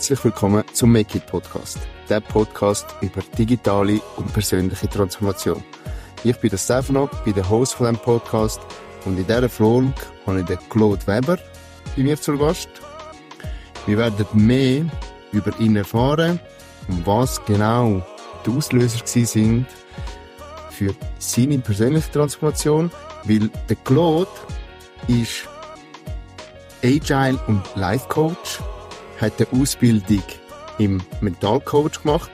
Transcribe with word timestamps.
Herzlich 0.00 0.24
willkommen 0.24 0.64
zum 0.72 0.92
Make 0.92 1.18
It 1.18 1.26
Podcast. 1.26 1.78
Der 2.08 2.20
Podcast 2.20 2.86
über 3.02 3.20
digitale 3.36 4.00
und 4.16 4.32
persönliche 4.32 4.88
Transformation. 4.88 5.62
Ich 6.24 6.34
bin 6.38 6.48
der 6.48 6.56
Stefano, 6.56 7.10
bin 7.22 7.34
der 7.34 7.46
Host 7.50 7.74
von 7.74 7.86
diesem 7.86 8.02
Podcast 8.02 8.62
und 9.04 9.18
in 9.18 9.26
dieser 9.26 9.50
Folge 9.50 9.92
habe 10.24 10.40
ich 10.40 10.46
den 10.46 10.58
Claude 10.70 11.06
Weber 11.06 11.36
bei 11.94 12.02
mir 12.02 12.18
zu 12.18 12.38
Gast. 12.38 12.70
Wir 13.84 13.98
werden 13.98 14.24
mehr 14.32 14.86
über 15.32 15.52
ihn 15.60 15.76
erfahren 15.76 16.40
und 16.88 17.06
was 17.06 17.44
genau 17.44 18.02
die 18.46 18.56
Auslöser 18.56 19.04
sind 19.04 19.66
für 20.70 20.94
seine 21.18 21.58
persönliche 21.58 22.10
Transformation, 22.10 22.90
weil 23.24 23.50
der 23.68 23.76
Claude 23.84 24.30
ist 25.08 25.46
Agile 26.82 27.38
und 27.48 27.62
Life 27.76 28.08
Coach, 28.08 28.60
hat 29.20 29.34
eine 29.38 29.60
Ausbildung 29.60 30.22
im 30.78 31.00
Mentalcoach 31.20 32.02
gemacht, 32.02 32.30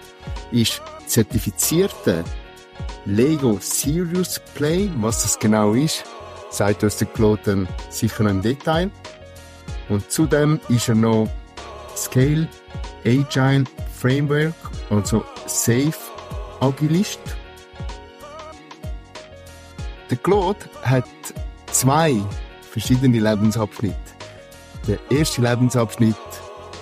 ist 0.52 0.80
zertifizierter 1.06 2.24
Lego 3.04 3.58
Serious 3.60 4.40
Play, 4.54 4.90
was 5.00 5.22
das 5.22 5.38
genau 5.38 5.74
ist, 5.74 6.04
sagt 6.50 6.82
uns 6.84 6.96
der 6.98 7.08
Claude 7.08 7.66
sicher 7.90 8.28
im 8.28 8.42
Detail. 8.42 8.90
Und 9.88 10.10
zudem 10.10 10.60
ist 10.68 10.88
er 10.88 10.94
noch 10.94 11.28
Scale 11.96 12.48
Agile 13.04 13.64
Framework, 13.94 14.54
also 14.90 15.24
Safe 15.46 15.94
Agilist. 16.60 17.20
Der 20.10 20.18
Claude 20.18 20.58
hat 20.82 21.04
zwei 21.66 22.16
verschiedene 22.70 23.18
Lebensabschnitte. 23.18 23.96
Der 24.86 24.98
erste 25.10 25.42
Lebensabschnitt 25.42 26.16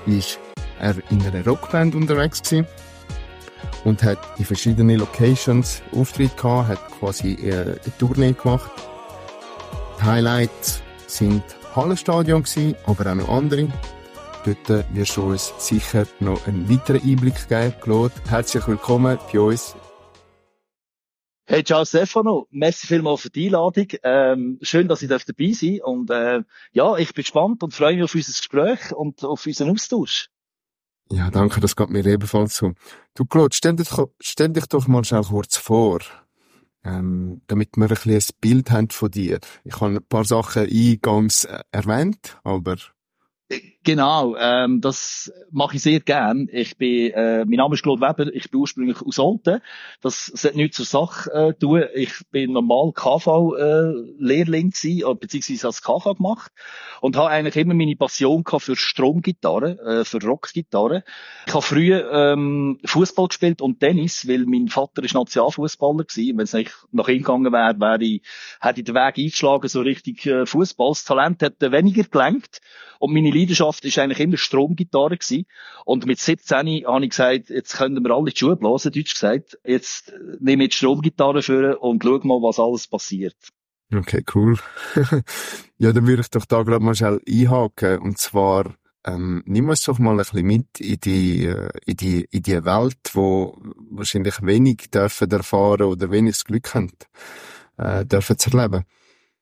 ist 0.06 0.38
er 0.78 0.94
in 1.10 1.22
einer 1.26 1.44
Rockband 1.44 1.94
unterwegs 1.94 2.42
gewesen 2.42 2.66
und 3.84 4.02
hat 4.02 4.18
in 4.38 4.44
verschiedenen 4.44 4.98
Locations 4.98 5.82
Auftritt 5.94 6.36
gehabt, 6.36 6.68
hat 6.68 6.90
quasi 6.98 7.34
äh, 7.34 7.62
eine 7.62 7.98
Tournee 7.98 8.32
gemacht. 8.32 8.70
Die 9.98 10.04
Highlights 10.04 10.82
sind 11.06 11.42
Hallenstadion 11.74 12.42
gewesen, 12.42 12.74
aber 12.86 13.10
auch 13.10 13.14
noch 13.14 13.28
andere. 13.28 13.68
Dort 14.44 14.70
äh, 14.70 14.84
wirst 14.92 15.16
du 15.16 15.22
uns 15.22 15.52
sicher 15.58 16.06
noch 16.20 16.46
einen 16.46 16.68
weiteren 16.68 17.02
Einblick 17.02 17.48
geben, 17.48 17.74
Claude. 17.80 18.14
Herzlich 18.28 18.66
willkommen 18.66 19.18
bei 19.32 19.40
uns 19.40 19.74
Hey, 21.46 21.62
ciao 21.62 21.84
Stefano. 21.84 22.48
Merci 22.50 22.86
vielmals 22.86 23.20
für 23.20 23.28
die 23.28 23.46
Einladung. 23.46 23.88
Ähm, 24.02 24.58
schön, 24.62 24.88
dass 24.88 25.02
ich 25.02 25.08
dabei 25.08 25.52
sein 25.52 25.76
darf. 25.76 25.86
Und 25.86 26.10
äh, 26.10 26.42
ja, 26.72 26.96
ich 26.96 27.12
bin 27.12 27.22
gespannt 27.22 27.62
und 27.62 27.74
freue 27.74 27.94
mich 27.94 28.04
auf 28.04 28.14
unser 28.14 28.32
Gespräch 28.32 28.92
und 28.92 29.22
auf 29.22 29.44
unseren 29.44 29.70
Austausch. 29.70 30.30
Ja, 31.10 31.30
danke, 31.30 31.60
das 31.60 31.76
geht 31.76 31.90
mir 31.90 32.06
ebenfalls 32.06 32.56
so. 32.56 32.72
Du, 33.14 33.26
Claude, 33.26 33.54
stell 33.54 33.76
dich, 33.76 33.90
stell 34.20 34.48
dich 34.48 34.66
doch 34.68 34.88
mal 34.88 35.04
schnell 35.04 35.22
kurz 35.22 35.58
vor, 35.58 36.00
ähm, 36.82 37.42
damit 37.46 37.76
wir 37.76 37.84
ein 37.84 37.88
bisschen 37.90 38.14
ein 38.14 38.40
Bild 38.40 38.70
haben 38.70 38.88
von 38.88 39.10
dir. 39.10 39.38
Ich 39.64 39.80
habe 39.82 39.96
ein 39.96 40.06
paar 40.06 40.24
Sachen 40.24 40.62
eingangs 40.62 41.44
äh, 41.44 41.62
erwähnt, 41.72 42.38
aber 42.42 42.76
Genau, 43.84 44.34
ähm, 44.38 44.80
das 44.80 45.30
mache 45.50 45.76
ich 45.76 45.82
sehr 45.82 46.00
gern. 46.00 46.48
Ich 46.50 46.78
bin, 46.78 47.12
äh, 47.12 47.44
mein 47.44 47.58
Name 47.58 47.74
ist 47.74 47.82
Claude 47.82 48.00
Weber, 48.00 48.34
ich 48.34 48.50
bin 48.50 48.60
ursprünglich 48.60 49.02
aus 49.02 49.18
Olten. 49.18 49.60
Das 50.00 50.24
sollte 50.24 50.56
nichts 50.56 50.78
zur 50.78 50.86
Sache 50.86 51.30
äh, 51.30 51.52
tun. 51.52 51.84
Ich 51.94 52.12
bin 52.30 52.52
normal 52.52 52.92
KV-Lehrling 52.94 54.72
äh, 54.84 55.14
beziehungsweise 55.14 55.66
als 55.66 55.82
KV 55.82 56.14
gemacht 56.14 56.50
und 57.02 57.18
habe 57.18 57.28
eigentlich 57.28 57.56
immer 57.56 57.74
meine 57.74 57.94
Passion 57.94 58.42
gehabt 58.42 58.64
für 58.64 58.74
Stromgitarre, 58.74 59.78
äh, 59.80 60.04
für 60.06 60.22
Rockgitarre. 60.22 61.04
Ich 61.46 61.52
habe 61.52 61.62
früher 61.62 62.10
ähm, 62.10 62.80
Fußball 62.86 63.28
gespielt 63.28 63.60
und 63.60 63.80
Tennis, 63.80 64.26
weil 64.26 64.46
mein 64.46 64.68
Vater 64.68 65.04
ist 65.04 65.12
Nationalfußballer 65.12 66.04
gewesen. 66.04 66.38
Wenn 66.38 66.44
es 66.44 66.54
nicht 66.54 66.72
nach 66.90 67.08
ihm 67.08 67.18
gegangen 67.18 67.52
wäre, 67.52 67.78
wäre 67.78 68.02
ich, 68.02 68.22
hätte 68.62 68.80
ich 68.80 68.86
den 68.86 68.94
Weg 68.94 69.18
eingeschlagen, 69.18 69.68
so 69.68 69.82
richtig 69.82 70.24
äh, 70.24 70.46
Fußball. 70.46 70.88
Das 70.88 71.04
Talent 71.04 71.42
hat 71.42 71.60
weniger 71.60 72.04
gelenkt 72.04 72.62
und 72.98 73.12
meine 73.12 73.30
Leidenschaft 73.30 73.73
ist 73.80 73.98
eigentlich 73.98 74.20
immer 74.20 74.36
Stromgitarre 74.36 75.16
gewesen. 75.16 75.46
Und 75.84 76.06
mit 76.06 76.18
17 76.18 76.84
habe 76.86 77.04
ich 77.04 77.10
gesagt, 77.10 77.50
jetzt 77.50 77.76
können 77.76 78.04
wir 78.04 78.14
alle 78.14 78.30
die 78.30 78.38
Schuhe 78.38 78.56
blasen, 78.56 78.92
deutsch 78.92 79.14
gesagt. 79.14 79.58
Jetzt 79.64 80.12
nehme 80.40 80.64
ich 80.64 80.70
die 80.70 80.76
Stromgitarre 80.76 81.42
für 81.42 81.78
und 81.78 82.02
schau 82.02 82.18
mal, 82.24 82.42
was 82.42 82.58
alles 82.58 82.86
passiert. 82.86 83.36
Okay, 83.92 84.24
cool. 84.34 84.58
ja, 85.78 85.92
dann 85.92 86.06
würde 86.06 86.22
ich 86.22 86.30
doch 86.30 86.46
da 86.46 86.62
gerade 86.62 86.84
mal 86.84 86.94
schnell 86.94 87.20
einhaken. 87.28 87.98
Und 87.98 88.18
zwar, 88.18 88.74
ähm, 89.04 89.42
nimm 89.46 89.68
uns 89.68 89.82
doch 89.82 89.98
mal 89.98 90.12
ein 90.12 90.16
bisschen 90.18 90.46
mit 90.46 90.80
in 90.80 90.98
die, 91.00 91.46
äh, 91.46 91.68
in 91.86 91.96
die, 91.96 92.26
in 92.30 92.42
die 92.42 92.64
Welt, 92.64 92.98
wo 93.12 93.56
wahrscheinlich 93.90 94.42
wenig 94.42 94.90
dürfen 94.90 95.30
erfahren 95.30 95.82
oder 95.82 96.10
wenig 96.10 96.32
das 96.32 96.44
Glück 96.44 96.74
haben, 96.74 96.92
äh, 97.76 98.04
dürfen 98.04 98.38
zu 98.38 98.50
erleben 98.50 98.84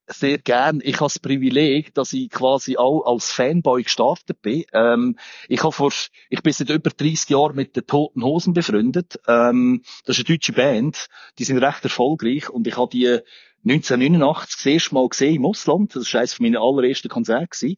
sehr 0.07 0.39
gern. 0.39 0.81
Ich 0.83 0.97
habe 0.97 1.07
das 1.07 1.19
Privileg, 1.19 1.95
dass 1.95 2.13
ich 2.13 2.31
quasi 2.31 2.77
auch 2.77 3.05
als 3.05 3.31
Fanboy 3.31 3.83
gestartet 3.83 4.43
bin. 4.43 4.65
Ähm, 4.73 5.17
ich 5.49 5.63
habe 5.63 5.73
vor, 5.73 5.93
ich 6.29 6.43
bin 6.43 6.53
seit 6.53 6.71
über 6.71 6.91
30 6.91 7.31
Jahren 7.31 7.57
mit 7.57 7.77
den 7.77 7.87
Toten 7.87 8.23
Hosen 8.23 8.53
befreundet. 8.53 9.21
Ähm, 9.27 9.83
das 10.05 10.19
ist 10.19 10.27
eine 10.27 10.37
deutsche 10.37 10.53
Band. 10.53 11.07
Die 11.39 11.45
sind 11.45 11.59
recht 11.59 11.85
erfolgreich 11.85 12.51
und 12.51 12.67
ich 12.67 12.77
habe 12.77 12.91
die 12.91 13.19
1989 13.65 14.57
das 14.57 14.67
erste 14.67 14.95
Mal 14.95 15.09
gesehen 15.09 15.37
im 15.37 15.47
Ausland. 15.47 15.95
Das 15.95 16.13
war 16.13 16.21
eines 16.21 16.41
meiner 16.41 16.61
allerersten 16.61 17.09
Konzerte 17.09 17.75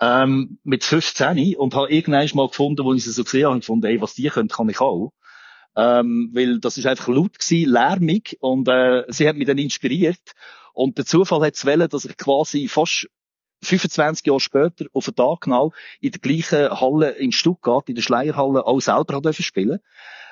Ähm, 0.00 0.58
mit 0.64 0.84
15 0.84 1.56
und 1.56 1.74
habe 1.74 1.90
irgendwann 1.90 2.28
mal 2.34 2.48
gefunden, 2.48 2.84
wo 2.84 2.92
ich 2.92 3.04
sie 3.04 3.12
so 3.12 3.24
gesehen 3.24 3.46
habe, 3.46 3.60
gefunden, 3.60 3.86
ey, 3.86 4.00
was 4.00 4.14
die 4.14 4.28
können, 4.28 4.48
kann 4.48 4.68
ich 4.68 4.80
auch. 4.80 5.12
Ähm, 5.76 6.30
weil 6.32 6.60
das 6.60 6.78
ist 6.78 6.86
einfach 6.86 7.08
laut 7.08 7.38
gewesen, 7.38 7.70
lärmig 7.72 8.36
und 8.40 8.68
äh, 8.68 9.04
sie 9.08 9.28
hat 9.28 9.36
mich 9.36 9.46
dann 9.46 9.58
inspiriert 9.58 10.20
und 10.74 10.98
der 10.98 11.06
Zufall 11.06 11.46
hat 11.46 11.54
es 11.54 11.64
wollen, 11.64 11.88
dass 11.88 12.04
ich 12.04 12.16
quasi 12.16 12.68
fast 12.68 13.08
25 13.62 14.26
Jahre 14.26 14.40
später 14.40 14.86
auf 14.92 15.06
den 15.06 15.14
Tag 15.14 15.40
genau 15.42 15.72
in 16.00 16.10
der 16.10 16.20
gleichen 16.20 16.70
Halle 16.80 17.10
in 17.12 17.32
Stuttgart, 17.32 17.88
in 17.88 17.94
der 17.94 18.02
Schleierhalle, 18.02 18.66
auch 18.66 18.80
selber 18.80 19.16
hat 19.16 19.34
spielen 19.34 19.80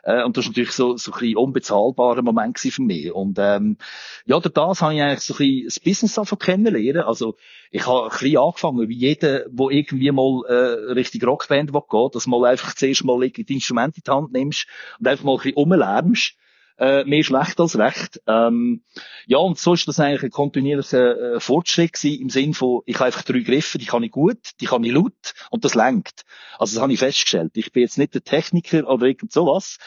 äh, 0.03 0.23
Und 0.23 0.37
das 0.37 0.45
war 0.45 0.51
natürlich 0.51 0.73
so, 0.73 0.97
so 0.97 1.13
ein 1.13 1.19
bisschen 1.19 1.37
unbezahlbarer 1.37 2.23
Moment 2.23 2.59
für 2.59 2.83
mich. 2.83 3.13
Und, 3.13 3.39
ähm, 3.41 3.79
ja, 4.27 4.39
durch 4.39 4.53
das 4.53 4.83
habe 4.83 4.95
ich 4.95 5.03
eigentlich 5.03 5.21
so 5.21 5.35
ein 5.35 5.39
bisschen 5.39 5.65
das 5.67 5.81
Business 5.81 6.15
davon 6.15 6.39
kennenlernen. 6.39 7.03
Also, 7.03 7.37
ich 7.71 7.87
habe 7.87 8.05
ein 8.05 8.11
bisschen 8.11 8.39
angefangen, 8.39 8.89
wie 8.89 8.97
jeder, 8.97 9.49
der 9.49 9.71
irgendwie 9.71 10.11
mal, 10.11 10.43
äh, 10.49 10.93
Richtung 10.93 11.23
Rockband 11.23 11.73
will 11.73 12.11
dass 12.13 12.27
mal 12.27 12.45
einfach 12.45 12.75
zuerst 12.75 13.05
mal 13.05 13.19
die 13.31 13.55
Instrumente 13.55 13.99
in 13.99 14.03
die 14.07 14.11
Hand 14.11 14.33
nimmst 14.33 14.67
und 14.99 15.09
einfach 15.09 15.25
mal 15.25 15.33
ein 15.33 15.39
bisschen 15.39 15.55
rumlärmst 15.55 16.37
äh, 16.79 17.05
mehr 17.05 17.23
schlecht 17.23 17.61
als 17.61 17.79
recht. 17.79 18.21
Ähm, 18.27 18.83
ja, 19.27 19.39
und 19.39 19.59
so 19.59 19.75
ist 19.75 19.87
das 19.89 20.01
eigentlich 20.01 20.23
ein 20.23 20.31
kontinuierlicher 20.31 21.35
äh, 21.35 21.41
Fortschritt 21.41 21.93
gewesen, 21.95 22.21
im 22.23 22.31
Sinn 22.31 22.55
von, 22.55 22.83
ich 22.87 22.97
habe 22.97 23.07
einfach 23.07 23.23
drei 23.23 23.41
Griffe, 23.41 23.79
die 23.79 23.87
kann 23.87 24.03
ich 24.03 24.11
gut, 24.11 24.39
die 24.61 24.67
kann 24.67 24.85
ich 24.85 24.93
laut 24.93 25.35
und 25.51 25.65
das 25.65 25.75
lenkt. 25.75 26.23
Also 26.59 26.77
das 26.77 26.83
habe 26.83 26.93
ich 26.93 26.99
festgestellt. 26.99 27.53
Ich 27.55 27.73
bin 27.73 27.83
jetzt 27.83 27.99
nicht 27.99 28.15
der 28.15 28.25
Techniker 28.25 28.89
oder 28.89 29.07
irgend 29.07 29.33
sowas. 29.33 29.79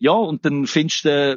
Ja, 0.00 0.12
und 0.12 0.44
dann 0.44 0.66
findest 0.66 1.04
du 1.04 1.08
äh, 1.08 1.36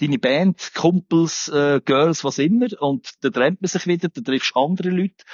deine 0.00 0.18
Band, 0.18 0.72
Kumpels, 0.74 1.48
äh, 1.48 1.80
Girls, 1.84 2.22
was 2.24 2.38
immer, 2.38 2.66
und 2.80 3.10
dann 3.22 3.32
trennt 3.32 3.62
man 3.62 3.68
sich 3.68 3.86
wieder, 3.86 4.08
dann 4.08 4.24
triffst 4.24 4.52
du 4.54 4.60
andere 4.60 4.90
Leute. 4.90 5.24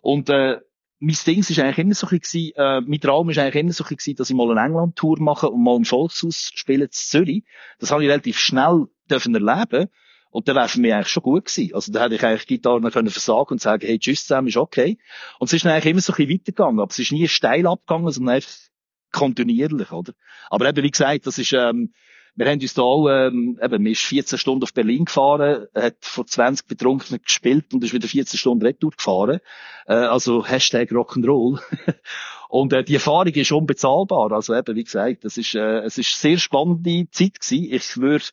Und 0.00 0.30
äh, 0.30 0.58
mein 1.02 1.16
Ding 1.26 1.40
ist 1.40 1.58
eigentlich 1.58 1.78
immer 1.78 1.94
so 1.94 2.06
ein 2.06 2.20
äh, 2.20 2.80
mein 2.80 3.00
Traum 3.00 3.28
ist 3.28 3.38
eigentlich 3.38 3.56
immer 3.56 3.72
so 3.72 3.84
ein 3.84 4.14
dass 4.16 4.30
ich 4.30 4.36
mal 4.36 4.48
eine 4.52 4.64
England-Tour 4.64 5.20
mache 5.20 5.50
und 5.50 5.60
mal 5.60 5.76
im 5.76 5.84
Volkshaus 5.84 6.52
spiele 6.54 6.88
zu 6.90 7.08
Zürich. 7.08 7.44
Das 7.80 7.90
habe 7.90 8.04
ich 8.04 8.08
relativ 8.08 8.38
schnell 8.38 8.86
dürfen 9.10 9.34
erleben. 9.34 9.88
Und 10.30 10.46
dann 10.46 10.54
wäre 10.54 10.68
für 10.68 10.80
mich 10.80 10.94
eigentlich 10.94 11.08
schon 11.08 11.24
gut 11.24 11.46
gewesen. 11.46 11.74
Also 11.74 11.90
da 11.90 12.04
hätte 12.04 12.14
ich 12.14 12.24
eigentlich 12.24 12.46
Gitarre 12.46 12.80
noch 12.80 12.92
können 12.92 13.10
versagen 13.10 13.50
und 13.50 13.60
sagen, 13.60 13.84
hey, 13.84 13.98
tschüss 13.98 14.22
zusammen, 14.22 14.46
ist 14.46 14.56
okay. 14.56 14.96
Und 15.40 15.48
es 15.48 15.52
ist 15.54 15.64
dann 15.64 15.72
eigentlich 15.72 15.90
immer 15.90 16.00
so 16.00 16.12
ein 16.12 16.30
weitergegangen. 16.30 16.80
Aber 16.80 16.90
es 16.90 16.98
ist 17.00 17.10
nie 17.10 17.26
steil 17.26 17.66
abgegangen, 17.66 18.10
sondern 18.12 18.36
einfach 18.36 18.52
kontinuierlich, 19.10 19.90
oder? 19.90 20.12
Aber 20.50 20.68
eben, 20.68 20.84
wie 20.84 20.90
gesagt, 20.90 21.26
das 21.26 21.36
ist, 21.36 21.52
ähm, 21.52 21.92
wir 22.34 22.46
haben 22.46 22.60
uns 22.60 22.74
da 22.74 22.82
auch, 22.82 23.08
ähm, 23.08 23.58
eben, 23.62 23.84
wir 23.84 23.92
ist 23.92 24.02
14 24.02 24.38
Stunden 24.38 24.62
auf 24.62 24.72
Berlin 24.72 25.04
gefahren, 25.04 25.66
hat 25.74 25.96
vor 26.00 26.26
20 26.26 26.66
Betrunkenen 26.66 27.20
gespielt 27.22 27.74
und 27.74 27.84
ist 27.84 27.92
wieder 27.92 28.08
14 28.08 28.38
Stunden 28.38 28.64
retour 28.64 28.90
gefahren. 28.90 29.40
Äh, 29.86 29.94
also 29.94 30.46
Hashtag 30.46 30.90
Rock'n'Roll. 30.90 31.60
und 32.48 32.72
äh, 32.72 32.84
die 32.84 32.94
Erfahrung 32.94 33.32
ist 33.34 33.52
unbezahlbar. 33.52 34.32
Also 34.32 34.54
eben, 34.54 34.74
wie 34.76 34.84
gesagt, 34.84 35.24
das 35.24 35.36
ist, 35.36 35.54
äh, 35.54 35.80
es 35.80 35.98
ist 35.98 36.18
sehr 36.18 36.38
spannende 36.38 37.06
Zeit 37.10 37.40
gewesen. 37.40 37.68
Ich 37.70 37.96
würde, 37.98 38.24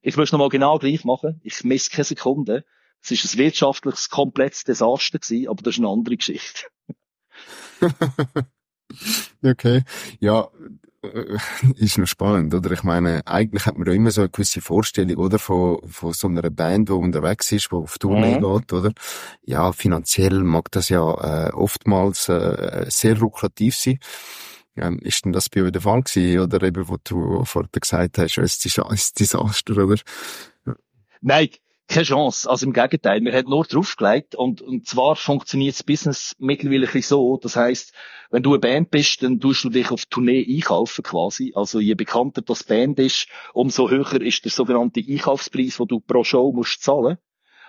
ich 0.00 0.16
würde 0.16 0.24
es 0.24 0.32
nochmal 0.32 0.48
genau 0.48 0.78
gleich 0.78 1.04
machen. 1.04 1.40
Ich 1.42 1.64
messe 1.64 1.90
keine 1.90 2.04
Sekunde. 2.04 2.64
Es 3.02 3.10
ist 3.10 3.34
ein 3.34 3.38
wirtschaftliches, 3.38 4.10
komplettes 4.10 4.64
Desaster 4.64 5.18
gewesen, 5.18 5.48
aber 5.48 5.62
das 5.62 5.74
ist 5.74 5.80
eine 5.80 5.88
andere 5.88 6.16
Geschichte. 6.16 6.62
okay. 9.44 9.82
Ja, 10.20 10.48
äh, 11.04 11.36
ist 11.76 11.98
noch 11.98 12.06
spannend, 12.06 12.54
oder? 12.54 12.70
Ich 12.72 12.82
meine, 12.82 13.26
eigentlich 13.26 13.66
hat 13.66 13.76
man 13.76 13.86
ja 13.86 13.94
immer 13.94 14.10
so 14.10 14.22
eine 14.22 14.30
gewisse 14.30 14.60
Vorstellung, 14.60 15.16
oder? 15.16 15.38
Von, 15.38 15.78
von 15.88 16.12
so 16.12 16.28
einer 16.28 16.48
Band, 16.50 16.88
die 16.88 16.92
unterwegs 16.92 17.52
ist, 17.52 17.70
die 17.70 17.76
auf 17.76 17.98
Tournee 17.98 18.38
mhm. 18.38 18.58
geht, 18.58 18.72
oder? 18.72 18.92
Ja, 19.44 19.72
finanziell 19.72 20.42
mag 20.42 20.70
das 20.72 20.88
ja 20.88 21.48
äh, 21.48 21.52
oftmals 21.52 22.28
äh, 22.28 22.86
sehr 22.88 23.16
lukrativ 23.16 23.76
sein. 23.76 23.98
Ähm, 24.76 24.98
ist 24.98 25.24
denn 25.24 25.32
das 25.32 25.48
bei 25.48 25.62
euch 25.62 25.70
der 25.70 25.82
Fall 25.82 26.02
gewesen? 26.02 26.40
Oder 26.40 26.62
eben, 26.62 26.88
wo 26.88 26.96
du 27.02 27.44
vorher 27.44 27.68
gesagt 27.72 28.18
hast, 28.18 28.38
es 28.38 28.64
ist 28.64 28.78
ein 28.78 28.98
Desaster, 29.18 29.76
oder? 29.76 29.96
Nein, 31.20 31.48
keine 31.88 32.04
Chance. 32.04 32.48
Also 32.48 32.66
im 32.66 32.72
Gegenteil, 32.72 33.20
wir 33.22 33.32
haben 33.32 33.48
nur 33.48 33.64
draufgelegt 33.64 34.34
und, 34.34 34.62
und 34.62 34.86
zwar 34.86 35.16
funktioniert 35.16 35.74
das 35.74 35.82
Business 35.82 36.34
mittlerweile 36.38 36.88
ein 36.88 37.02
so, 37.02 37.38
das 37.42 37.56
heißt, 37.56 37.92
wenn 38.30 38.42
du 38.42 38.50
eine 38.50 38.58
Band 38.58 38.90
bist, 38.90 39.22
dann 39.22 39.38
tust 39.38 39.64
du 39.64 39.68
dich 39.68 39.90
auf 39.90 40.06
Tournee 40.06 40.44
einkaufen 40.48 41.02
quasi. 41.02 41.52
Also 41.54 41.80
je 41.80 41.94
bekannter 41.94 42.42
das 42.42 42.64
Band 42.64 42.98
ist, 42.98 43.28
umso 43.52 43.90
höher 43.90 44.20
ist 44.20 44.44
der 44.44 44.50
sogenannte 44.50 45.00
Einkaufspreis, 45.06 45.76
den 45.76 45.86
du 45.86 46.00
pro 46.00 46.24
Show 46.24 46.52
musst 46.52 46.82
zahlen. 46.82 47.18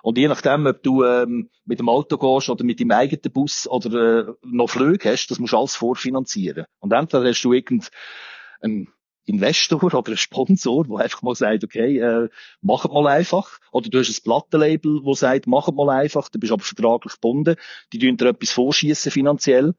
Und 0.02 0.18
je 0.18 0.28
nachdem, 0.28 0.68
ob 0.68 0.84
du 0.84 1.04
ähm, 1.04 1.50
mit 1.66 1.80
dem 1.80 1.90
Auto 1.90 2.18
gehst 2.18 2.50
oder 2.50 2.64
mit 2.64 2.80
deinem 2.80 2.92
eigenen 2.92 3.32
Bus 3.34 3.68
oder 3.68 4.28
äh, 4.28 4.34
noch 4.44 4.70
Flüge 4.70 5.12
hast, 5.12 5.28
das 5.28 5.40
musst 5.40 5.54
du 5.54 5.58
alles 5.58 5.76
vorfinanzieren. 5.76 6.66
Und 6.80 6.94
entweder 6.94 7.28
hast 7.28 7.42
du 7.42 7.54
irgendeinen 7.54 8.88
Investor 9.26 9.84
oder 9.84 10.04
ein 10.12 10.18
Sponsor, 10.18 10.86
der 10.86 10.98
einfach 10.98 11.22
mal 11.22 11.36
sagt, 11.36 11.64
okay, 11.64 12.00
äh, 12.00 12.30
mach 12.62 12.86
mal 12.90 13.08
einfach. 13.08 13.60
Oder 13.72 13.90
du 13.90 14.00
hast 14.00 14.10
ein 14.10 14.24
Plattenlabel, 14.24 15.02
das 15.06 15.20
sagt, 15.20 15.48
mach 15.48 15.72
mal 15.72 15.90
einfach. 15.90 16.30
Du 16.30 16.40
bist 16.40 16.54
aber 16.54 16.64
vertraglich 16.64 17.14
gebunden. 17.14 17.56
Die 17.92 18.00
tun 18.00 18.18
dir 18.18 18.30
etwas 18.30 18.52
vorschießen 18.52 19.12
finanziell. 19.12 19.74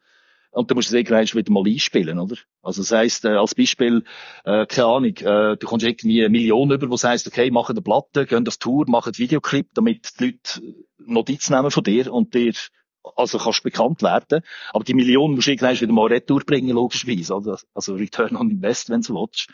Und 0.51 0.71
dann 0.71 0.77
musst 0.77 0.91
du 0.91 0.97
es 0.97 0.99
irgendwann 0.99 1.27
wieder 1.27 1.53
mal 1.53 1.65
einspielen, 1.67 2.19
oder? 2.19 2.37
Also 2.63 2.81
das 2.81 2.91
heisst, 2.91 3.25
äh, 3.27 3.29
als 3.29 3.55
Beispiel, 3.55 4.05
äh, 4.45 4.65
keine 4.67 4.87
Ahnung, 4.87 5.17
äh, 5.17 5.57
du 5.57 5.67
kommst 5.67 5.85
irgendwie 5.85 6.21
eine 6.21 6.31
Million 6.31 6.71
über, 6.71 6.89
wo 6.89 6.97
heißt, 6.97 7.27
okay, 7.27 7.51
machen 7.51 7.73
eine 7.73 7.83
Platte, 7.83 8.25
gehen 8.25 8.45
das 8.45 8.59
Tour, 8.59 8.87
machen 8.89 9.19
Videoclip, 9.19 9.75
damit 9.75 10.19
die 10.19 10.25
Leute 10.25 10.77
Notiz 11.05 11.51
nehmen 11.51 11.71
von 11.71 11.85
dir 11.85 12.11
und 12.11 12.33
dir 12.33 12.55
also 13.15 13.39
kannst 13.39 13.63
bekannt 13.63 14.03
werden. 14.03 14.43
Aber 14.73 14.85
die 14.85 14.95
Millionen 14.95 15.35
musst 15.35 15.47
du 15.47 15.53
irgendwann 15.53 15.81
wieder 15.81 15.93
mal 15.93 16.07
retour 16.07 16.41
bringen, 16.45 16.71
logischerweise. 16.71 17.35
Oder? 17.35 17.59
Also 17.75 17.95
Return 17.95 18.37
on 18.37 18.51
Invest, 18.51 18.91
wenn 18.91 19.03
du 19.03 19.15
willst. 19.15 19.49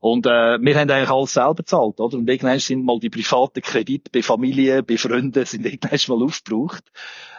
Und 0.00 0.26
äh, 0.26 0.58
wir 0.60 0.78
haben 0.78 0.90
eigentlich 0.90 1.10
alles 1.10 1.34
selber 1.34 1.54
bezahlt, 1.54 2.00
oder? 2.00 2.16
Und 2.16 2.28
irgendwann 2.28 2.58
sind 2.58 2.84
mal 2.84 2.98
die 2.98 3.10
privaten 3.10 3.60
Kredite 3.60 4.10
bei 4.10 4.22
Familie, 4.22 4.82
bei 4.82 4.96
Freunden, 4.96 5.44
sind 5.44 5.66
irgendwann 5.66 6.18
mal 6.18 6.24
aufgebraucht. 6.24 6.84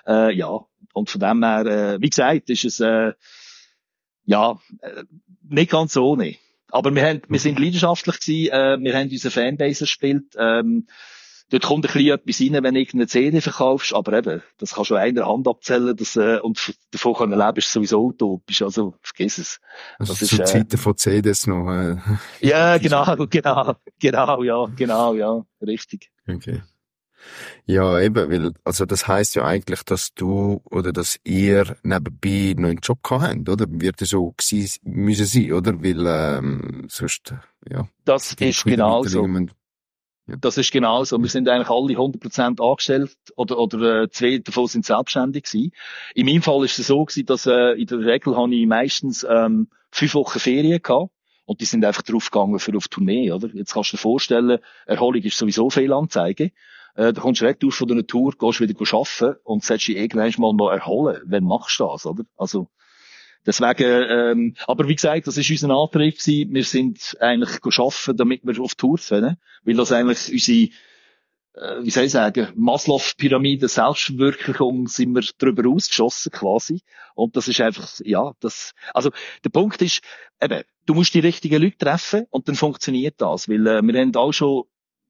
Äh, 0.05 0.35
ja, 0.35 0.59
und 0.93 1.09
von 1.09 1.21
dem 1.21 1.43
her, 1.43 1.65
äh, 1.65 2.01
wie 2.01 2.09
gesagt, 2.09 2.49
ist 2.49 2.65
es 2.65 2.79
äh, 2.79 3.13
ja 4.25 4.59
äh, 4.81 5.03
nicht 5.49 5.71
ganz 5.71 5.97
ohne. 5.97 6.35
Aber 6.69 6.93
wir, 6.95 7.05
haben, 7.05 7.21
wir 7.27 7.39
sind 7.39 7.59
leidenschaftlich 7.59 8.19
gewesen, 8.19 8.51
äh, 8.51 8.77
wir 8.79 8.97
haben 8.97 9.09
unsere 9.09 9.31
Fanbase 9.31 9.85
gespielt. 9.85 10.35
Ähm, 10.37 10.87
dort 11.51 11.63
kommt 11.63 11.85
ein 11.85 11.93
bisschen 11.93 12.13
etwas 12.13 12.41
rein, 12.41 12.63
wenn 12.63 12.73
du 12.73 12.79
irgendeine 12.79 13.07
CD 13.07 13.41
verkaufst, 13.41 13.93
aber 13.93 14.13
eben, 14.13 14.41
das 14.57 14.73
kannst 14.73 14.89
du 14.89 14.95
einer 14.95 15.27
Hand 15.27 15.47
abzählen, 15.47 15.95
das, 15.95 16.15
äh, 16.15 16.39
und 16.39 16.73
davon 16.91 17.13
können 17.13 17.37
leben 17.37 17.57
ist 17.57 17.71
sowieso 17.71 18.05
utopisch, 18.05 18.61
also 18.61 18.95
vergiss 19.01 19.37
es. 19.37 19.59
Also 19.99 20.13
das 20.13 20.19
zu 20.19 20.35
ist, 20.35 20.39
äh, 20.39 20.45
Zeiten 20.45 20.77
von 20.77 20.97
CDs 20.97 21.45
noch. 21.47 21.69
Äh, 21.71 21.97
ja, 22.39 22.77
genau, 22.77 23.15
genau, 23.27 23.75
genau, 23.99 24.43
ja, 24.43 24.65
genau, 24.75 25.13
ja, 25.13 25.45
richtig. 25.61 26.09
Okay. 26.27 26.61
Ja, 27.65 27.99
eben, 27.99 28.31
weil, 28.31 28.53
also 28.63 28.85
das 28.85 29.07
heißt 29.07 29.35
ja 29.35 29.45
eigentlich, 29.45 29.83
dass 29.83 30.13
du 30.15 30.61
oder 30.65 30.91
dass 30.91 31.19
ihr 31.23 31.77
nebenbei 31.83 32.55
noch 32.57 32.69
einen 32.69 32.79
Job 32.81 33.03
gehabt 33.03 33.23
habt, 33.23 33.49
oder? 33.49 33.65
Wird 33.69 34.01
es 34.01 34.09
so 34.09 34.33
gewesen, 34.35 34.79
müssen 34.83 35.25
sein, 35.27 35.53
oder? 35.53 35.83
Weil, 35.83 36.05
ähm, 36.07 36.87
sonst, 36.89 37.35
ja. 37.69 37.87
Das 38.05 38.33
ist 38.33 38.63
genau 38.63 39.03
so. 39.03 39.27
Das 40.39 40.57
ist 40.57 40.71
genau 40.71 41.03
so. 41.03 41.19
Wir 41.19 41.29
sind 41.29 41.49
eigentlich 41.49 41.69
alle 41.69 41.93
100% 41.93 42.61
angestellt 42.61 43.15
oder, 43.35 43.57
oder 43.57 44.03
äh, 44.03 44.09
zwei 44.09 44.37
davon 44.37 44.67
sind 44.67 44.85
selbstständig 44.85 45.43
gewesen. 45.43 45.71
In 46.15 46.25
meinem 46.25 46.41
Fall 46.41 46.63
ist 46.63 46.79
es 46.79 46.87
so 46.87 47.03
gewesen, 47.03 47.25
dass 47.25 47.45
äh, 47.45 47.73
in 47.73 47.87
der 47.87 47.99
Regel 47.99 48.35
habe 48.35 48.53
ich 48.53 48.65
meistens 48.65 49.25
ähm, 49.29 49.67
fünf 49.91 50.13
Wochen 50.15 50.39
Ferien 50.39 50.81
gehabt. 50.81 51.11
Und 51.45 51.59
die 51.59 51.65
sind 51.65 51.83
einfach 51.83 52.03
draufgegangen 52.03 52.59
für 52.59 52.77
auf 52.77 52.87
Tournee, 52.87 53.31
oder? 53.31 53.49
Jetzt 53.53 53.73
kannst 53.73 53.91
du 53.91 53.97
dir 53.97 54.01
vorstellen, 54.01 54.59
Erholung 54.85 55.21
ist 55.21 55.37
sowieso 55.37 55.69
Fehlanzeige. 55.69 56.51
Äh, 56.95 57.13
da 57.13 57.21
kommst 57.21 57.41
du 57.41 57.45
retour 57.45 57.71
von 57.71 57.91
einer 57.91 58.05
Tour, 58.05 58.33
gehst 58.37 58.61
wieder 58.61 58.75
arbeiten 58.79 59.39
und 59.43 59.63
sollst 59.63 59.87
dich 59.87 59.97
irgendwann 59.97 60.33
mal 60.37 60.53
noch 60.53 60.71
erholen. 60.71 61.21
Wann 61.25 61.43
machst 61.43 61.79
du 61.79 61.87
das, 61.87 62.05
oder? 62.05 62.23
Also, 62.37 62.69
deswegen, 63.45 64.05
ähm, 64.09 64.55
aber 64.67 64.87
wie 64.87 64.95
gesagt, 64.95 65.27
das 65.27 65.37
ist 65.37 65.49
unser 65.49 65.69
Antrieb 65.69 66.17
gewesen. 66.17 66.53
Wir 66.53 66.63
sind 66.63 67.17
eigentlich 67.19 67.59
arbeiten, 67.63 68.17
damit 68.17 68.45
wir 68.45 68.59
auf 68.61 68.75
Tour 68.75 68.97
können. 68.97 69.37
Weil 69.63 69.75
das 69.75 69.91
eigentlich 69.91 70.31
unsere, 70.31 70.69
äh, 71.53 71.83
wie 71.83 71.89
soll 71.89 72.05
ich 72.05 72.11
sagen, 72.11 72.47
Maslow-Pyramide 72.55 73.67
Selbstverwirklichung 73.67 74.87
sind 74.87 75.13
wir 75.13 75.23
drüber 75.37 75.69
ausgeschossen 75.69 76.31
quasi. 76.31 76.81
Und 77.15 77.35
das 77.35 77.47
ist 77.47 77.61
einfach, 77.61 77.89
ja, 78.03 78.33
das, 78.39 78.73
also 78.93 79.11
der 79.43 79.49
Punkt 79.49 79.81
ist, 79.81 80.01
eben, 80.41 80.63
du 80.85 80.93
musst 80.93 81.13
die 81.13 81.19
richtigen 81.19 81.61
Leute 81.61 81.77
treffen 81.77 82.25
und 82.29 82.47
dann 82.47 82.55
funktioniert 82.55 83.15
das. 83.19 83.49
Weil 83.49 83.67
äh, 83.67 83.81
wir 83.81 83.99
haben 83.99 84.15
auch 84.15 84.31
schon 84.31 84.63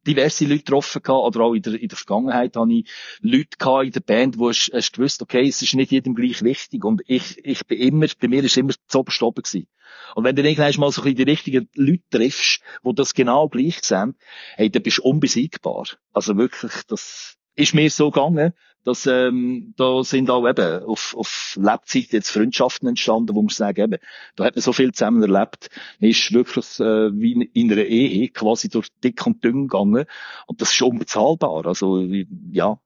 diverse 0.07 0.45
Leute 0.45 0.59
getroffen 0.59 1.01
gehabt, 1.01 1.23
oder 1.25 1.41
auch 1.41 1.53
in 1.53 1.61
der, 1.61 1.79
in 1.79 1.87
der 1.87 1.97
Vergangenheit 1.97 2.55
habe 2.55 2.73
ich 2.73 2.89
Leute 3.21 3.57
gehabt 3.57 3.85
in 3.85 3.91
der 3.91 3.99
Band, 4.01 4.37
wo 4.37 4.49
ich, 4.49 4.73
ich 4.73 4.91
gewusst, 4.91 5.21
okay, 5.21 5.47
es 5.47 5.61
ist 5.61 5.75
nicht 5.75 5.91
jedem 5.91 6.15
gleich 6.15 6.41
wichtig 6.43 6.83
und 6.83 7.01
ich, 7.07 7.43
ich 7.43 7.65
bin 7.65 7.79
immer, 7.79 8.07
bei 8.19 8.27
mir 8.27 8.43
ist 8.43 8.57
immer 8.57 8.73
zu 8.87 8.99
oberst 8.99 9.21
oben 9.21 9.43
gewesen. 9.43 9.67
Und 10.15 10.23
wenn 10.23 10.35
du 10.35 10.43
irgendwann 10.43 10.73
mal 10.79 10.91
so 10.91 11.01
ein 11.01 11.05
bisschen 11.05 11.17
die 11.17 11.31
richtigen 11.31 11.69
Leute 11.75 12.03
triffst, 12.09 12.61
die 12.83 12.95
das 12.95 13.13
genau 13.13 13.47
gleich 13.47 13.81
sehen, 13.81 14.15
hey, 14.55 14.69
dann 14.69 14.83
bist 14.83 14.99
du 14.99 15.03
unbesiegbar. 15.03 15.85
Also 16.13 16.37
wirklich, 16.37 16.71
das 16.87 17.37
ist 17.55 17.73
mir 17.73 17.89
so 17.89 18.11
gegangen 18.11 18.53
dass 18.83 19.05
ähm, 19.05 19.73
da 19.77 20.03
sind 20.03 20.29
auch 20.29 20.47
eben 20.47 20.83
auf, 20.83 21.15
auf 21.17 21.57
Lebzeit 21.59 22.11
jetzt 22.11 22.31
Freundschaften 22.31 22.87
entstanden, 22.87 23.35
wo 23.35 23.41
man 23.41 23.49
sagen, 23.49 23.81
eben, 23.81 24.01
da 24.35 24.45
hat 24.45 24.55
man 24.55 24.61
so 24.61 24.73
viel 24.73 24.91
zusammen 24.91 25.21
erlebt, 25.21 25.69
man 25.99 26.09
ist 26.09 26.33
wirklich 26.33 26.79
äh, 26.79 27.11
wie 27.13 27.49
in 27.53 27.71
einer 27.71 27.83
Ehe 27.83 28.29
quasi 28.29 28.69
durch 28.69 28.87
dick 29.03 29.25
und 29.25 29.43
dünn 29.43 29.67
gegangen 29.67 30.05
und 30.47 30.61
das 30.61 30.71
ist 30.73 30.81
unbezahlbar, 30.81 31.65
also 31.65 32.03
ja. 32.51 32.79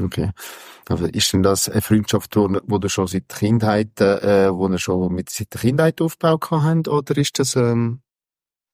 Okay. 0.00 0.30
Also 0.88 1.06
ist 1.06 1.32
denn 1.32 1.42
das 1.42 1.68
eine 1.68 1.80
Freundschaft, 1.80 2.34
wo, 2.36 2.78
du 2.78 2.88
schon 2.88 3.06
seit 3.06 3.28
Kindheit, 3.28 4.00
äh, 4.00 4.52
wo 4.52 4.68
ihr 4.68 4.78
schon 4.78 5.12
mit 5.14 5.30
seit 5.30 5.54
der 5.54 5.60
Kindheit 5.60 6.00
aufgebaut 6.00 6.50
habt, 6.50 6.88
oder 6.88 7.16
ist 7.16 7.38
das 7.38 7.54
ähm, 7.56 8.00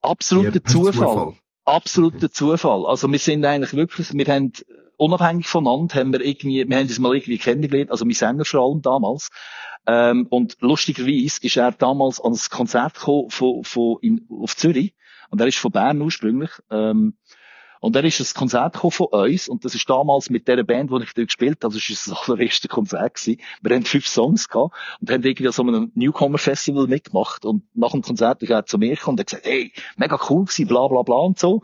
absoluter 0.00 0.64
Zufall. 0.64 0.92
Zufall? 0.92 1.34
Absoluter 1.66 2.30
Zufall. 2.30 2.86
Also 2.86 3.10
wir 3.12 3.18
sind 3.18 3.44
eigentlich 3.44 3.74
wirklich, 3.74 4.12
wir 4.14 4.26
haben 4.26 4.52
unabhängig 5.00 5.46
voneinander 5.46 5.94
haben 5.98 6.12
wir 6.12 6.20
irgendwie, 6.20 6.68
wir 6.68 6.76
haben 6.76 6.86
uns 6.86 6.98
mal 6.98 7.14
irgendwie 7.14 7.38
kennengelernt, 7.38 7.90
also 7.90 8.04
mein 8.04 8.14
Sänger 8.14 8.44
vor 8.44 8.60
allem 8.60 8.82
damals. 8.82 9.30
Ähm, 9.86 10.26
und 10.28 10.58
lustigerweise 10.60 11.40
ist 11.40 11.56
er 11.56 11.72
damals 11.72 12.20
ans 12.20 12.50
Konzert 12.50 12.94
gekommen 12.94 13.30
von, 13.30 13.64
von 13.64 13.96
in, 14.02 14.26
auf 14.28 14.56
Zürich. 14.56 14.94
Und 15.30 15.40
er 15.40 15.46
ist 15.46 15.58
von 15.58 15.72
Bern 15.72 16.02
ursprünglich. 16.02 16.50
Ähm, 16.70 17.14
und 17.80 17.96
er 17.96 18.04
ist 18.04 18.20
ein 18.20 18.38
Konzert 18.38 18.76
von 18.76 19.06
uns, 19.06 19.48
und 19.48 19.64
das 19.64 19.74
ist 19.74 19.88
damals 19.88 20.28
mit 20.28 20.46
der 20.46 20.62
Band, 20.64 20.90
die 20.90 21.02
ich 21.02 21.14
dort 21.14 21.28
gespielt 21.28 21.64
habe, 21.64 21.72
das 21.72 21.88
ist 21.88 22.06
das 22.06 22.28
allererste 22.28 22.68
Konzert 22.68 23.14
gewesen. 23.14 23.40
Wir 23.62 23.74
haben 23.74 23.86
fünf 23.86 24.06
Songs 24.06 24.50
gehabt 24.50 24.74
und 25.00 25.10
haben 25.10 25.22
irgendwie 25.22 25.50
so 25.50 25.62
einem 25.62 25.90
Newcomer 25.94 26.36
Festival 26.36 26.88
mitgemacht. 26.88 27.46
Und 27.46 27.64
nach 27.74 27.92
dem 27.92 28.02
Konzert 28.02 28.42
ist 28.42 28.50
er 28.50 28.66
zu 28.66 28.76
mir 28.76 28.96
gekommen 28.96 29.14
und 29.14 29.20
hat 29.20 29.28
gesagt, 29.28 29.46
hey, 29.46 29.72
mega 29.96 30.20
cool 30.28 30.44
gewesen, 30.44 30.68
bla, 30.68 30.86
bla, 30.88 31.00
bla 31.00 31.16
und 31.16 31.38
so 31.38 31.62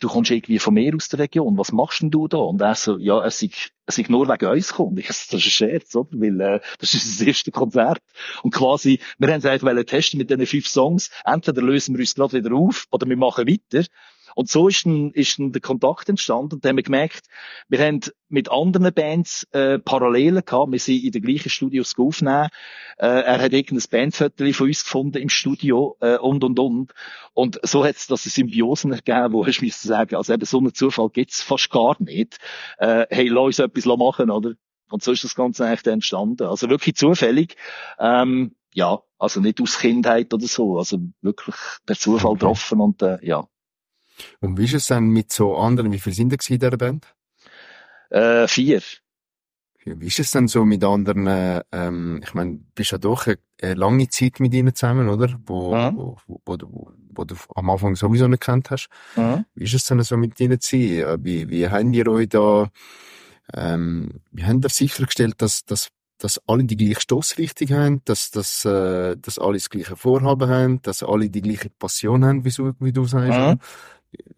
du 0.00 0.08
kommst 0.08 0.30
irgendwie 0.30 0.58
von 0.58 0.74
mir 0.74 0.94
aus 0.94 1.08
der 1.08 1.20
Region, 1.20 1.56
was 1.58 1.72
machst 1.72 2.02
denn 2.02 2.10
du 2.10 2.28
da? 2.28 2.38
Und 2.38 2.60
er 2.60 2.74
so, 2.74 2.98
ja, 2.98 3.24
es 3.24 3.42
ist, 3.42 3.72
es 3.86 3.98
ist 3.98 4.10
nur 4.10 4.28
wegen 4.28 4.46
uns 4.46 4.68
gekommen. 4.68 4.96
Ich 4.98 5.06
das 5.06 5.22
ist 5.22 5.32
ein 5.32 5.40
Scherz, 5.40 5.94
oder? 5.94 6.10
Weil, 6.12 6.40
äh, 6.40 6.60
das 6.78 6.94
ist 6.94 7.20
das 7.20 7.26
erste 7.26 7.50
Konzert. 7.50 8.02
Und 8.42 8.54
quasi, 8.54 9.00
wir 9.18 9.28
haben 9.28 9.38
es 9.38 9.46
einfach 9.46 9.72
testen 9.84 10.18
mit 10.18 10.30
diesen 10.30 10.46
fünf 10.46 10.68
Songs. 10.68 11.10
Entweder 11.24 11.62
lösen 11.62 11.94
wir 11.94 12.00
uns 12.00 12.14
gerade 12.14 12.32
wieder 12.32 12.54
auf, 12.54 12.86
oder 12.90 13.08
wir 13.08 13.16
machen 13.16 13.46
weiter. 13.46 13.86
Und 14.34 14.48
so 14.48 14.68
ist 14.68 14.86
dann, 14.86 15.10
ist 15.12 15.38
dann 15.38 15.52
der 15.52 15.60
Kontakt 15.60 16.08
entstanden. 16.08 16.54
Und 16.54 16.64
dann 16.64 16.70
haben 16.70 16.76
wir 16.76 16.82
gemerkt, 16.82 17.26
wir 17.68 17.78
haben 17.80 18.00
mit 18.28 18.50
anderen 18.50 18.92
Bands 18.92 19.46
äh, 19.52 19.78
Parallelen 19.78 20.44
gehabt. 20.44 20.72
Wir 20.72 20.78
sind 20.78 21.02
in 21.04 21.12
den 21.12 21.22
gleichen 21.22 21.50
Studios 21.50 21.94
aufnehmen. 21.98 22.48
Äh, 22.98 23.06
er 23.06 23.40
hat 23.40 23.52
irgendein 23.52 23.88
Bandfoto 23.90 24.52
von 24.52 24.66
uns 24.66 24.84
gefunden 24.84 25.18
im 25.18 25.28
Studio 25.28 25.96
äh, 26.00 26.16
und, 26.16 26.44
und, 26.44 26.58
und. 26.58 26.92
Und 27.34 27.60
so 27.62 27.84
hat 27.84 27.96
es 27.96 28.06
das 28.06 28.24
Symbiosen 28.24 28.92
ergeben, 28.92 29.32
wo 29.32 29.44
ich 29.46 29.62
müssen 29.62 29.88
sagen, 29.88 30.16
also 30.16 30.32
eben 30.32 30.44
so 30.44 30.58
einen 30.58 30.74
Zufall 30.74 31.10
gibt's 31.10 31.42
fast 31.42 31.70
gar 31.70 31.96
nicht. 32.00 32.38
Äh, 32.78 33.06
hey, 33.10 33.28
lass 33.28 33.46
uns 33.46 33.58
etwas 33.58 33.86
machen, 33.86 34.30
oder? 34.30 34.52
Und 34.90 35.02
so 35.02 35.12
ist 35.12 35.24
das 35.24 35.34
Ganze 35.34 35.66
eigentlich 35.66 35.86
entstanden. 35.86 36.46
Also 36.46 36.68
wirklich 36.68 36.96
zufällig. 36.96 37.56
Ähm, 37.98 38.56
ja, 38.74 39.00
also 39.18 39.40
nicht 39.40 39.60
aus 39.60 39.78
Kindheit 39.78 40.32
oder 40.32 40.46
so, 40.46 40.78
also 40.78 40.98
wirklich 41.22 41.56
per 41.86 41.96
Zufall 41.96 42.34
getroffen 42.34 42.80
und 42.80 43.02
äh, 43.02 43.18
ja. 43.22 43.46
Und 44.40 44.58
wie 44.58 44.64
ist 44.64 44.74
es 44.74 44.86
dann 44.86 45.08
mit 45.08 45.32
so 45.32 45.56
anderen, 45.56 45.92
wie 45.92 45.98
viele 45.98 46.14
sind 46.14 46.32
da 46.32 46.36
in 46.48 46.58
dieser 46.58 46.76
Band? 46.76 47.06
Äh, 48.10 48.48
vier. 48.48 48.82
Wie 49.84 50.06
ist 50.06 50.18
es 50.18 50.30
dann 50.30 50.46
so 50.46 50.64
mit 50.64 50.84
anderen, 50.84 51.26
äh, 51.26 51.62
ähm, 51.72 52.20
ich 52.22 52.34
meine, 52.34 52.56
du 52.56 52.64
bist 52.74 52.90
ja 52.92 52.98
doch 52.98 53.26
eine, 53.26 53.74
lange 53.74 54.08
Zeit 54.08 54.38
mit 54.38 54.52
ihnen 54.52 54.74
zusammen, 54.74 55.08
oder? 55.08 55.40
Wo, 55.46 55.74
mhm. 55.74 55.96
wo, 55.96 56.16
wo, 56.26 56.40
wo, 56.44 56.92
wo, 57.14 57.24
du 57.24 57.34
am 57.54 57.70
Anfang 57.70 57.96
sowieso 57.96 58.28
nicht 58.28 58.42
kennt 58.42 58.70
hast. 58.70 58.88
Mhm. 59.16 59.46
Wie 59.54 59.64
ist 59.64 59.74
es 59.74 59.86
dann 59.86 60.02
so 60.02 60.16
mit 60.16 60.38
ihnen 60.38 60.60
zu 60.60 60.76
sein? 60.76 61.24
Wie, 61.24 61.48
wie 61.48 61.68
haben 61.68 61.94
ihr 61.94 62.06
euch 62.08 62.28
da, 62.28 62.70
ähm, 63.54 64.20
wie 64.32 64.44
habt 64.44 64.64
ihr 64.64 64.68
sichergestellt, 64.68 65.40
dass, 65.40 65.64
dass 65.64 65.88
dass 66.22 66.40
alle 66.46 66.64
die 66.64 66.76
gleiche 66.76 67.00
Stossrichtung 67.00 67.70
haben, 67.70 68.02
dass, 68.04 68.30
dass, 68.30 68.64
äh, 68.64 69.16
dass 69.16 69.38
alle 69.38 69.54
das 69.54 69.70
gleiche 69.70 69.96
Vorhaben 69.96 70.48
haben, 70.48 70.82
dass 70.82 71.02
alle 71.02 71.30
die 71.30 71.40
gleiche 71.40 71.70
Passion 71.70 72.24
haben, 72.24 72.44
wie, 72.44 72.50
so, 72.50 72.72
wie 72.78 72.92
du 72.92 73.06
sagst. 73.06 73.38
Mhm. 73.38 73.58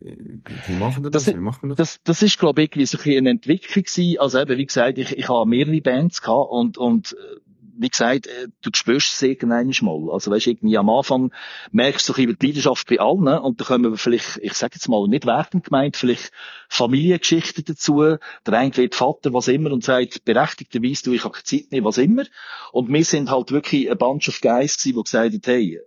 Wie 0.00 0.74
machen 0.78 1.02
das? 1.04 1.24
das? 1.24 1.34
Wie 1.34 1.40
machen 1.40 1.70
das? 1.70 1.76
das? 1.76 2.00
Das 2.04 2.22
ist, 2.22 2.38
glaube 2.38 2.62
ich, 2.62 2.90
so 2.90 2.98
ein 2.98 3.18
eine 3.18 3.30
Entwicklung 3.30 3.84
gewesen. 3.84 4.18
Also 4.18 4.40
eben, 4.40 4.58
wie 4.58 4.66
gesagt, 4.66 4.98
ich, 4.98 5.16
ich 5.16 5.28
habe 5.28 5.48
mehrere 5.48 5.80
Bands 5.80 6.20
gehabt 6.20 6.50
und, 6.50 6.76
und 6.76 7.12
äh, 7.12 7.40
wie 7.74 7.88
gesagt, 7.88 8.26
äh, 8.26 8.48
du 8.60 8.70
spürst 8.74 9.14
es 9.14 9.22
irgendwann 9.22 9.72
mal. 9.80 10.12
Also 10.12 10.30
weißt, 10.30 10.46
irgendwie 10.46 10.76
am 10.76 10.90
Anfang 10.90 11.32
merkst 11.70 12.08
du 12.08 12.12
so 12.12 12.16
die 12.16 12.26
Leidenschaft 12.26 12.86
bei 12.88 13.00
allen 13.00 13.26
und 13.26 13.60
da 13.60 13.64
kommen 13.64 13.90
wir 13.90 13.96
vielleicht, 13.96 14.38
ich 14.42 14.54
sage 14.54 14.74
jetzt 14.74 14.88
mal 14.88 15.06
nicht 15.08 15.26
wertend 15.26 15.64
gemeint, 15.64 15.96
vielleicht 15.96 16.32
Familiengeschichten 16.68 17.64
dazu. 17.64 18.16
Der 18.46 18.54
eine 18.54 18.76
wird 18.76 18.94
Vater, 18.94 19.32
was 19.32 19.48
immer, 19.48 19.72
und 19.72 19.84
sagt 19.84 20.24
berechtigterweise, 20.24 21.04
du, 21.04 21.12
ich 21.12 21.24
habe 21.24 21.32
keine 21.32 21.44
Zeit 21.44 21.70
mehr, 21.70 21.84
was 21.84 21.98
immer. 21.98 22.24
Und 22.72 22.92
wir 22.92 23.04
sind 23.04 23.30
halt 23.30 23.50
wirklich 23.52 23.90
ein 23.90 23.98
Bunch 23.98 24.28
of 24.28 24.40
Guys 24.40 24.76
gewesen, 24.76 24.96
die 24.96 25.02
gesagt 25.02 25.32
haben, 25.32 25.40
hey, 25.44 25.80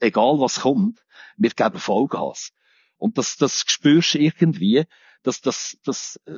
egal 0.00 0.38
was 0.38 0.60
kommt, 0.60 1.00
wir 1.36 1.50
geben 1.50 1.78
Vollgas. 1.78 2.52
Und 2.98 3.18
das, 3.18 3.36
das 3.36 3.64
spürst 3.66 4.14
du 4.14 4.18
irgendwie, 4.18 4.84
dass 5.22 5.40
das, 5.40 5.78
das, 5.84 6.20
äh, 6.26 6.32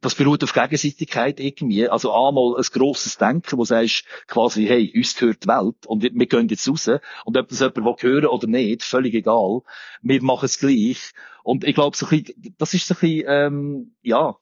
das 0.00 0.14
beruht 0.14 0.42
auf 0.42 0.52
Gegenseitigkeit 0.52 1.38
irgendwie. 1.38 1.88
Also 1.88 2.12
einmal 2.12 2.56
ein 2.56 2.64
grosses 2.72 3.18
Denken, 3.18 3.52
wo 3.52 3.62
du 3.62 3.66
sagst, 3.66 4.04
quasi, 4.26 4.66
hey, 4.66 4.92
uns 4.94 5.16
gehört 5.16 5.44
die 5.44 5.48
Welt 5.48 5.86
und 5.86 6.02
wir 6.02 6.26
gehen 6.26 6.48
jetzt 6.48 6.68
raus. 6.68 6.88
Und 7.24 7.36
ob 7.36 7.48
das 7.48 7.60
jemand 7.60 8.02
hören 8.02 8.26
oder 8.26 8.46
nicht, 8.48 8.82
völlig 8.82 9.14
egal. 9.14 9.60
Wir 10.02 10.22
machen 10.22 10.46
es 10.46 10.58
gleich. 10.58 11.12
Und 11.44 11.64
ich 11.64 11.74
glaube, 11.74 11.96
so 11.96 12.06
ein 12.06 12.22
bisschen, 12.22 12.54
das 12.58 12.74
ist 12.74 12.86
so 12.86 12.94
ein 12.94 13.00
bisschen, 13.00 13.24
ähm, 13.28 13.94
ja, 14.02 14.36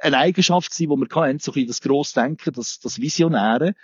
eine 0.00 0.18
Eigenschaft 0.18 0.70
gewesen, 0.70 0.90
die 0.90 1.08
wir 1.08 1.22
hatten, 1.22 1.38
so 1.38 1.52
ein 1.52 1.66
das 1.66 1.80
grosse 1.80 2.20
Denken, 2.20 2.52
das, 2.52 2.80
das 2.80 3.00
Visionäre, 3.00 3.74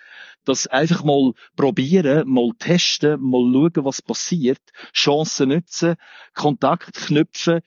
das 0.44 0.66
einfach 0.66 1.04
mal 1.04 1.32
probieren, 1.56 2.28
mal 2.28 2.50
testen, 2.58 3.20
mal 3.20 3.50
schauen, 3.52 3.84
was 3.84 4.02
passiert, 4.02 4.60
Chancen 4.92 5.48
nutzen, 5.50 5.96
Kontakt 6.34 6.94
knüpfen, 6.94 7.60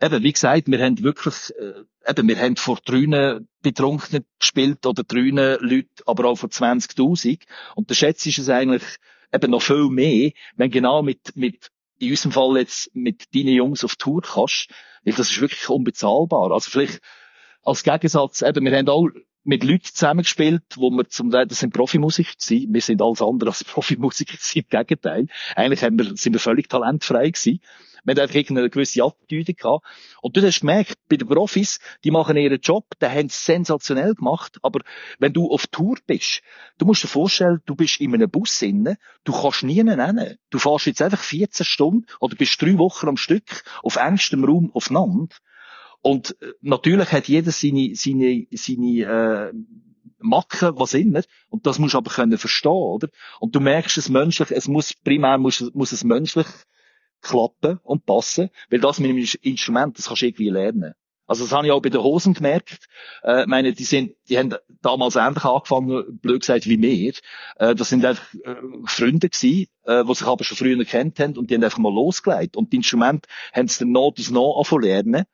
eben, 0.00 0.22
wie 0.22 0.32
gesagt, 0.32 0.68
wir 0.68 0.82
haben 0.82 1.02
wirklich, 1.02 1.52
äh, 1.58 2.10
eben, 2.10 2.28
wir 2.28 2.38
haben 2.38 2.56
vor 2.56 2.78
drünen 2.84 3.48
Betrunkenen 3.62 4.24
gespielt 4.38 4.86
oder 4.86 5.04
drünen 5.04 5.58
Leuten, 5.60 6.02
aber 6.06 6.26
auch 6.26 6.36
vor 6.36 6.50
20.000. 6.50 7.42
Und 7.74 7.90
der 7.90 7.94
Schätz 7.94 8.26
ist 8.26 8.38
es 8.38 8.48
eigentlich 8.48 8.82
eben 9.32 9.50
noch 9.50 9.62
viel 9.62 9.88
mehr, 9.88 10.32
wenn 10.56 10.70
genau 10.70 11.02
mit, 11.02 11.36
mit, 11.36 11.70
in 11.98 12.10
unserem 12.10 12.32
Fall 12.32 12.58
jetzt 12.58 12.94
mit 12.94 13.34
deinen 13.34 13.54
Jungs 13.54 13.84
auf 13.84 13.96
Tour 13.96 14.22
kannst, 14.22 14.68
weil 15.04 15.14
das 15.14 15.30
ist 15.30 15.40
wirklich 15.40 15.68
unbezahlbar. 15.68 16.52
Also 16.52 16.70
vielleicht 16.70 17.00
als 17.64 17.82
Gegensatz, 17.82 18.42
eben, 18.42 18.64
wir 18.64 18.76
haben 18.76 18.88
auch 18.88 19.08
mit 19.44 19.62
Leuten 19.62 19.84
zusammengespielt, 19.84 20.62
wo 20.76 20.90
wir 20.90 21.08
zum 21.08 21.30
Teil, 21.30 21.46
das 21.46 21.60
sind 21.60 21.74
Profimusiker 21.74 22.32
gewesen. 22.32 22.72
Wir 22.72 22.80
sind 22.80 23.02
alles 23.02 23.20
andere 23.20 23.50
als 23.50 23.64
Profimusiker 23.64 24.36
gewesen, 24.36 24.58
im 24.58 24.68
Gegenteil. 24.68 25.26
Eigentlich 25.54 25.82
haben 25.82 25.98
wir, 25.98 26.16
sind 26.16 26.32
wir 26.32 26.40
völlig 26.40 26.68
talentfrei 26.68 27.30
gewesen. 27.30 27.60
Wir 28.04 28.14
haben 28.14 28.20
einfach 28.20 28.50
eine 28.50 28.68
gewisse 28.68 29.02
Attitüde 29.02 29.54
gehabt. 29.54 29.84
Und 30.20 30.36
du 30.36 30.42
hast 30.42 30.60
gemerkt, 30.60 30.96
bei 31.08 31.16
den 31.16 31.26
Profis, 31.26 31.78
die 32.04 32.10
machen 32.10 32.36
ihren 32.36 32.60
Job, 32.60 32.84
die 33.00 33.06
haben 33.06 33.26
es 33.26 33.44
sensationell 33.46 34.14
gemacht, 34.14 34.58
aber 34.62 34.80
wenn 35.18 35.32
du 35.32 35.50
auf 35.50 35.66
Tour 35.68 35.96
bist, 36.06 36.42
du 36.76 36.84
musst 36.84 37.02
dir 37.02 37.08
vorstellen, 37.08 37.62
du 37.64 37.74
bist 37.74 38.00
in 38.00 38.12
einem 38.12 38.30
Bus 38.30 38.60
inne, 38.60 38.98
du 39.24 39.32
kannst 39.32 39.62
nie 39.62 39.82
nennen. 39.82 40.36
Du 40.50 40.58
fährst 40.58 40.86
jetzt 40.86 41.00
einfach 41.00 41.22
14 41.22 41.64
Stunden 41.64 42.06
oder 42.20 42.36
bist 42.36 42.60
drei 42.60 42.76
Wochen 42.76 43.08
am 43.08 43.16
Stück 43.16 43.64
auf 43.82 43.96
engstem 43.96 44.44
Raum 44.44 44.70
aufeinander. 44.74 45.34
Und 46.04 46.36
äh, 46.42 46.52
natürlich 46.60 47.10
hat 47.12 47.28
jeder 47.28 47.50
seine, 47.50 47.94
seine, 47.94 48.46
seine, 48.52 49.00
äh, 49.00 49.52
Macken, 50.18 50.78
was 50.78 50.94
immer. 50.94 51.22
Und 51.48 51.66
das 51.66 51.78
musst 51.78 51.94
du 51.94 51.98
aber 51.98 52.10
können 52.10 52.38
verstehen, 52.38 52.72
oder? 52.72 53.08
Und 53.40 53.54
du 53.54 53.60
merkst 53.60 53.98
es 53.98 54.08
menschlich, 54.08 54.50
es 54.50 54.68
muss, 54.68 54.94
primär 54.94 55.38
muss, 55.38 55.70
muss 55.74 55.92
es 55.92 56.04
menschlich 56.04 56.46
klappen 57.20 57.78
und 57.82 58.06
passen, 58.06 58.50
weil 58.70 58.80
das 58.80 59.00
mit 59.00 59.10
dem 59.10 59.18
Instrument, 59.18 59.98
das 59.98 60.08
kannst 60.08 60.22
du 60.22 60.26
irgendwie 60.26 60.50
lernen. 60.50 60.94
Also 61.26 61.44
das 61.44 61.52
habe 61.52 61.66
ich 61.66 61.72
auch 61.72 61.80
bei 61.80 61.88
den 61.88 62.02
Hosen 62.02 62.34
gemerkt. 62.34 62.86
Äh, 63.22 63.46
meine, 63.46 63.72
die 63.72 63.84
sind, 63.84 64.14
die 64.28 64.38
haben 64.38 64.54
damals 64.82 65.16
ähnlich 65.16 65.44
angefangen, 65.44 66.18
blöd 66.18 66.40
gesagt, 66.40 66.68
wie 66.68 66.80
wir. 66.82 67.14
Äh, 67.56 67.74
das 67.74 67.88
sind 67.88 68.04
einfach 68.04 68.34
äh, 68.34 68.56
Freunde 68.84 69.30
gewesen, 69.30 69.68
äh, 69.84 70.04
die 70.04 70.14
sich 70.14 70.26
aber 70.26 70.44
schon 70.44 70.58
früher 70.58 70.84
kennt 70.84 71.18
haben 71.20 71.38
und 71.38 71.50
die 71.50 71.54
haben 71.54 71.64
einfach 71.64 71.78
mal 71.78 71.92
losgelegt. 71.92 72.58
Und 72.58 72.72
die 72.72 72.76
Instrumente 72.76 73.28
haben 73.54 73.68
sie 73.68 73.80
dann 73.80 73.92
noch 73.92 74.12
das 74.14 74.30
noch 74.30 74.58
anfangen 74.58 74.82
lernen. 74.82 75.24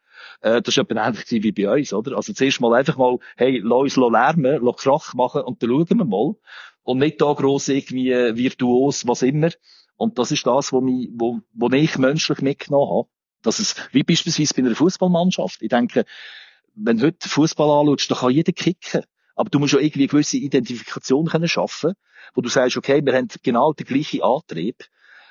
Äh, 0.40 0.62
das 0.62 0.76
ist 0.76 0.78
etwa 0.78 1.06
ähnlich 1.06 1.24
wie 1.30 1.52
bei 1.52 1.70
uns, 1.70 1.92
oder? 1.92 2.16
Also 2.16 2.32
zuerst 2.32 2.60
mal 2.60 2.74
einfach 2.74 2.96
mal, 2.96 3.18
hey, 3.36 3.60
lass 3.62 3.96
uns 3.96 3.96
lernen, 3.96 4.60
lass 4.62 4.76
Krach 4.76 5.14
machen 5.14 5.42
und 5.42 5.62
dann 5.62 5.70
schauen 5.70 5.98
wir 5.98 6.04
mal. 6.04 6.34
Und 6.82 6.98
nicht 6.98 7.20
da 7.20 7.32
gross 7.34 7.68
irgendwie 7.68 8.10
virtuos, 8.10 9.06
was 9.06 9.22
immer. 9.22 9.50
Und 9.96 10.18
das 10.18 10.32
ist 10.32 10.46
das, 10.46 10.72
was 10.72 10.82
mich, 10.82 11.10
wo, 11.12 11.40
wo 11.52 11.68
ich 11.70 11.98
menschlich 11.98 12.40
mitgenommen 12.40 12.90
habe. 12.90 13.08
Dass 13.42 13.58
es, 13.58 13.76
wie 13.92 14.02
beispielsweise 14.02 14.54
bei 14.54 14.62
einer 14.62 14.74
Fußballmannschaft. 14.74 15.62
Ich 15.62 15.68
denke, 15.68 16.04
wenn 16.74 16.98
du 16.98 17.06
heute 17.06 17.28
Fußball 17.28 17.80
anschaust, 17.80 18.10
dann 18.10 18.18
kann 18.18 18.30
jeder 18.30 18.52
kicken. 18.52 19.02
Aber 19.36 19.50
du 19.50 19.58
musst 19.58 19.74
auch 19.74 19.78
irgendwie 19.78 20.00
eine 20.00 20.08
gewisse 20.08 20.36
Identifikation 20.36 21.26
können 21.26 21.48
schaffen, 21.48 21.94
wo 22.34 22.40
du 22.40 22.48
sagst, 22.48 22.76
okay, 22.76 23.04
wir 23.04 23.14
haben 23.14 23.28
genau 23.42 23.72
den 23.72 23.86
gleichen 23.86 24.22
Antrieb 24.22 24.84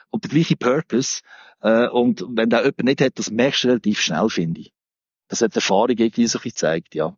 und 0.10 0.24
den 0.24 0.31
gleichen 0.31 0.58
Purpose. 0.58 1.22
Äh, 1.62 1.88
und 1.88 2.25
wenn 2.29 2.50
da 2.50 2.60
jemand 2.60 2.84
nicht 2.84 3.01
hat, 3.01 3.19
das 3.19 3.29
merkst 3.31 3.63
du 3.63 3.67
relativ 3.69 4.01
schnell, 4.01 4.29
finde 4.29 4.62
ich. 4.62 4.74
Das 5.29 5.41
hat 5.41 5.53
die 5.53 5.57
Erfahrung 5.57 5.89
irgendwie 5.89 6.27
so 6.27 6.39
gezeigt, 6.39 6.95
ja. 6.95 7.15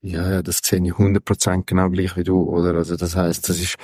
Ja, 0.00 0.30
ja, 0.30 0.42
das 0.42 0.60
sehe 0.62 0.80
ich 0.84 0.92
100% 0.92 1.64
genau 1.66 1.90
gleich 1.90 2.16
wie 2.16 2.24
du, 2.24 2.42
oder? 2.42 2.74
Also 2.74 2.96
das 2.96 3.16
heißt, 3.16 3.48
das 3.48 3.60
ist, 3.60 3.76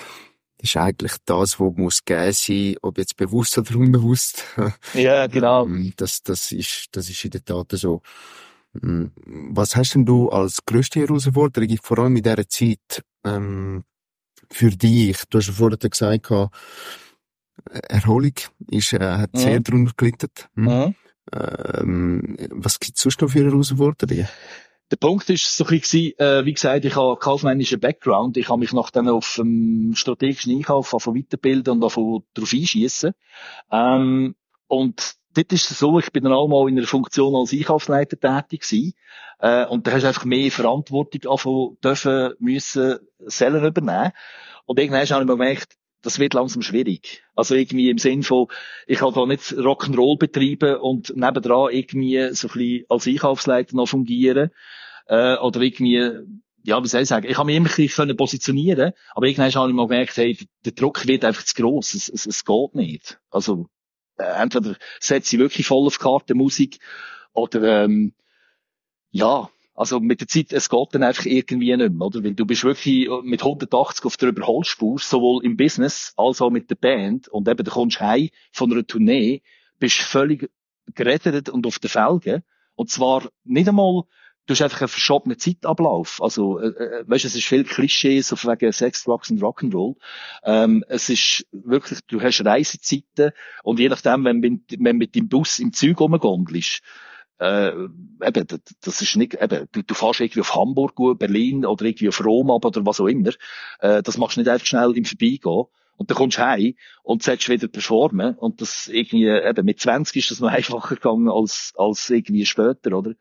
ist 0.58 0.76
eigentlich 0.76 1.16
das, 1.24 1.60
was 1.60 1.76
muss 1.76 2.04
gehen 2.04 2.32
sein, 2.32 2.76
ob 2.82 2.98
jetzt 2.98 3.16
bewusst 3.16 3.58
oder 3.58 3.76
unbewusst. 3.76 4.44
Ja, 4.94 5.26
genau. 5.26 5.66
Ähm, 5.66 5.92
das, 5.96 6.22
das 6.22 6.52
ist, 6.52 6.88
das 6.92 7.10
ist 7.10 7.24
in 7.24 7.32
der 7.32 7.44
Tat 7.44 7.72
so. 7.72 8.02
Ähm, 8.82 9.12
was 9.24 9.76
hast 9.76 9.94
denn 9.94 10.06
du 10.06 10.30
als 10.30 10.64
grösste 10.64 11.00
Herausforderung, 11.00 11.76
vor 11.82 11.98
allem 11.98 12.16
in 12.16 12.22
dieser 12.22 12.48
Zeit, 12.48 13.04
ähm, 13.24 13.84
für 14.50 14.70
dich? 14.70 15.24
Du 15.28 15.38
hast 15.38 15.48
ja 15.48 15.52
vorhin 15.52 15.78
gesagt, 15.78 16.30
Erholung 17.88 18.34
ist, 18.70 18.92
äh, 18.92 19.00
hat 19.00 19.36
sehr 19.36 19.58
mhm. 19.58 19.64
darunter 19.64 19.92
gelitten. 19.96 20.30
Hm? 20.54 20.64
Mhm. 20.64 20.94
Ähm, 21.32 22.36
was 22.50 22.80
gibt 22.80 22.96
es 22.96 23.02
sonst 23.02 23.20
noch 23.20 23.30
für 23.30 23.44
Herausforderungen? 23.44 24.28
Der 24.90 24.96
Punkt 24.96 25.30
ist 25.30 25.56
so 25.56 25.64
ein 25.64 25.70
bisschen, 25.70 26.18
äh, 26.18 26.44
wie 26.44 26.52
gesagt, 26.52 26.84
ich 26.84 26.96
habe 26.96 27.16
kaufmännischen 27.16 27.80
Background. 27.80 28.36
Ich 28.36 28.50
habe 28.50 28.58
mich 28.58 28.74
nach 28.74 28.90
dann 28.90 29.08
auf 29.08 29.38
ähm, 29.38 29.92
strategischen 29.94 30.54
Einkauf 30.54 30.88
von 30.88 31.16
weiterbilden 31.16 31.74
und 31.74 31.80
davon 31.80 32.24
darauf 32.34 32.52
einschießen. 32.52 33.14
Ähm, 33.70 34.34
und 34.66 35.14
dort 35.34 35.52
ist 35.52 35.70
es 35.70 35.78
so, 35.78 35.98
ich 35.98 36.12
bin 36.12 36.24
dann 36.24 36.34
auch 36.34 36.48
mal 36.48 36.68
in 36.68 36.76
einer 36.76 36.86
Funktion 36.86 37.34
als 37.34 37.54
Einkaufsleiter 37.54 38.20
tätig 38.20 38.62
gewesen. 38.62 38.92
Äh, 39.38 39.64
und 39.66 39.86
da 39.86 39.92
hast 39.92 40.02
du 40.02 40.08
einfach 40.08 40.24
mehr 40.26 40.50
Verantwortung 40.50 41.20
davon 41.22 41.78
dürfen, 41.82 42.34
müssen, 42.38 42.98
selber 43.18 43.66
übernehmen. 43.66 44.12
Und 44.66 44.78
irgendwann 44.78 45.06
habe 45.08 45.22
ich 45.22 45.26
mir 45.26 45.36
gemerkt, 45.38 45.74
das 46.02 46.18
wird 46.18 46.34
langsam 46.34 46.62
schwierig. 46.62 47.22
Also 47.34 47.54
irgendwie 47.54 47.90
im 47.90 47.98
Sinn 47.98 48.22
von, 48.22 48.48
ich 48.86 49.00
habe 49.00 49.14
da 49.14 49.24
nicht 49.24 49.52
Rock'n'Roll 49.52 50.18
betrieben 50.18 50.76
und 50.76 51.16
nebendran 51.16 51.72
irgendwie 51.72 52.28
so 52.32 52.48
ein 52.48 52.52
bisschen 52.52 52.84
als 52.88 53.06
Einkaufsleiter 53.06 53.76
noch 53.76 53.88
fungieren, 53.88 54.50
äh, 55.06 55.36
oder 55.36 55.60
irgendwie, 55.60 56.10
ja, 56.64 56.82
wie 56.82 56.88
soll 56.88 57.02
ich 57.02 57.08
sagen, 57.08 57.26
ich 57.28 57.38
habe 57.38 57.46
mich 57.46 57.56
immer 57.56 57.68
ein 57.68 57.74
bisschen 57.76 58.16
positionieren 58.16 58.92
aber 59.14 59.26
irgendwann 59.26 59.52
habe 59.52 59.68
ich 59.70 59.74
mal 59.74 59.86
gemerkt, 59.86 60.16
hey, 60.16 60.36
der 60.64 60.72
Druck 60.72 61.06
wird 61.06 61.24
einfach 61.24 61.44
zu 61.44 61.54
gross, 61.60 61.94
es, 61.94 62.08
es, 62.08 62.26
es 62.26 62.44
geht 62.44 62.74
nicht. 62.74 63.18
Also, 63.30 63.66
äh, 64.18 64.42
entweder 64.42 64.76
setze 65.00 65.36
ich 65.36 65.40
wirklich 65.40 65.66
voll 65.66 65.86
auf 65.86 65.98
Karte 65.98 66.34
Musik, 66.34 66.78
oder, 67.32 67.84
ähm, 67.84 68.14
ja, 69.10 69.48
also 69.74 70.00
mit 70.00 70.20
der 70.20 70.28
Zeit, 70.28 70.52
es 70.52 70.68
geht 70.68 70.88
dann 70.92 71.02
einfach 71.02 71.24
irgendwie 71.24 71.74
nicht 71.76 71.92
mehr, 71.92 72.06
oder? 72.06 72.22
Weil 72.22 72.34
du 72.34 72.44
bist 72.44 72.64
wirklich 72.64 73.08
mit 73.22 73.42
180 73.42 74.04
auf 74.04 74.16
der 74.16 74.28
Überholspur, 74.28 74.98
sowohl 74.98 75.44
im 75.44 75.56
Business 75.56 76.12
als 76.16 76.42
auch 76.42 76.50
mit 76.50 76.68
der 76.70 76.74
Band. 76.74 77.28
Und 77.28 77.48
eben, 77.48 77.64
du 77.64 77.70
kommst 77.70 78.00
heim 78.00 78.28
von 78.52 78.70
einer 78.70 78.86
Tournee, 78.86 79.42
bist 79.78 79.98
völlig 79.98 80.50
gerettet 80.94 81.48
und 81.48 81.66
auf 81.66 81.78
den 81.78 81.88
Felgen. 81.88 82.42
Und 82.74 82.90
zwar 82.90 83.30
nicht 83.44 83.68
einmal, 83.68 84.02
du 84.46 84.52
hast 84.52 84.62
einfach 84.62 84.82
einen 84.82 84.88
verschobenen 84.88 85.38
Zeitablauf. 85.38 86.20
Also, 86.22 86.58
äh, 86.58 86.68
äh, 86.68 87.04
weißt, 87.06 87.24
es 87.24 87.34
ist 87.34 87.46
viel 87.46 87.64
Klischees 87.64 88.32
auf 88.32 88.44
wegen 88.44 88.72
Sex, 88.72 89.04
Drugs 89.04 89.30
und 89.30 89.40
Rock'n'Roll. 89.40 89.96
Ähm, 90.44 90.84
es 90.88 91.08
ist 91.08 91.46
wirklich, 91.52 92.00
du 92.08 92.20
hast 92.20 92.44
Reisezeiten 92.44 93.32
und 93.62 93.78
je 93.78 93.88
nachdem, 93.88 94.24
wenn, 94.24 94.42
wenn, 94.42 94.64
wenn 94.78 94.96
mit 94.96 95.14
dem 95.14 95.28
Bus 95.28 95.58
im 95.58 95.72
Zug 95.72 96.00
rumgondelst, 96.00 96.82
äh, 97.42 97.88
eben, 98.22 98.46
das 98.82 99.02
ist 99.02 99.16
nicht, 99.16 99.34
eben, 99.34 99.66
du, 99.72 99.82
du 99.82 99.94
fährst 99.94 100.20
irgendwie 100.20 100.40
auf 100.40 100.54
Hamburg, 100.54 100.94
Berlin 101.18 101.66
oder 101.66 101.84
irgendwie 101.84 102.08
auf 102.08 102.24
Rom 102.24 102.50
oder 102.50 102.86
was 102.86 103.00
auch 103.00 103.08
immer. 103.08 103.30
Äh, 103.80 104.02
das 104.02 104.16
machst 104.16 104.36
du 104.36 104.40
nicht 104.40 104.48
einfach 104.48 104.66
schnell 104.66 104.96
im 104.96 105.04
Vorbeigehen. 105.04 105.64
Und 105.96 106.10
dann 106.10 106.16
kommst 106.16 106.38
du 106.38 106.46
heim 106.46 106.74
und 107.02 107.22
sollst 107.22 107.48
wieder 107.48 107.68
performen. 107.68 108.34
Und 108.36 108.60
das 108.60 108.88
irgendwie, 108.88 109.26
eben, 109.26 109.64
mit 109.64 109.80
20 109.80 110.16
ist 110.16 110.30
das 110.30 110.40
noch 110.40 110.48
einfacher 110.52 110.94
gegangen 110.94 111.28
als, 111.28 111.72
als 111.76 112.08
irgendwie 112.10 112.46
später, 112.46 112.96
oder? 112.96 113.14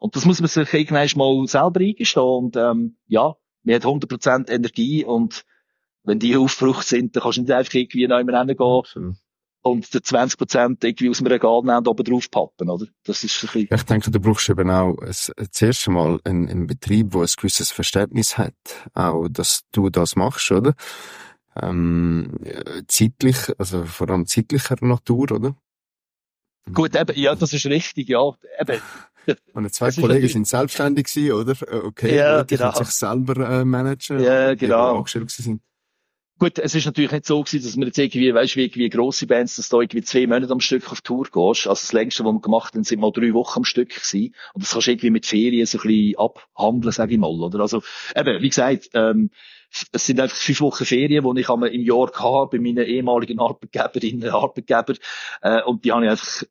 Und 0.00 0.16
das 0.16 0.24
muss 0.24 0.40
man 0.40 0.48
sich 0.48 0.72
irgendwann 0.72 1.08
mal 1.16 1.46
selber 1.46 1.80
eingestehen. 1.80 2.24
Und 2.24 2.56
ähm, 2.56 2.96
ja, 3.06 3.36
man 3.64 3.74
hat 3.74 3.84
100% 3.84 4.50
Energie 4.50 5.04
und 5.04 5.44
wenn 6.04 6.18
die 6.18 6.36
aufgebraucht 6.36 6.86
sind, 6.86 7.14
dann 7.14 7.22
kannst 7.22 7.38
du 7.38 7.42
nicht 7.42 7.52
einfach 7.52 7.74
irgendwie 7.74 8.06
neu 8.06 8.18
hingehen 8.18 8.60
Absolut. 8.60 9.16
Und 9.62 9.92
die 9.92 9.98
20% 9.98 10.84
irgendwie 10.84 11.10
aus 11.10 11.18
dem 11.18 11.26
Regal 11.26 11.60
nehmen 11.62 11.78
und 11.78 11.88
oben 11.88 12.04
drauf 12.04 12.30
pappen, 12.30 12.70
oder? 12.70 12.86
Das 13.04 13.24
ist 13.24 13.42
ein 13.42 13.46
bisschen... 13.52 13.68
Ich 13.70 13.82
denke, 13.84 14.10
du 14.10 14.20
brauchst 14.20 14.48
eben 14.48 14.70
auch 14.70 14.96
das, 15.00 15.32
das 15.36 15.62
erste 15.62 15.90
Mal 15.90 16.20
einen, 16.24 16.48
einen 16.48 16.66
Betrieb, 16.66 17.10
der 17.10 17.22
ein 17.22 17.28
gewisses 17.36 17.70
Verständnis 17.70 18.38
hat, 18.38 18.54
auch, 18.94 19.28
dass 19.28 19.62
du 19.72 19.90
das 19.90 20.16
machst, 20.16 20.50
oder? 20.50 20.74
Ähm, 21.60 22.38
äh, 22.44 22.82
zeitlich, 22.86 23.36
also 23.58 23.84
vor 23.84 24.10
allem 24.10 24.26
zeitlicher 24.26 24.76
Natur, 24.80 25.32
oder? 25.32 25.56
Gut, 26.72 26.94
eben, 26.94 27.18
ja, 27.18 27.34
das 27.34 27.52
ist 27.52 27.66
richtig, 27.66 28.08
ja. 28.08 28.32
Eben, 28.60 28.80
Meine 29.52 29.70
zwei 29.70 29.86
Das 29.86 29.96
Kollegen 29.96 30.28
sind 30.28 30.46
selbstständig 30.46 31.06
gewesen, 31.06 31.32
oder? 31.32 31.52
Äh, 31.72 31.78
Okay, 31.88 32.16
Ja, 32.16 32.44
die 32.44 32.56
können 32.56 32.72
genau. 32.72 32.84
sich 32.84 32.94
selber 32.94 33.48
äh, 33.48 33.64
managen. 33.64 34.20
Ja, 34.20 34.54
die 34.54 34.66
genau. 34.66 34.90
eben 34.90 34.98
angestellt 34.98 35.30
sind. 35.30 35.62
Gut, 36.38 36.60
es 36.60 36.74
ist 36.76 36.86
natürlich 36.86 37.10
nicht 37.10 37.26
so 37.26 37.42
gewesen, 37.42 37.64
dass 37.64 37.76
wir 37.76 37.86
jetzt 37.86 37.98
irgendwie, 37.98 38.32
weißt 38.32 38.54
wie, 38.56 38.72
wie 38.72 38.88
grosse 38.88 39.26
Bands, 39.26 39.56
dass 39.56 39.68
du 39.68 39.80
irgendwie 39.80 40.02
zwei 40.02 40.26
Monate 40.28 40.52
am 40.52 40.60
Stück 40.60 40.90
auf 40.92 41.00
Tour 41.00 41.24
gehst. 41.24 41.66
Also 41.66 41.80
das 41.80 41.92
längste, 41.92 42.24
was 42.24 42.32
wir 42.32 42.40
gemacht 42.40 42.74
haben, 42.74 42.84
sind 42.84 43.00
mal 43.00 43.10
drei 43.10 43.32
Wochen 43.34 43.58
am 43.58 43.64
Stück 43.64 43.88
gewesen. 43.88 44.34
Und 44.54 44.62
das 44.62 44.70
kannst 44.72 44.86
du 44.86 44.90
irgendwie 44.92 45.10
mit 45.10 45.26
Ferien 45.26 45.66
so 45.66 45.78
ein 45.78 45.82
bisschen 45.82 46.16
abhandeln, 46.16 46.92
sag 46.92 47.10
ich 47.10 47.18
mal, 47.18 47.28
oder? 47.28 47.58
Also, 47.58 47.82
eben, 48.14 48.40
wie 48.40 48.48
gesagt, 48.48 48.90
ähm, 48.94 49.30
es 49.92 50.06
sind 50.06 50.20
einfach 50.20 50.36
fünf 50.36 50.60
Wochen 50.60 50.84
Ferien, 50.84 51.24
die 51.34 51.40
ich 51.40 51.48
im 51.48 51.82
Jahr 51.82 52.06
hatte, 52.12 52.56
bei 52.56 52.62
meinen 52.62 52.86
ehemaligen 52.86 53.40
Arbeitgeberinnen, 53.40 54.30
Arbeitgeber, 54.30 54.94
äh, 55.42 55.62
und 55.62 55.84
die 55.84 55.92
habe 55.92 56.04
ich 56.04 56.10
einfach 56.10 56.44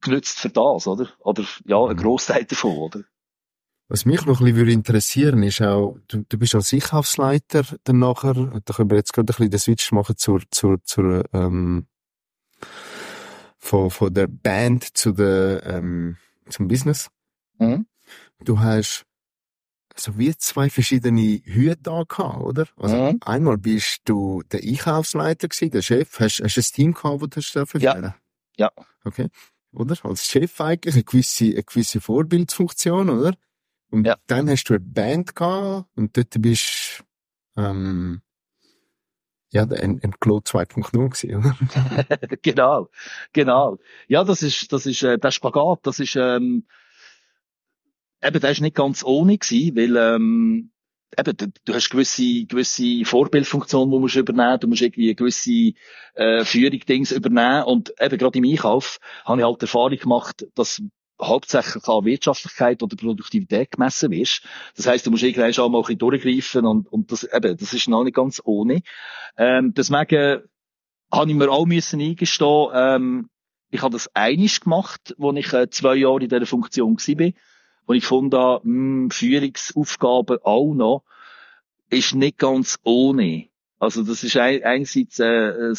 genützt 0.00 0.38
für 0.38 0.50
das, 0.50 0.86
oder? 0.86 1.08
Oder, 1.18 1.44
ja, 1.66 1.82
ein 1.84 1.96
Mhm. 1.96 2.00
Großteil 2.00 2.44
davon, 2.44 2.78
oder? 2.78 3.04
Was 3.88 4.06
mich 4.06 4.24
noch 4.24 4.40
ein 4.40 4.44
bisschen 4.44 4.56
würde 4.56 4.72
interessieren, 4.72 5.42
ist 5.42 5.60
auch, 5.60 5.98
du, 6.08 6.24
du 6.26 6.38
bist 6.38 6.54
als 6.54 6.72
Einkaufsleiter 6.72 7.64
dann 7.84 7.98
nachher, 7.98 8.32
da 8.64 8.74
können 8.74 8.90
wir 8.90 8.96
jetzt 8.96 9.12
gerade 9.12 9.26
ein 9.26 9.36
bisschen 9.36 9.50
den 9.50 9.60
Switch 9.60 9.92
machen 9.92 10.16
zur, 10.16 10.42
zur, 10.50 10.82
zur, 10.84 11.24
ähm, 11.34 11.86
von, 13.58 13.90
von 13.90 14.12
der 14.12 14.26
Band 14.26 14.96
zu 14.96 15.12
der, 15.12 15.64
ähm, 15.66 16.16
zum 16.48 16.68
Business. 16.68 17.10
Mhm. 17.58 17.86
Du 18.44 18.58
hast 18.60 19.04
so 19.96 20.18
wie 20.18 20.36
zwei 20.36 20.70
verschiedene 20.70 21.40
Hüte 21.44 21.90
angehabt, 21.90 22.40
oder? 22.40 22.66
Also 22.76 22.96
Mhm. 22.96 23.18
einmal 23.20 23.58
bist 23.58 24.00
du 24.06 24.42
der 24.50 24.60
Einkaufsleiter 24.60 25.48
gewesen, 25.48 25.70
der 25.70 25.82
Chef, 25.82 26.18
hast, 26.20 26.40
hast 26.42 26.56
du 26.56 26.60
ein 26.60 26.64
Team 26.74 26.94
gehabt, 26.94 27.20
wo 27.20 27.26
du 27.26 27.36
hast 27.36 27.54
dürfen 27.54 27.80
Ja. 27.80 28.14
Ja. 28.56 28.70
Okay. 29.04 29.28
Oder? 29.72 29.96
Als 30.04 30.26
Chef 30.26 30.60
eigentlich 30.60 30.94
eine 30.94 31.04
gewisse, 31.04 31.44
eine 31.44 31.62
gewisse 31.62 32.00
Vorbildsfunktion, 32.00 33.08
oder? 33.10 33.34
Und 33.94 34.06
Ja. 34.08 34.16
dann 34.26 34.50
hast 34.50 34.64
du 34.64 34.74
eine 34.74 34.80
Band 34.80 35.36
gehabt 35.36 35.88
und 35.94 36.16
dort 36.16 36.34
bist, 36.42 37.04
ähm, 37.56 38.22
ja, 39.52 39.62
ein, 39.62 40.00
ein 40.02 40.14
Claude 40.18 40.42
2.0 40.42 40.90
gewesen, 40.90 41.36
oder? 41.36 41.56
genau, 42.42 42.88
genau. 43.32 43.78
Ja, 44.08 44.24
das 44.24 44.42
ist, 44.42 44.72
das 44.72 44.86
ist, 44.86 45.04
äh, 45.04 45.16
der 45.16 45.30
Spagat, 45.30 45.78
das 45.84 46.00
ist, 46.00 46.16
ähm, 46.16 46.66
eben, 48.20 48.40
der 48.40 48.50
ist 48.50 48.60
nicht 48.62 48.74
ganz 48.74 49.04
ohne 49.04 49.38
gewesen, 49.38 49.76
weil, 49.76 49.96
ähm, 49.96 50.72
eben, 51.16 51.36
du, 51.36 51.52
du 51.64 51.72
hast 51.74 51.90
gewisse, 51.90 52.46
gewisse 52.46 53.04
Vorbildfunktionen, 53.04 53.90
die 53.92 53.94
du 53.94 54.00
musst 54.00 54.16
übernehmen, 54.16 54.58
du 54.58 54.66
musst 54.66 54.82
irgendwie 54.82 55.14
gewisse, 55.14 55.74
äh, 56.14 56.44
Führung-Dings 56.44 57.12
übernehmen 57.12 57.62
und 57.62 57.94
eben 58.00 58.18
gerade 58.18 58.38
im 58.40 58.44
Einkauf 58.44 58.98
habe 59.24 59.40
ich 59.40 59.46
halt 59.46 59.62
Erfahrung 59.62 59.98
gemacht, 59.98 60.48
dass 60.56 60.82
hauptsächlich 61.26 61.86
an 61.88 62.04
Wirtschaftlichkeit 62.04 62.82
oder 62.82 62.96
Produktivität 62.96 63.72
gemessen 63.72 64.10
wirst. 64.10 64.42
Das 64.76 64.86
heisst, 64.86 65.06
du 65.06 65.10
musst 65.10 65.22
irgendwann 65.22 65.52
schon 65.52 65.70
mal 65.72 65.78
ein 65.78 65.82
bisschen 65.82 65.98
durchgreifen 65.98 66.66
und, 66.66 66.92
und 66.92 67.12
das, 67.12 67.24
eben, 67.24 67.56
das 67.56 67.72
ist 67.72 67.88
noch 67.88 68.04
nicht 68.04 68.16
ganz 68.16 68.40
ohne. 68.44 68.82
Ähm, 69.36 69.74
deswegen 69.74 70.42
habe 71.12 71.30
ich 71.30 71.36
mir 71.36 71.50
auch 71.50 71.66
müssen 71.66 72.00
eingestehen, 72.00 72.68
ähm, 72.74 73.30
ich 73.70 73.82
habe 73.82 73.92
das 73.92 74.08
einisch 74.14 74.60
gemacht, 74.60 75.14
wo 75.18 75.32
ich 75.32 75.52
äh, 75.52 75.68
zwei 75.68 75.96
Jahre 75.96 76.22
in 76.22 76.28
dieser 76.28 76.46
Funktion 76.46 76.96
war, 76.96 77.30
wo 77.86 77.92
ich 77.92 78.02
gefunden 78.02 78.38
habe, 78.38 78.68
mh, 78.68 79.12
Führungsaufgaben 79.12 80.38
auch 80.44 80.74
noch, 80.74 81.04
ist 81.90 82.14
nicht 82.14 82.38
ganz 82.38 82.78
ohne. 82.84 83.48
Also 83.78 84.02
das 84.02 84.22
ist 84.22 84.36
ein, 84.36 84.62
einerseits 84.62 85.18
äh, 85.18 85.70
ein 85.70 85.76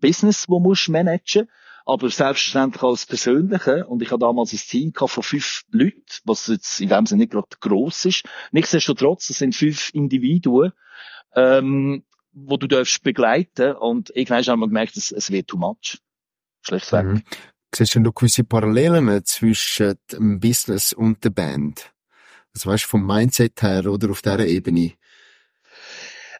Business, 0.00 0.46
das 0.46 0.48
musst 0.48 0.88
managen 0.88 1.48
aber 1.88 2.10
selbstverständlich 2.10 2.82
das 2.82 3.06
Persönliche. 3.06 3.86
Und 3.86 4.02
ich 4.02 4.10
hatte 4.10 4.20
damals 4.20 4.52
ein 4.52 4.58
Team 4.58 4.92
von 4.94 5.22
fünf 5.22 5.62
Leuten, 5.70 6.04
was 6.24 6.46
jetzt 6.48 6.80
in 6.80 6.90
dem 6.90 7.06
Sinne 7.06 7.20
nicht 7.20 7.32
gerade 7.32 7.48
gross 7.60 8.04
ist. 8.04 8.24
Nichtsdestotrotz, 8.52 9.30
es 9.30 9.38
sind 9.38 9.54
fünf 9.54 9.94
Individuen, 9.94 10.72
ähm, 11.34 12.04
wo 12.32 12.58
du 12.58 12.66
darfst 12.66 13.02
begleiten 13.02 13.74
und 13.74 14.10
irgendwann 14.14 14.44
haben 14.44 14.60
wir 14.60 14.68
gemerkt, 14.68 14.98
es, 14.98 15.12
es 15.12 15.30
wird 15.30 15.48
too 15.48 15.56
much. 15.56 15.98
Schlechtweg. 16.60 17.06
Mhm. 17.06 17.22
Siehst 17.74 17.94
du 17.94 18.00
noch 18.00 18.14
gewisse 18.14 18.44
Parallelen 18.44 19.24
zwischen 19.24 19.94
dem 20.12 20.40
Business 20.40 20.92
und 20.92 21.24
der 21.24 21.30
Band? 21.30 21.90
Also 22.54 22.70
weißt 22.70 22.84
du, 22.84 22.88
vom 22.88 23.06
Mindset 23.06 23.62
her 23.62 23.86
oder 23.86 24.10
auf 24.10 24.20
dieser 24.20 24.46
Ebene? 24.46 24.92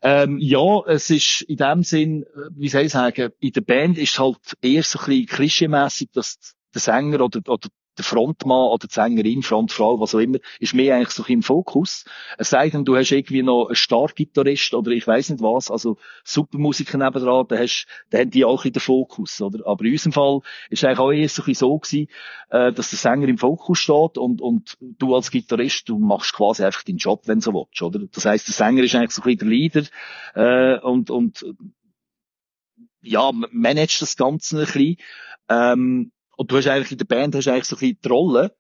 Ähm, 0.02 0.38
ja, 0.38 0.80
es 0.87 1.11
ist 1.11 1.42
in 1.42 1.56
dem 1.56 1.82
Sinn, 1.82 2.22
äh, 2.22 2.50
wie 2.54 2.68
soll 2.68 2.82
ich 2.82 2.92
sagen, 2.92 3.30
in 3.40 3.52
der 3.52 3.61
Band 3.62 3.98
ist 3.98 4.18
halt 4.18 4.38
eher 4.62 4.82
so 4.82 4.98
ein 4.98 5.06
bisschen 5.06 5.26
klischeemässig, 5.26 6.11
dass 6.12 6.54
der 6.74 6.80
Sänger 6.80 7.20
oder, 7.20 7.40
oder 7.48 7.68
der 7.98 8.04
Frontmann 8.04 8.68
oder 8.70 8.87
die 8.87 8.94
Sängerin, 8.94 9.42
Frontfrau, 9.42 10.00
was 10.00 10.14
auch 10.14 10.20
immer, 10.20 10.38
ist 10.61 10.74
mehr 10.74 10.96
eigentlich 10.96 11.11
so 11.11 11.24
im 11.24 11.42
Fokus. 11.42 12.04
Es 12.38 12.50
sei 12.50 12.70
denn, 12.70 12.84
du 12.84 12.96
hast 12.96 13.11
irgendwie 13.11 13.42
noch 13.42 13.66
einen 13.66 13.74
Stargitarrist 13.74 14.72
oder 14.74 14.92
ich 14.92 15.06
weiß 15.06 15.30
nicht 15.30 15.42
was, 15.42 15.70
also 15.70 15.98
super 16.24 16.58
Musiker 16.58 16.96
nebendran, 16.96 17.46
dann 17.48 17.58
hast, 17.58 17.87
dann 18.11 18.22
haben 18.22 18.30
die 18.30 18.44
auch 18.44 18.64
in 18.64 18.72
den 18.72 18.80
Fokus, 18.80 19.40
oder? 19.40 19.66
Aber 19.66 19.84
in 19.84 19.92
unserem 19.92 20.12
Fall 20.12 20.40
ist 20.70 20.84
eigentlich 20.84 20.98
auch 20.98 21.12
eher 21.12 21.28
so 21.28 21.42
so 21.52 21.78
gewesen, 21.78 22.08
äh, 22.50 22.72
dass 22.72 22.90
der 22.90 22.98
Sänger 22.98 23.28
im 23.28 23.38
Fokus 23.38 23.78
steht 23.78 24.16
und, 24.16 24.40
und 24.40 24.76
du 24.80 25.14
als 25.14 25.30
Gitarrist, 25.30 25.88
du 25.88 25.98
machst 25.98 26.34
quasi 26.34 26.64
einfach 26.64 26.82
deinen 26.82 26.98
Job, 26.98 27.22
wenn 27.26 27.40
du 27.40 27.44
so 27.44 27.52
willst, 27.52 27.82
oder? 27.82 28.00
Das 28.12 28.24
heisst, 28.24 28.48
der 28.48 28.54
Sänger 28.54 28.82
ist 28.82 28.94
eigentlich 28.94 29.12
so 29.12 29.22
ein 29.22 29.37
bisschen 29.37 29.38
der 29.38 29.48
Leader, 29.48 29.82
äh, 30.34 30.80
und, 30.80 31.11
und, 31.11 31.44
ja, 33.00 33.30
managt 33.32 34.02
das 34.02 34.16
Ganze 34.16 34.58
ein 34.61 34.64
bisschen, 34.64 34.96
ähm, 35.48 36.12
und 36.38 36.53
du 36.53 36.57
hast 36.57 36.68
eigentlich 36.68 36.92
in 36.92 36.98
der 36.98 37.05
Band 37.05 37.35
hast 37.35 37.48
eigentlich 37.48 37.64
so 37.64 37.74
ein 37.74 37.81
bisschen 37.81 37.98
die 38.05 38.09
Rolle, 38.09 38.57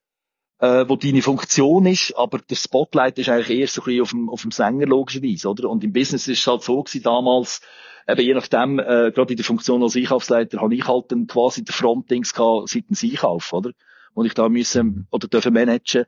äh, 0.58 0.84
wo 0.88 0.96
deine 0.96 1.22
Funktion 1.22 1.86
ist, 1.86 2.12
aber 2.16 2.38
der 2.38 2.56
Spotlight 2.56 3.20
ist 3.20 3.28
eigentlich 3.28 3.56
eher 3.56 3.68
so 3.68 3.82
ein 3.82 3.84
bisschen 3.84 4.02
auf 4.02 4.10
dem, 4.10 4.28
auf 4.30 4.42
dem 4.42 4.50
Sänger 4.50 4.86
logischerweise, 4.86 5.48
oder? 5.48 5.70
Und 5.70 5.84
im 5.84 5.92
Business 5.92 6.26
ist 6.26 6.40
es 6.40 6.46
halt 6.48 6.62
so 6.62 6.82
gewesen 6.82 7.04
damals, 7.04 7.60
eben 8.08 8.20
je 8.20 8.34
nachdem, 8.34 8.80
äh, 8.80 9.12
gerade 9.12 9.32
in 9.32 9.36
der 9.36 9.44
Funktion 9.44 9.84
als 9.84 9.94
Einkaufsleiter, 9.94 10.60
habe 10.60 10.74
ich 10.74 10.88
halt 10.88 11.12
dann 11.12 11.28
quasi 11.28 11.62
den 11.62 11.72
Frontdings 11.72 12.34
gehabt 12.34 12.68
seitens 12.68 13.04
Einkauf, 13.04 13.52
oder? 13.52 13.70
Und 14.12 14.26
ich 14.26 14.34
da 14.34 14.48
müssen, 14.48 15.06
oder 15.12 15.28
dürfen 15.28 15.54
managen, 15.54 16.06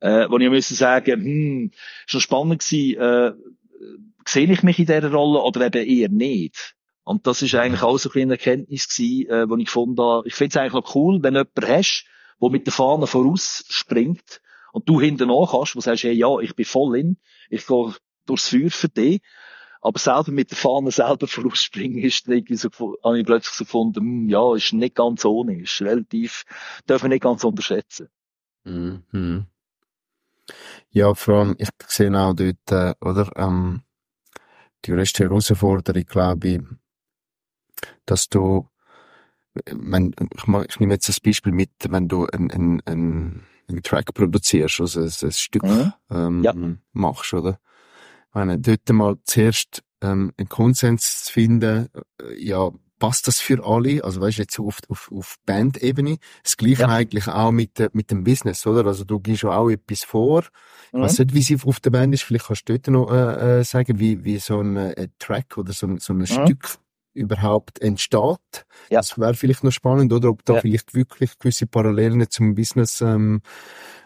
äh, 0.00 0.26
wo 0.28 0.38
ich 0.38 0.50
müssen 0.50 0.74
sagen, 0.74 1.22
hm, 1.22 1.70
ist 2.04 2.14
noch 2.14 2.20
spannend 2.20 2.64
gewesen, 2.64 3.00
äh, 3.00 3.32
sehe 4.26 4.50
ich 4.50 4.64
mich 4.64 4.80
in 4.80 4.86
dieser 4.86 5.12
Rolle 5.12 5.40
oder 5.40 5.66
eben 5.66 5.86
eher 5.86 6.08
nicht? 6.08 6.74
Und 7.04 7.26
das 7.26 7.42
ist 7.42 7.54
eigentlich 7.54 7.82
auch 7.82 7.98
so 7.98 8.08
ein 8.08 8.12
bisschen 8.12 8.28
eine 8.28 8.32
Erkenntnis 8.34 8.88
gewesen, 8.88 9.30
äh, 9.30 9.48
wo 9.48 9.56
ich 9.56 9.64
gefunden 9.66 10.00
habe, 10.00 10.26
ich 10.26 10.34
finde 10.34 10.50
es 10.50 10.56
eigentlich 10.56 10.84
noch 10.84 10.94
cool, 10.94 11.22
wenn 11.22 11.34
du 11.34 11.40
jemanden 11.40 11.68
hast, 11.68 12.06
der 12.40 12.50
mit 12.50 12.66
der 12.66 12.72
Fahne 12.72 13.06
vorausspringt 13.06 14.40
und 14.72 14.88
du 14.88 15.00
hinten 15.00 15.28
kannst, 15.28 15.74
wo 15.74 15.78
du 15.78 15.80
sagst, 15.80 16.04
hey, 16.04 16.12
ja, 16.12 16.38
ich 16.38 16.54
bin 16.54 16.64
voll 16.64 16.98
in, 16.98 17.16
ich 17.50 17.66
gehe 17.66 17.94
durchs 18.26 18.48
Feuer 18.48 18.70
für 18.70 18.88
dich, 18.88 19.20
aber 19.80 19.98
selber 19.98 20.30
mit 20.30 20.50
der 20.50 20.58
Fahne 20.58 20.90
selber 20.92 21.26
vorausspringen 21.26 22.02
ist 22.02 22.28
irgendwie 22.28 22.56
so, 22.56 22.68
habe 23.02 23.18
ich 23.18 23.26
plötzlich 23.26 23.54
so 23.54 23.64
gefunden, 23.64 24.00
hm, 24.00 24.28
ja, 24.28 24.54
ist 24.54 24.72
nicht 24.72 24.94
ganz 24.94 25.24
ohne, 25.24 25.60
ist 25.60 25.82
relativ, 25.82 26.44
darf 26.86 27.02
man 27.02 27.10
nicht 27.10 27.22
ganz 27.22 27.42
unterschätzen. 27.42 28.08
Mhm. 28.64 29.46
Ja, 30.90 31.14
vor 31.14 31.34
allem, 31.34 31.56
ich 31.58 31.68
sehe 31.88 32.16
auch 32.16 32.34
dort, 32.34 32.70
äh, 32.70 32.94
oder, 33.00 33.30
ähm, 33.36 33.82
die 34.84 34.92
größte 34.92 35.24
Herausforderung, 35.24 36.04
glaube 36.04 36.48
ich, 36.48 36.60
dass 38.06 38.28
du, 38.28 38.68
wenn, 39.66 40.14
ich, 40.36 40.46
mach, 40.46 40.64
ich 40.64 40.80
nehme 40.80 40.94
jetzt 40.94 41.08
das 41.08 41.20
Beispiel 41.20 41.52
mit, 41.52 41.70
wenn 41.88 42.08
du 42.08 42.26
ein, 42.26 42.50
ein, 42.50 42.82
ein, 42.86 43.42
ein 43.68 43.82
Track 43.82 44.14
produzierst, 44.14 44.80
also 44.80 45.00
ein, 45.00 45.10
ein 45.22 45.32
Stück 45.32 45.62
Mhm. 45.64 45.92
ähm, 46.10 46.44
Ja. 46.44 46.54
machst, 46.92 47.34
oder? 47.34 47.58
Ich 48.30 48.34
meine, 48.34 48.58
dort 48.58 48.88
mal 48.90 49.16
zuerst 49.24 49.82
ähm, 50.00 50.32
einen 50.36 50.48
Konsens 50.48 51.24
zu 51.24 51.32
finden, 51.32 51.88
äh, 52.20 52.42
ja, 52.42 52.70
passt 52.98 53.26
das 53.26 53.40
für 53.40 53.66
alle? 53.66 54.02
Also 54.04 54.20
weißt 54.20 54.38
du, 54.38 54.42
jetzt 54.42 54.58
auf, 54.60 54.78
auf, 54.88 55.10
auf 55.12 55.36
Band-Ebene. 55.44 56.18
Das 56.44 56.56
Gleiche 56.56 56.82
Ja. 56.82 56.88
eigentlich 56.88 57.26
auch 57.28 57.50
mit, 57.50 57.78
äh, 57.80 57.90
mit 57.92 58.10
dem 58.10 58.22
Business, 58.24 58.64
oder? 58.66 58.86
Also 58.86 59.04
du 59.04 59.18
gibst 59.20 59.42
ja 59.42 59.50
auch 59.50 59.68
etwas 59.70 60.04
vor. 60.04 60.44
Ich 60.86 60.92
Mhm. 60.92 61.02
weiss 61.02 61.18
nicht, 61.18 61.34
wie 61.34 61.42
sie 61.42 61.58
auf 61.64 61.80
der 61.80 61.90
Band 61.90 62.14
ist. 62.14 62.22
Vielleicht 62.22 62.46
kannst 62.46 62.68
du 62.68 62.78
dort 62.78 62.86
noch 62.88 63.12
äh, 63.12 63.60
äh, 63.60 63.64
sagen, 63.64 63.98
wie, 63.98 64.24
wie 64.24 64.38
so 64.38 64.60
ein 64.60 64.76
äh, 64.76 65.08
Track 65.18 65.58
oder 65.58 65.72
so, 65.72 65.94
so 65.98 66.12
ein 66.12 66.26
Stück 66.26 66.76
überhaupt 67.14 67.80
entsteht. 67.80 68.66
Ja. 68.90 69.00
Das 69.00 69.18
wäre 69.18 69.34
vielleicht 69.34 69.64
noch 69.64 69.72
spannend, 69.72 70.12
oder 70.12 70.30
ob 70.30 70.44
da 70.44 70.54
ja. 70.54 70.60
vielleicht 70.60 70.94
wirklich 70.94 71.38
gewisse 71.38 71.66
Parallelen 71.66 72.28
zum 72.30 72.54
Business 72.54 73.00
ähm, 73.00 73.42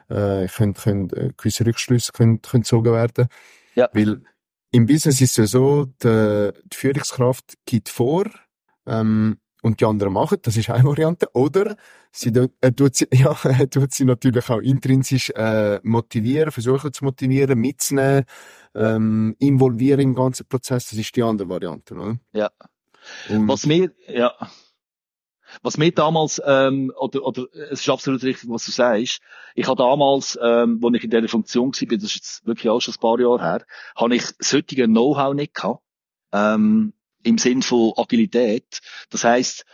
äh, 0.08 0.46
können, 0.48 0.74
können, 0.74 1.10
äh, 1.10 1.30
gewisse 1.36 1.66
Rückschlüsse 1.66 2.12
können, 2.12 2.42
können 2.42 2.62
gezogen 2.62 2.92
werden. 2.92 3.28
Ja. 3.74 3.88
Weil 3.92 4.22
im 4.72 4.86
Business 4.86 5.20
ist 5.20 5.30
es 5.30 5.36
ja 5.36 5.46
so, 5.46 5.86
die, 6.02 6.50
die 6.64 6.76
Führungskraft 6.76 7.54
gibt 7.64 7.88
vor, 7.88 8.24
ähm, 8.86 9.38
und 9.66 9.80
die 9.80 9.84
anderen 9.84 10.12
machen, 10.12 10.38
das 10.42 10.56
ist 10.56 10.70
eine 10.70 10.84
Variante. 10.84 11.28
Oder 11.34 11.76
sie 12.12 12.28
äh, 12.60 12.72
tut, 12.72 12.94
sie, 12.94 13.08
ja, 13.12 13.34
tut 13.66 13.92
sie 13.92 14.04
natürlich 14.04 14.48
auch 14.48 14.60
intrinsisch 14.60 15.30
äh, 15.30 15.80
motivieren, 15.82 16.52
versuchen 16.52 16.92
zu 16.92 17.04
motivieren, 17.04 17.58
mitzunehmen, 17.58 18.24
ähm, 18.74 19.34
involvieren 19.38 20.00
im 20.00 20.14
ganzen 20.14 20.46
Prozess. 20.46 20.90
Das 20.90 20.98
ist 20.98 21.14
die 21.16 21.22
andere 21.22 21.48
Variante, 21.48 21.94
oder? 21.94 22.16
Ja. 22.32 22.50
Und 23.28 23.48
was 23.48 23.66
mir, 23.66 23.92
ja. 24.08 24.34
Was 25.62 25.78
mir 25.78 25.92
damals, 25.92 26.42
ähm, 26.44 26.92
oder, 26.98 27.22
oder, 27.22 27.46
es 27.70 27.80
ist 27.80 27.88
absolut 27.88 28.22
richtig, 28.24 28.50
was 28.50 28.66
du 28.66 28.72
sagst. 28.72 29.20
Ich 29.54 29.66
habe 29.68 29.76
damals, 29.76 30.38
ähm, 30.42 30.80
als 30.84 30.94
ich 30.96 31.04
in 31.04 31.10
dieser 31.10 31.28
Funktion 31.28 31.72
war, 31.72 31.96
das 31.96 32.04
ist 32.04 32.14
jetzt 32.14 32.46
wirklich 32.46 32.68
auch 32.68 32.80
schon 32.80 32.94
ein 32.94 33.00
paar 33.00 33.20
Jahre 33.20 33.42
her, 33.42 33.66
habe 33.94 34.16
ich 34.16 34.24
heutige 34.52 34.86
Know-how 34.86 35.34
nicht 35.34 35.54
gehabt. 35.54 35.82
Ähm, 36.32 36.92
im 37.22 37.38
Sinn 37.38 37.62
von 37.62 37.92
Agilität. 37.96 38.80
Das 39.10 39.24
heißt, 39.24 39.64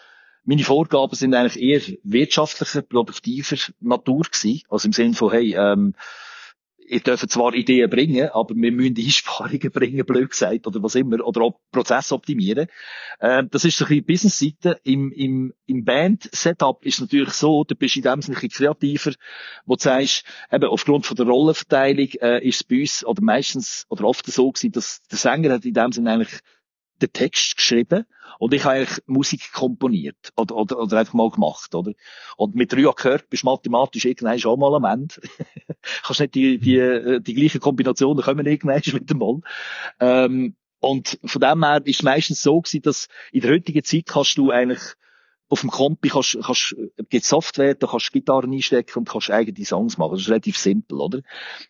meine 0.45 0.65
Vorgaben 0.65 1.15
sind 1.15 1.35
eigentlich 1.35 1.63
eher 1.63 1.81
wirtschaftlicher, 2.03 2.83
produktiver 2.83 3.57
Natur 3.81 4.23
gewesen. 4.25 4.63
Also 4.69 4.87
im 4.87 4.93
Sinn 4.93 5.15
von, 5.15 5.31
hey, 5.31 5.55
ähm, 5.55 5.95
ihr 6.93 7.01
dürft 7.01 7.31
zwar 7.31 7.55
Ideen 7.55 7.89
bringen, 7.89 8.29
aber 8.29 8.55
wir 8.55 8.71
müssen 8.71 8.97
Einsparungen 8.99 9.71
bringen, 9.73 10.05
blöd 10.05 10.31
gesagt, 10.31 10.67
oder 10.67 10.83
was 10.83 10.95
immer, 10.95 11.27
oder 11.27 11.41
auch 11.41 11.59
Prozess 11.73 12.13
optimieren. 12.13 12.69
Ähm, 13.21 13.49
das 13.51 13.65
ist 13.65 13.79
so 13.79 13.87
ein 13.87 14.05
bisschen 14.05 14.05
Business-Seite. 14.05 14.81
Im, 14.85 15.11
im, 15.11 15.55
im 15.67 15.85
Band-Setup 15.85 16.85
ist 16.85 17.01
natürlich 17.01 17.33
so, 17.33 17.65
du 17.65 17.75
bist 17.75 17.97
in 17.97 18.03
dem 18.03 18.21
Sinne 18.21 18.37
ein 18.37 18.47
bisschen 18.47 18.67
kreativer, 18.67 19.13
wo 19.65 19.77
du 19.77 19.83
sagst, 19.83 20.25
eben, 20.53 20.65
aufgrund 20.65 21.07
von 21.07 21.17
der 21.17 21.27
Rollenverteilung, 21.27 22.09
äh, 22.21 22.47
ist 22.47 22.57
es 22.57 22.65
bei 22.65 22.81
uns, 22.81 23.05
oder 23.07 23.23
meistens, 23.23 23.87
oder 23.89 24.05
oft 24.05 24.27
so 24.27 24.53
gewesen, 24.53 24.73
dass 24.73 25.01
der 25.11 25.19
Sänger 25.19 25.55
hat 25.55 25.65
in 25.65 25.75
dem 25.75 25.93
Sinne 25.93 26.13
eigentlich 26.13 26.41
den 27.03 27.13
Text 27.13 27.57
geschrieben 27.57 28.07
und 28.39 28.55
ich 28.55 28.65
habe 28.65 28.77
eigentlich 28.77 29.03
Musik 29.07 29.53
komponiert 29.53 30.33
oder, 30.37 30.57
oder, 30.57 30.79
oder 30.79 30.99
einfach 30.99 31.15
mal 31.15 31.31
gemacht, 31.31 31.75
oder? 31.75 31.93
Und 32.37 32.55
mit 32.55 32.73
drei 32.73 32.83
gehört, 32.83 33.31
bist 33.31 33.45
mathematisch 33.45 34.05
irgendwann 34.05 34.39
schon 34.39 34.59
mal 34.59 34.75
am 34.75 34.85
Ende. 34.85 35.15
Kannst 36.03 36.21
nicht 36.21 36.35
die, 36.35 36.59
die, 36.59 36.79
äh, 36.79 37.21
die 37.21 37.35
gleichen 37.35 37.61
Kombinationen 37.61 38.25
kommen 38.25 38.47
irgendwann 38.47 38.83
mit 38.93 39.11
dem 39.11 39.19
Mal. 39.19 39.41
Ähm, 40.01 40.57
und 40.81 41.21
von 41.25 41.41
dem 41.41 41.65
her 41.65 41.81
ist 41.85 42.01
es 42.01 42.03
meistens 42.03 42.43
so 42.43 42.61
gewesen, 42.61 42.83
dass 42.83 43.09
in 43.31 43.43
der 43.43 43.53
heutigen 43.53 43.85
Zeit 43.85 44.07
kannst 44.07 44.37
du 44.37 44.51
eigentlich 44.51 44.81
auf 45.49 45.61
dem 45.61 45.71
Kompi 45.71 46.09
kannst, 46.09 46.39
kannst, 46.43 46.75
gibt 47.11 47.25
Software, 47.25 47.75
da 47.75 47.87
kannst 47.87 48.09
du 48.09 48.13
Gitarren 48.13 48.53
einstecken 48.53 49.01
und 49.01 49.09
kannst 49.09 49.31
eigene 49.31 49.65
Songs 49.67 49.99
machen. 49.99 50.13
Das 50.13 50.23
ist 50.23 50.29
relativ 50.29 50.57
simpel, 50.57 50.99
oder? 50.99 51.21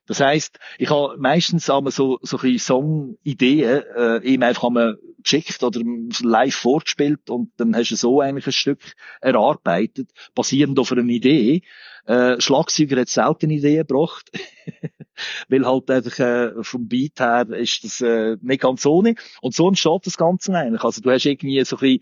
Das 0.06 0.20
heisst, 0.20 0.58
ich 0.78 0.88
habe 0.90 1.16
meistens 1.18 1.68
einmal 1.68 1.92
so, 1.92 2.18
so 2.22 2.38
ein 2.38 2.58
Song-Ideen, 2.58 3.82
äh, 3.96 4.24
eben 4.24 4.42
einfach 4.42 4.64
einmal 4.64 4.98
geschickt 5.22 5.62
oder 5.62 5.80
live 6.22 6.54
vorgespielt 6.54 7.30
und 7.30 7.52
dann 7.56 7.74
hast 7.74 7.90
du 7.90 7.96
so 7.96 8.20
eigentlich 8.20 8.46
ein 8.46 8.52
Stück 8.52 8.94
erarbeitet, 9.20 10.10
basierend 10.34 10.78
auf 10.78 10.92
einer 10.92 11.02
Idee. 11.02 11.62
Äh, 12.06 12.40
Schlagzeuger 12.40 13.00
hat 13.00 13.08
selten 13.08 13.50
Ideen 13.50 13.86
gebracht. 13.86 14.30
Weil 15.48 15.66
halt 15.66 15.90
einfach, 15.90 16.18
äh, 16.18 16.62
vom 16.62 16.88
Beat 16.88 17.20
her 17.20 17.48
ist 17.50 17.84
das, 17.84 18.00
äh, 18.00 18.36
nicht 18.40 18.62
ganz 18.62 18.84
ohne. 18.86 19.14
Und 19.40 19.54
so 19.54 19.68
entsteht 19.68 20.06
das 20.06 20.16
Ganze 20.16 20.54
eigentlich. 20.54 20.82
Also 20.82 21.00
du 21.00 21.10
hast 21.10 21.26
irgendwie 21.26 21.64
so 21.64 21.76
ein 21.76 21.80
bisschen, 21.80 22.00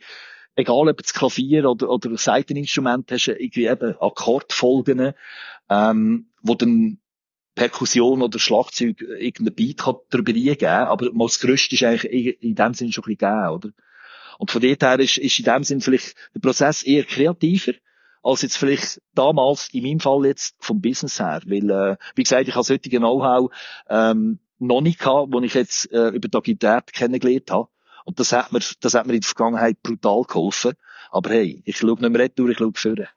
egal 0.56 0.88
ob 0.88 0.96
das 0.98 1.14
Klavier 1.14 1.68
oder, 1.68 1.88
oder 1.88 2.16
Seiteninstrument 2.16 3.10
hast, 3.10 3.28
irgendwie 3.28 3.66
eben 3.66 3.96
Akkordfolgen, 4.00 5.12
ähm, 5.68 6.26
wo 6.42 6.54
dann 6.54 6.98
Perkussion 7.54 8.22
oder 8.22 8.38
Schlagzeug 8.38 9.00
irgendein 9.00 9.54
Beat 9.54 9.78
kann 9.78 9.96
darüber 10.10 10.32
eingeben, 10.32 10.66
aber 10.66 11.12
mal 11.12 11.26
das 11.26 11.40
Größte 11.40 11.74
ist 11.74 11.82
eigentlich 11.82 12.42
in 12.42 12.54
dem 12.54 12.74
Sinn 12.74 12.92
schon 12.92 13.04
ein 13.04 13.16
bisschen 13.16 13.30
gegeben, 13.30 13.48
oder? 13.48 13.70
Und 14.38 14.50
von 14.50 14.62
dort 14.62 14.82
her 14.82 14.98
ist, 15.00 15.18
ist 15.18 15.38
in 15.38 15.44
dem 15.44 15.64
Sinn 15.64 15.80
vielleicht 15.82 16.14
der 16.34 16.40
Prozess 16.40 16.82
eher 16.82 17.04
kreativer, 17.04 17.72
als 18.22 18.42
jetzt 18.42 18.56
vielleicht 18.56 19.00
damals, 19.14 19.68
in 19.72 19.82
meinem 19.82 20.00
Fall 20.00 20.24
jetzt, 20.26 20.56
vom 20.58 20.80
Business 20.80 21.20
her. 21.20 21.42
Weil, 21.44 21.70
äh, 21.70 21.96
wie 22.14 22.22
gesagt, 22.22 22.48
ich 22.48 22.54
habe 22.54 22.64
solche 22.64 22.88
Know-how 22.88 23.50
ähm, 23.88 24.38
noch 24.58 24.80
nicht 24.80 24.98
gehabt, 24.98 25.32
wo 25.32 25.40
ich 25.40 25.54
jetzt 25.54 25.92
äh, 25.92 26.08
über 26.08 26.28
die 26.28 26.36
Agilität 26.36 26.92
kennengelernt 26.92 27.50
habe. 27.50 27.68
Und 28.04 28.18
das 28.20 28.32
hat 28.32 28.52
mir, 28.52 28.60
das 28.80 28.94
hat 28.94 29.06
mir 29.06 29.14
in 29.14 29.20
der 29.20 29.28
Vergangenheit 29.28 29.82
brutal 29.82 30.22
geholfen. 30.22 30.72
Aber 31.10 31.30
hey, 31.30 31.62
ich 31.64 31.78
schaue 31.78 32.00
nicht 32.00 32.10
mehr 32.10 32.20
retour, 32.20 32.48
ich 32.50 32.58
schaue 32.58 32.72
vorne. 32.74 33.08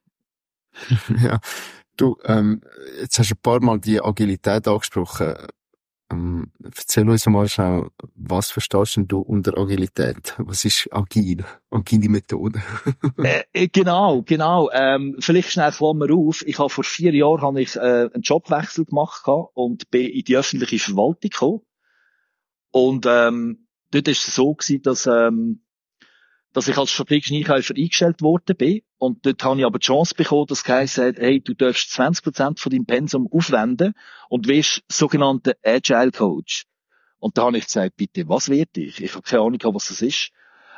ja. 1.23 1.39
Du, 1.95 2.17
ähm, 2.23 2.61
jetzt 2.99 3.19
hast 3.19 3.29
du 3.29 3.35
ein 3.35 3.41
paar 3.41 3.61
Mal 3.61 3.79
die 3.79 4.01
Agilität 4.01 4.67
angesprochen. 4.67 5.35
Ähm, 6.11 6.51
erzähl 6.63 7.07
uns 7.07 7.25
mal 7.27 7.47
schnell, 7.47 7.87
was 8.15 8.51
verstehst 8.51 8.99
du 9.07 9.19
unter 9.19 9.57
Agilität? 9.57 10.35
Was 10.37 10.65
ist 10.65 10.89
agil? 10.91 11.45
Agile 11.69 12.09
Methode? 12.09 12.61
äh, 13.23 13.43
äh, 13.53 13.67
genau, 13.67 14.23
genau. 14.23 14.69
Ähm, 14.73 15.17
vielleicht 15.19 15.51
schnell 15.51 15.71
Klammer 15.71 16.11
auf. 16.11 16.45
Ich 16.45 16.59
habe 16.59 16.69
vor 16.69 16.83
vier 16.83 17.13
Jahren 17.13 17.41
habe 17.41 17.61
ich, 17.61 17.75
äh, 17.75 18.09
einen 18.13 18.23
Jobwechsel 18.23 18.85
gemacht 18.85 19.23
und 19.53 19.89
bin 19.91 20.07
in 20.07 20.23
die 20.23 20.35
öffentliche 20.35 20.79
Verwaltung 20.79 21.29
gekommen. 21.29 21.61
Und 22.71 23.05
ähm, 23.07 23.62
dort 23.93 24.07
ist 24.07 24.27
es 24.27 24.35
so 24.35 24.53
gewesen, 24.53 24.81
dass, 24.81 25.05
ähm, 25.07 25.63
dass 26.51 26.67
ich 26.67 26.77
als 26.77 26.91
strategischer 26.91 27.35
Einkäufer 27.35 27.75
eingestellt 27.75 28.21
worden 28.21 28.55
bin. 28.55 28.81
Und 28.97 29.25
dort 29.25 29.43
habe 29.43 29.59
ich 29.59 29.65
aber 29.65 29.79
die 29.79 29.85
Chance 29.85 30.15
bekommen, 30.15 30.47
dass 30.47 30.63
Geist 30.63 30.95
sagt, 30.95 31.19
hey, 31.19 31.41
du 31.41 31.53
darfst 31.53 31.91
20% 31.91 32.59
von 32.59 32.71
deinem 32.71 32.85
Pensum 32.85 33.27
aufwenden 33.31 33.93
und 34.29 34.47
wirst 34.47 34.83
sogenannter 34.87 35.53
Agile 35.63 36.11
Coach. 36.11 36.65
Und 37.19 37.37
da 37.37 37.43
habe 37.43 37.57
ich 37.57 37.65
gesagt, 37.65 37.95
bitte, 37.95 38.27
was 38.27 38.49
wird 38.49 38.77
ich? 38.77 39.01
Ich 39.01 39.13
habe 39.13 39.23
keine 39.23 39.43
Ahnung, 39.43 39.59
was 39.75 39.87
das 39.87 40.01
ist. 40.01 40.31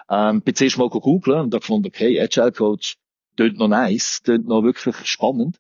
Ähm, 0.10 0.42
bin 0.42 0.54
zuerst 0.54 0.78
mal 0.78 0.90
googeln 0.90 1.42
und 1.42 1.54
da 1.54 1.58
gefunden, 1.58 1.88
okay, 1.88 2.20
Agile 2.22 2.52
Coach, 2.52 2.98
tönt 3.36 3.58
noch 3.58 3.68
nice, 3.68 4.22
tönt 4.24 4.48
noch 4.48 4.64
wirklich 4.64 4.96
spannend. 5.06 5.60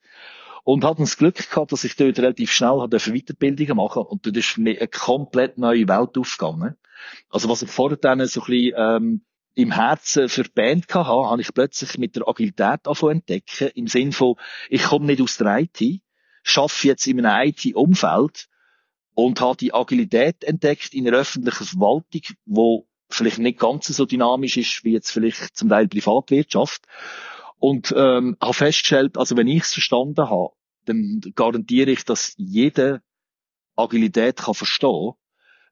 Und 0.66 0.84
hatten 0.84 1.04
das 1.04 1.18
Glück 1.18 1.36
gehabt, 1.36 1.72
dass 1.72 1.84
ich 1.84 1.96
dort 1.96 2.18
relativ 2.18 2.52
schnell 2.52 2.82
hatte 2.82 2.98
Weiterbildungen 2.98 3.78
machen 3.78 4.02
und 4.02 4.26
dort 4.26 4.36
ist 4.36 4.58
mich 4.58 4.80
eine 4.80 4.88
komplett 4.88 5.58
neue 5.60 5.88
Welt 5.88 6.18
aufgegangen. 6.18 6.76
Also 7.30 7.50
was 7.50 7.62
ich 7.62 7.70
vorher 7.70 7.98
dann 7.98 8.26
so 8.26 8.42
ein 8.42 8.48
bisschen, 8.48 8.74
ähm, 8.76 9.22
im 9.54 9.72
Herzen 9.72 10.28
für 10.28 10.44
die 10.44 10.52
Band 10.54 10.94
hatte, 10.94 11.08
habe 11.08 11.42
ich 11.42 11.54
plötzlich 11.54 11.98
mit 12.00 12.16
der 12.16 12.28
Agilität 12.28 12.88
angefangen 12.88 13.20
entdecken, 13.20 13.70
im 13.76 13.88
Sinn 13.88 14.12
von, 14.12 14.36
ich 14.70 14.84
komme 14.84 15.06
nicht 15.06 15.22
aus 15.22 15.38
der 15.38 15.60
IT, 15.60 16.02
schaffe 16.44 16.88
jetzt 16.88 17.08
in 17.08 17.24
einem 17.24 17.50
IT-Umfeld 17.50 18.48
und 19.14 19.40
habe 19.42 19.58
die 19.58 19.74
Agilität 19.74 20.44
entdeckt 20.44 20.94
in 20.94 21.08
einer 21.08 21.18
öffentlichen 21.18 21.66
Verwaltung, 21.66 22.22
wo 22.46 22.88
vielleicht 23.10 23.38
nicht 23.38 23.60
ganz 23.60 23.88
so 23.88 24.06
dynamisch 24.06 24.58
ist, 24.58 24.84
wie 24.84 24.92
jetzt 24.92 25.12
vielleicht 25.12 25.56
zum 25.56 25.70
Teil 25.70 25.88
Privatwirtschaft. 25.88 26.86
Und 27.60 27.94
ähm, 27.96 28.38
habe 28.42 28.54
festgestellt, 28.54 29.18
also 29.18 29.38
wenn 29.38 29.48
ich 29.48 29.64
es 29.64 29.74
verstanden 29.74 30.30
habe, 30.30 30.54
dann 30.86 31.22
garantiere 31.36 31.92
ich, 31.92 32.06
dass 32.06 32.34
jeder 32.38 33.02
Agilität 33.76 34.38
kann 34.38 34.54
verstehen 34.54 35.14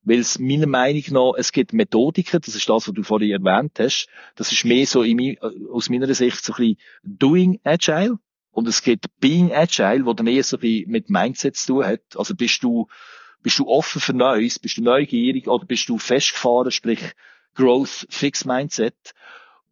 weil 0.04 0.20
es 0.20 0.40
meiner 0.40 0.68
Meinung 0.68 1.04
nach, 1.12 1.34
es 1.38 1.52
gibt 1.52 1.74
Methodiken, 1.74 2.42
das 2.42 2.56
ist 2.56 2.70
das, 2.70 2.88
was 2.88 2.94
du 2.94 3.04
vorhin 3.04 3.32
erwähnt 3.32 3.80
hast, 3.80 4.08
das 4.36 4.52
ist 4.52 4.66
mehr 4.66 4.86
so 4.86 5.02
in, 5.02 5.20
äh, 5.20 5.38
aus 5.72 5.90
meiner 5.90 6.14
Sicht 6.14 6.44
so 6.44 6.54
ein 6.54 6.58
bisschen 6.58 6.78
Doing 7.04 7.60
Agile. 7.64 8.20
Und 8.52 8.68
es 8.68 8.84
gibt 8.84 9.08
Being 9.20 9.52
Agile, 9.52 10.06
wo 10.06 10.14
dann 10.14 10.28
eher 10.28 10.44
so 10.44 10.58
ein 10.58 10.60
bisschen 10.60 10.92
mit 10.92 11.10
Mindset 11.10 11.56
zu 11.56 11.74
tun 11.74 11.86
hat. 11.86 12.02
Also 12.16 12.36
bist 12.36 12.62
du, 12.62 12.88
bist 13.42 13.58
du 13.58 13.68
offen 13.68 14.00
für 14.00 14.14
Neues, 14.14 14.60
bist 14.60 14.78
du 14.78 14.84
neugierig 14.84 15.48
oder 15.48 15.66
bist 15.66 15.90
du 15.90 15.98
festgefahren, 15.98 16.70
sprich 16.70 17.00
Growth, 17.56 18.06
Fix 18.10 18.46
Mindset. 18.46 19.14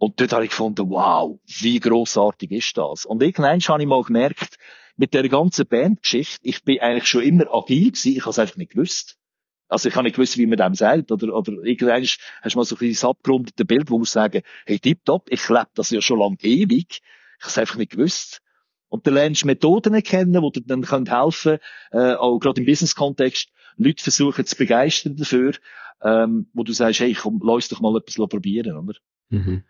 Und 0.01 0.19
dort 0.19 0.33
habe 0.33 0.43
ich 0.43 0.49
gefunden, 0.49 0.89
wow, 0.89 1.39
wie 1.45 1.79
großartig 1.79 2.49
ist 2.49 2.75
das? 2.75 3.05
Und 3.05 3.21
irgendwann 3.21 3.59
habe 3.59 3.83
ich 3.83 3.87
mal 3.87 4.01
gemerkt, 4.01 4.57
mit 4.97 5.13
der 5.13 5.29
ganzen 5.29 5.67
Bandgeschichte, 5.67 6.39
ich 6.41 6.63
bin 6.63 6.79
eigentlich 6.79 7.05
schon 7.05 7.21
immer 7.21 7.53
agil 7.53 7.91
gewesen, 7.91 8.13
ich 8.15 8.21
habe 8.21 8.31
es 8.31 8.39
einfach 8.39 8.57
nicht 8.57 8.71
gewusst. 8.71 9.19
Also 9.67 9.89
ich 9.89 9.95
habe 9.95 10.05
nicht 10.05 10.15
gewusst, 10.15 10.39
wie 10.39 10.47
man 10.47 10.57
dem 10.57 10.73
sagt. 10.73 11.11
Oder, 11.11 11.35
oder 11.35 11.51
irgendwann 11.63 12.01
hast 12.01 12.19
du 12.41 12.57
mal 12.57 12.65
so 12.65 12.75
ein 12.75 12.79
bisschen 12.79 13.09
abgerundetes 13.09 13.67
Bild, 13.67 13.91
wo 13.91 13.99
man 13.99 14.05
sagen, 14.05 14.41
hey, 14.65 14.79
tipptopp, 14.79 15.27
ich 15.29 15.47
lebe 15.49 15.69
das 15.75 15.91
ja 15.91 16.01
schon 16.01 16.17
lange 16.17 16.37
ewig. 16.41 17.01
Ich 17.37 17.43
habe 17.43 17.49
es 17.49 17.57
einfach 17.59 17.75
nicht 17.75 17.91
gewusst. 17.91 18.41
Und 18.89 19.05
dann 19.05 19.13
lernst 19.13 19.43
du 19.43 19.45
Methoden 19.45 20.01
kennen, 20.01 20.41
die 20.41 20.61
dir 20.61 20.65
dann 20.65 20.83
helfen 20.83 21.59
können, 21.91 22.03
äh, 22.03 22.15
auch 22.15 22.39
gerade 22.39 22.59
im 22.61 22.65
Business-Kontext, 22.65 23.49
Leute 23.77 24.01
versuchen 24.01 24.47
zu 24.47 24.55
begeistern 24.55 25.15
dafür, 25.15 25.53
ähm, 26.01 26.49
wo 26.53 26.63
du 26.63 26.73
sagst, 26.73 27.01
hey, 27.01 27.13
komm, 27.13 27.39
lass 27.43 27.67
doch 27.67 27.81
mal 27.81 27.95
etwas 27.97 28.15
probieren, 28.27 28.75
oder? 28.75 28.95
Mhm. 29.29 29.63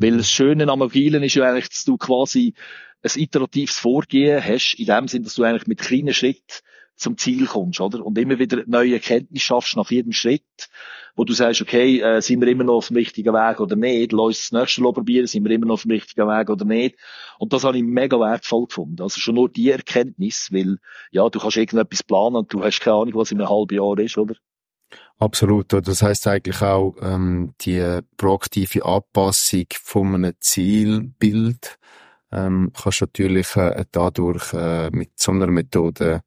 Weil 0.00 0.16
das 0.16 0.30
Schöne 0.30 0.66
am 0.66 0.80
Agilen 0.80 1.22
ist 1.22 1.34
ja 1.34 1.44
eigentlich, 1.44 1.68
dass 1.68 1.84
du 1.84 1.98
quasi 1.98 2.54
ein 3.02 3.20
iteratives 3.20 3.78
Vorgehen 3.78 4.42
hast, 4.42 4.74
in 4.78 4.86
dem 4.86 5.08
Sinn, 5.08 5.24
dass 5.24 5.34
du 5.34 5.42
eigentlich 5.42 5.66
mit 5.66 5.78
kleinen 5.78 6.14
Schritten 6.14 6.62
zum 6.96 7.18
Ziel 7.18 7.46
kommst, 7.46 7.80
oder? 7.80 8.04
Und 8.04 8.16
immer 8.16 8.38
wieder 8.38 8.62
neue 8.66 8.94
Erkenntnisse 8.94 9.44
schaffst 9.44 9.76
nach 9.76 9.90
jedem 9.90 10.12
Schritt, 10.12 10.70
wo 11.16 11.24
du 11.24 11.34
sagst, 11.34 11.60
okay, 11.60 12.00
äh, 12.00 12.22
sind 12.22 12.40
wir 12.40 12.48
immer 12.48 12.64
noch 12.64 12.76
auf 12.76 12.88
dem 12.88 12.96
richtigen 12.96 13.34
Weg 13.34 13.60
oder 13.60 13.76
nicht? 13.76 14.12
Lass 14.12 14.26
uns 14.26 14.50
das 14.50 14.52
nächste 14.52 14.82
Mal 14.82 14.94
probieren, 14.94 15.26
sind 15.26 15.44
wir 15.44 15.50
immer 15.50 15.66
noch 15.66 15.74
auf 15.74 15.82
dem 15.82 15.90
richtigen 15.90 16.26
Weg 16.26 16.48
oder 16.48 16.64
nicht? 16.64 16.96
Und 17.38 17.52
das 17.52 17.64
habe 17.64 17.76
ich 17.76 17.82
mega 17.82 18.18
wertvoll 18.18 18.66
gefunden. 18.66 19.02
Also 19.02 19.20
schon 19.20 19.34
nur 19.34 19.50
die 19.50 19.70
Erkenntnis, 19.70 20.48
weil, 20.50 20.78
ja, 21.10 21.28
du 21.28 21.38
kannst 21.38 21.58
irgendetwas 21.58 22.02
planen 22.02 22.36
und 22.36 22.52
du 22.52 22.64
hast 22.64 22.80
keine 22.80 22.96
Ahnung, 22.96 23.14
was 23.16 23.32
in 23.32 23.38
einem 23.38 23.50
halben 23.50 23.74
Jahr 23.74 23.98
ist, 23.98 24.16
oder? 24.16 24.34
Absolut. 25.20 25.72
Das 25.72 26.02
heißt 26.02 26.26
eigentlich 26.28 26.62
auch 26.62 26.94
ähm, 27.02 27.52
die 27.60 28.00
proaktive 28.16 28.84
Anpassung 28.86 29.66
von 29.82 30.14
einem 30.14 30.32
Zielbild 30.40 31.78
ähm, 32.32 32.72
kannst 32.80 33.02
natürlich 33.02 33.54
äh, 33.56 33.84
dadurch 33.92 34.54
äh, 34.54 34.90
mit 34.92 35.18
so 35.20 35.32
einer 35.32 35.48
Methode 35.48 36.22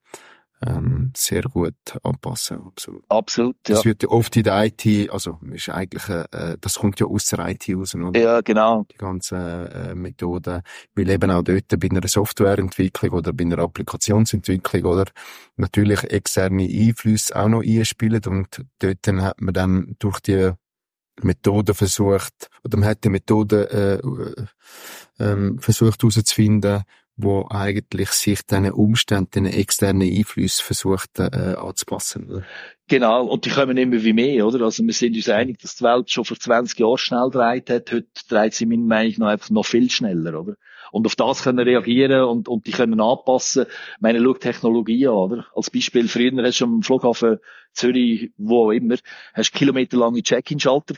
ähm, 0.65 1.11
sehr 1.15 1.43
gut 1.43 1.75
anpassen. 2.03 2.61
Absolut. 2.65 3.03
Absolut, 3.09 3.55
ja. 3.67 3.75
Das 3.75 3.85
wird 3.85 4.03
ja 4.03 4.09
oft 4.09 4.35
in 4.37 4.43
der 4.43 4.65
IT, 4.65 5.11
also 5.11 5.39
ist 5.51 5.69
eigentlich, 5.69 6.07
äh, 6.09 6.57
das 6.59 6.75
kommt 6.75 6.99
ja 6.99 7.07
aus 7.07 7.27
der 7.27 7.47
IT 7.49 7.69
raus, 7.75 7.95
oder? 7.95 8.19
Ja, 8.19 8.41
genau. 8.41 8.85
Die 8.91 8.97
ganzen 8.97 9.37
äh, 9.37 9.95
Methoden, 9.95 10.61
weil 10.95 11.09
eben 11.09 11.31
auch 11.31 11.43
dort 11.43 11.67
bei 11.79 11.89
einer 11.89 12.07
Softwareentwicklung 12.07 13.11
oder 13.11 13.33
bei 13.33 13.43
einer 13.43 13.59
Applikationsentwicklung 13.59 14.85
oder 14.85 15.05
natürlich 15.57 16.03
externe 16.03 16.63
Einflüsse 16.63 17.35
auch 17.35 17.49
noch 17.49 17.63
einspielen 17.63 18.21
und 18.25 18.63
dort 18.79 19.07
hat 19.07 19.41
man 19.41 19.53
dann 19.53 19.95
durch 19.99 20.19
die 20.21 20.51
Methode 21.21 21.73
versucht, 21.73 22.49
oder 22.63 22.77
man 22.77 22.89
hat 22.89 23.03
die 23.03 23.09
Methode 23.09 24.01
äh, 25.19 25.23
äh, 25.23 25.51
versucht 25.59 26.01
herauszufinden, 26.01 26.83
wo 27.15 27.45
eigentlich 27.49 28.09
sich 28.09 28.41
diesen 28.45 28.71
Umständen, 28.71 29.45
diesen 29.45 29.59
externen 29.59 30.09
Einflüssen 30.09 30.63
versucht 30.63 31.19
äh, 31.19 31.55
anzupassen. 31.55 32.29
Oder? 32.29 32.43
Genau, 32.87 33.25
und 33.25 33.45
die 33.45 33.49
kommen 33.49 33.77
immer 33.77 34.03
wie 34.03 34.13
mehr, 34.13 34.45
oder? 34.45 34.65
Also 34.65 34.83
wir 34.83 34.93
sind 34.93 35.15
uns 35.15 35.29
einig, 35.29 35.59
dass 35.59 35.75
die 35.75 35.83
Welt 35.83 36.11
schon 36.11 36.25
vor 36.25 36.37
20 36.37 36.79
Jahren 36.79 36.97
schnell 36.97 37.29
dreht 37.31 37.69
hat, 37.69 37.91
heute 37.91 38.07
dreht 38.27 38.53
sie 38.53 38.65
meiner 38.65 38.83
Meinung 38.83 39.13
nach 39.19 39.27
einfach 39.27 39.49
noch 39.51 39.65
viel 39.65 39.89
schneller, 39.89 40.39
oder? 40.39 40.55
Und 40.91 41.05
auf 41.07 41.15
das 41.15 41.43
können 41.43 41.59
reagieren 41.59 42.23
und, 42.23 42.47
und 42.47 42.67
die 42.67 42.71
können 42.71 42.99
anpassen. 43.01 43.65
Ich 43.67 44.01
meine, 44.01 44.21
schau 44.21 44.33
Technologie 44.33 45.07
an, 45.07 45.13
oder? 45.13 45.47
Als 45.55 45.71
Beispiel, 45.71 46.07
früher 46.07 46.31
hast 46.43 46.61
du 46.61 46.65
am 46.65 46.83
Flughafen 46.83 47.39
Zürich, 47.73 48.31
wo 48.37 48.65
auch 48.67 48.71
immer, 48.71 48.97
hast 49.33 49.53
kilometerlange 49.53 50.21
Check-in-Schalter 50.21 50.95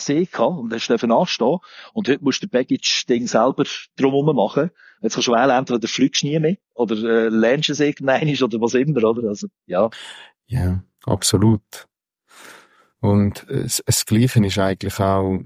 gesehen 0.00 0.28
und 0.38 0.72
hast 0.72 0.88
dürfen 0.88 1.12
anstehen. 1.12 1.58
Und 1.92 2.08
heute 2.08 2.22
musst 2.22 2.42
du 2.42 2.46
das 2.46 2.52
Baggage-Ding 2.52 3.26
selber 3.26 3.64
drumherum 3.96 4.34
machen. 4.34 4.70
Jetzt 5.02 5.14
kannst 5.14 5.28
du 5.28 5.32
wählen, 5.32 5.50
entweder 5.50 5.88
fliegst 5.88 6.22
du 6.22 6.26
nie 6.26 6.38
mehr, 6.38 6.56
oder 6.74 6.96
äh, 6.96 7.28
lernst 7.28 7.70
es 7.70 7.80
irgendein 7.80 8.28
oder 8.42 8.60
was 8.60 8.74
immer, 8.74 9.02
oder? 9.04 9.28
Also, 9.28 9.48
ja. 9.66 9.88
Ja, 10.46 10.82
absolut. 11.06 11.62
Und 13.00 13.48
es, 13.48 13.82
das 13.86 14.04
Gleiche 14.04 14.44
ist 14.44 14.58
eigentlich 14.58 15.00
auch 15.00 15.40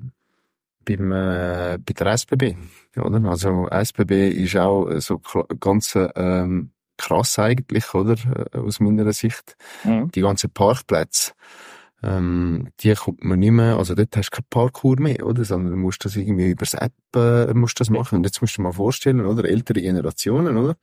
beim, 0.85 1.13
äh, 1.13 1.79
bei 1.79 1.93
der 1.93 2.07
SBB, 2.09 2.57
oder? 2.97 3.25
Also, 3.29 3.69
SBB 3.69 4.31
ist 4.31 4.57
auch 4.57 4.91
so 4.99 5.21
ganz, 5.61 5.97
ähm, 6.17 6.71
krass 6.97 7.39
eigentlich, 7.39 7.95
oder? 7.95 8.17
Äh, 8.53 8.59
aus 8.59 8.81
meiner 8.81 9.13
Sicht. 9.13 9.57
Mhm. 9.85 10.11
Die 10.13 10.21
ganzen 10.21 10.51
Parkplätze 10.51 11.33
ähm, 12.05 12.69
die 12.81 12.93
kommt 12.95 13.25
man 13.25 13.39
nicht 13.39 13.53
mehr, 13.53 13.79
also 13.79 13.95
dort 13.95 14.17
hast 14.17 14.31
du 14.31 14.37
kein 14.37 14.45
Parkour 14.51 15.01
mehr, 15.01 15.25
oder? 15.27 15.45
Sondern 15.45 15.73
du 15.73 15.79
musst 15.79 16.05
das 16.05 16.17
irgendwie 16.17 16.51
übers 16.51 16.75
App, 16.75 16.93
äh, 17.17 17.55
musst 17.55 17.81
das 17.81 17.89
machen. 17.89 18.17
Und 18.17 18.25
jetzt 18.25 18.41
musst 18.43 18.55
du 18.55 18.63
dir 18.63 18.65
mal 18.65 18.73
vorstellen, 18.73 19.25
oder? 19.25 19.49
Ältere 19.49 19.81
Generationen, 19.81 20.57
oder? 20.57 20.77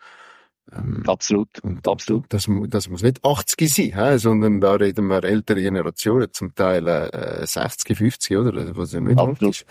Ähm, 0.73 1.03
absolut, 1.07 1.59
und 1.59 1.87
absolut. 1.87 2.25
Das, 2.29 2.47
das 2.69 2.87
muss 2.87 3.01
nicht 3.03 3.23
80 3.25 3.73
sein, 3.73 3.93
he? 3.93 4.17
sondern 4.17 4.61
da 4.61 4.73
reden 4.73 5.07
wir 5.07 5.23
ältere 5.23 5.61
Generationen, 5.61 6.29
zum 6.31 6.55
Teil 6.55 6.87
äh, 6.87 7.45
60, 7.45 7.97
50, 7.97 8.37
oder? 8.37 8.75
Was 8.75 8.93
ja 8.93 9.01
nicht 9.01 9.19
absolut. 9.19 9.55
ist. 9.55 9.65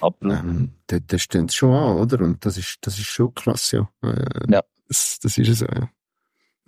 Absolut. 0.00 0.38
Ähm, 0.38 0.72
da, 0.86 0.98
da 1.00 1.18
stehen 1.18 1.48
sie 1.48 1.56
schon 1.56 1.74
an, 1.74 1.96
oder? 1.96 2.20
Und 2.20 2.44
das 2.44 2.58
ist, 2.58 2.78
das 2.82 2.98
ist 2.98 3.06
schon 3.06 3.34
krass, 3.34 3.72
ja. 3.72 3.88
Äh, 4.02 4.52
ja. 4.52 4.62
Das, 4.88 5.18
das 5.22 5.38
ist 5.38 5.48
es 5.48 5.58
so, 5.60 5.66
ja. 5.66 5.88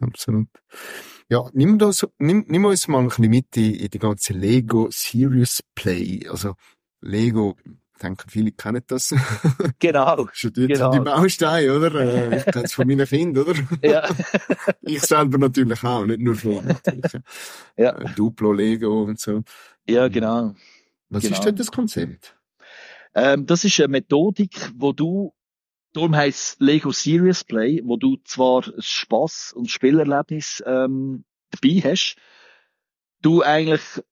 Absolut. 0.01 0.49
Ja, 1.31 1.49
nimm, 1.53 1.79
das, 1.79 2.07
nimm, 2.19 2.45
nimm 2.49 2.65
uns 2.65 2.87
mal 2.87 2.99
ein 2.99 3.09
bisschen 3.09 3.31
mit 3.31 3.57
in, 3.57 3.75
in 3.75 3.89
die 3.89 3.99
ganze 3.99 4.35
Lego 4.35 4.89
Serious 4.91 5.61
Play. 5.75 6.29
Also 6.29 6.55
Lego, 7.01 7.57
ich 7.65 8.03
denke, 8.03 8.25
viele 8.29 8.53
kennen 8.53 8.83
das. 8.87 9.15
Genau. 9.79 10.29
Schon 10.33 10.53
dort 10.53 10.69
genau. 10.69 10.91
die 10.93 11.01
Bausteine, 11.01 11.75
oder? 11.75 11.95
Äh, 11.95 12.39
ich 12.39 12.45
kenne 12.45 12.65
es 12.65 12.75
von 12.75 12.87
meinen 12.87 13.07
Kindern, 13.07 13.45
oder? 13.45 13.59
Ja. 13.83 14.09
ich 14.83 15.01
selber 15.01 15.39
natürlich 15.39 15.83
auch, 15.83 16.05
nicht 16.05 16.21
nur 16.21 16.35
von 16.35 16.67
natürlich. 16.67 17.13
Ja. 17.77 17.97
Äh, 17.99 18.15
Duplo, 18.15 18.53
Lego 18.53 19.05
und 19.05 19.19
so. 19.19 19.43
Ja, 19.89 20.09
genau. 20.09 20.55
Was 21.09 21.23
genau. 21.23 21.37
ist 21.37 21.45
denn 21.45 21.57
das 21.57 21.71
Konzept? 21.71 22.37
Ähm, 23.15 23.47
das 23.47 23.65
ist 23.65 23.79
eine 23.81 23.89
Methodik, 23.89 24.71
wo 24.77 24.93
du 24.93 25.33
Darum 25.95 26.17
heisst 26.17 26.61
Lego 26.61 26.91
Serious 26.91 27.45
Play, 27.45 27.81
wo 27.85 27.97
du 27.97 28.17
zwar 28.25 28.65
Spaß 28.79 29.53
und 29.57 29.71
Spielerlebnis 29.71 30.61
ähm, 30.67 31.25
dabei 31.51 31.83
hast, 31.85 32.17
du 33.23 33.43
eigentlich 33.43 34.03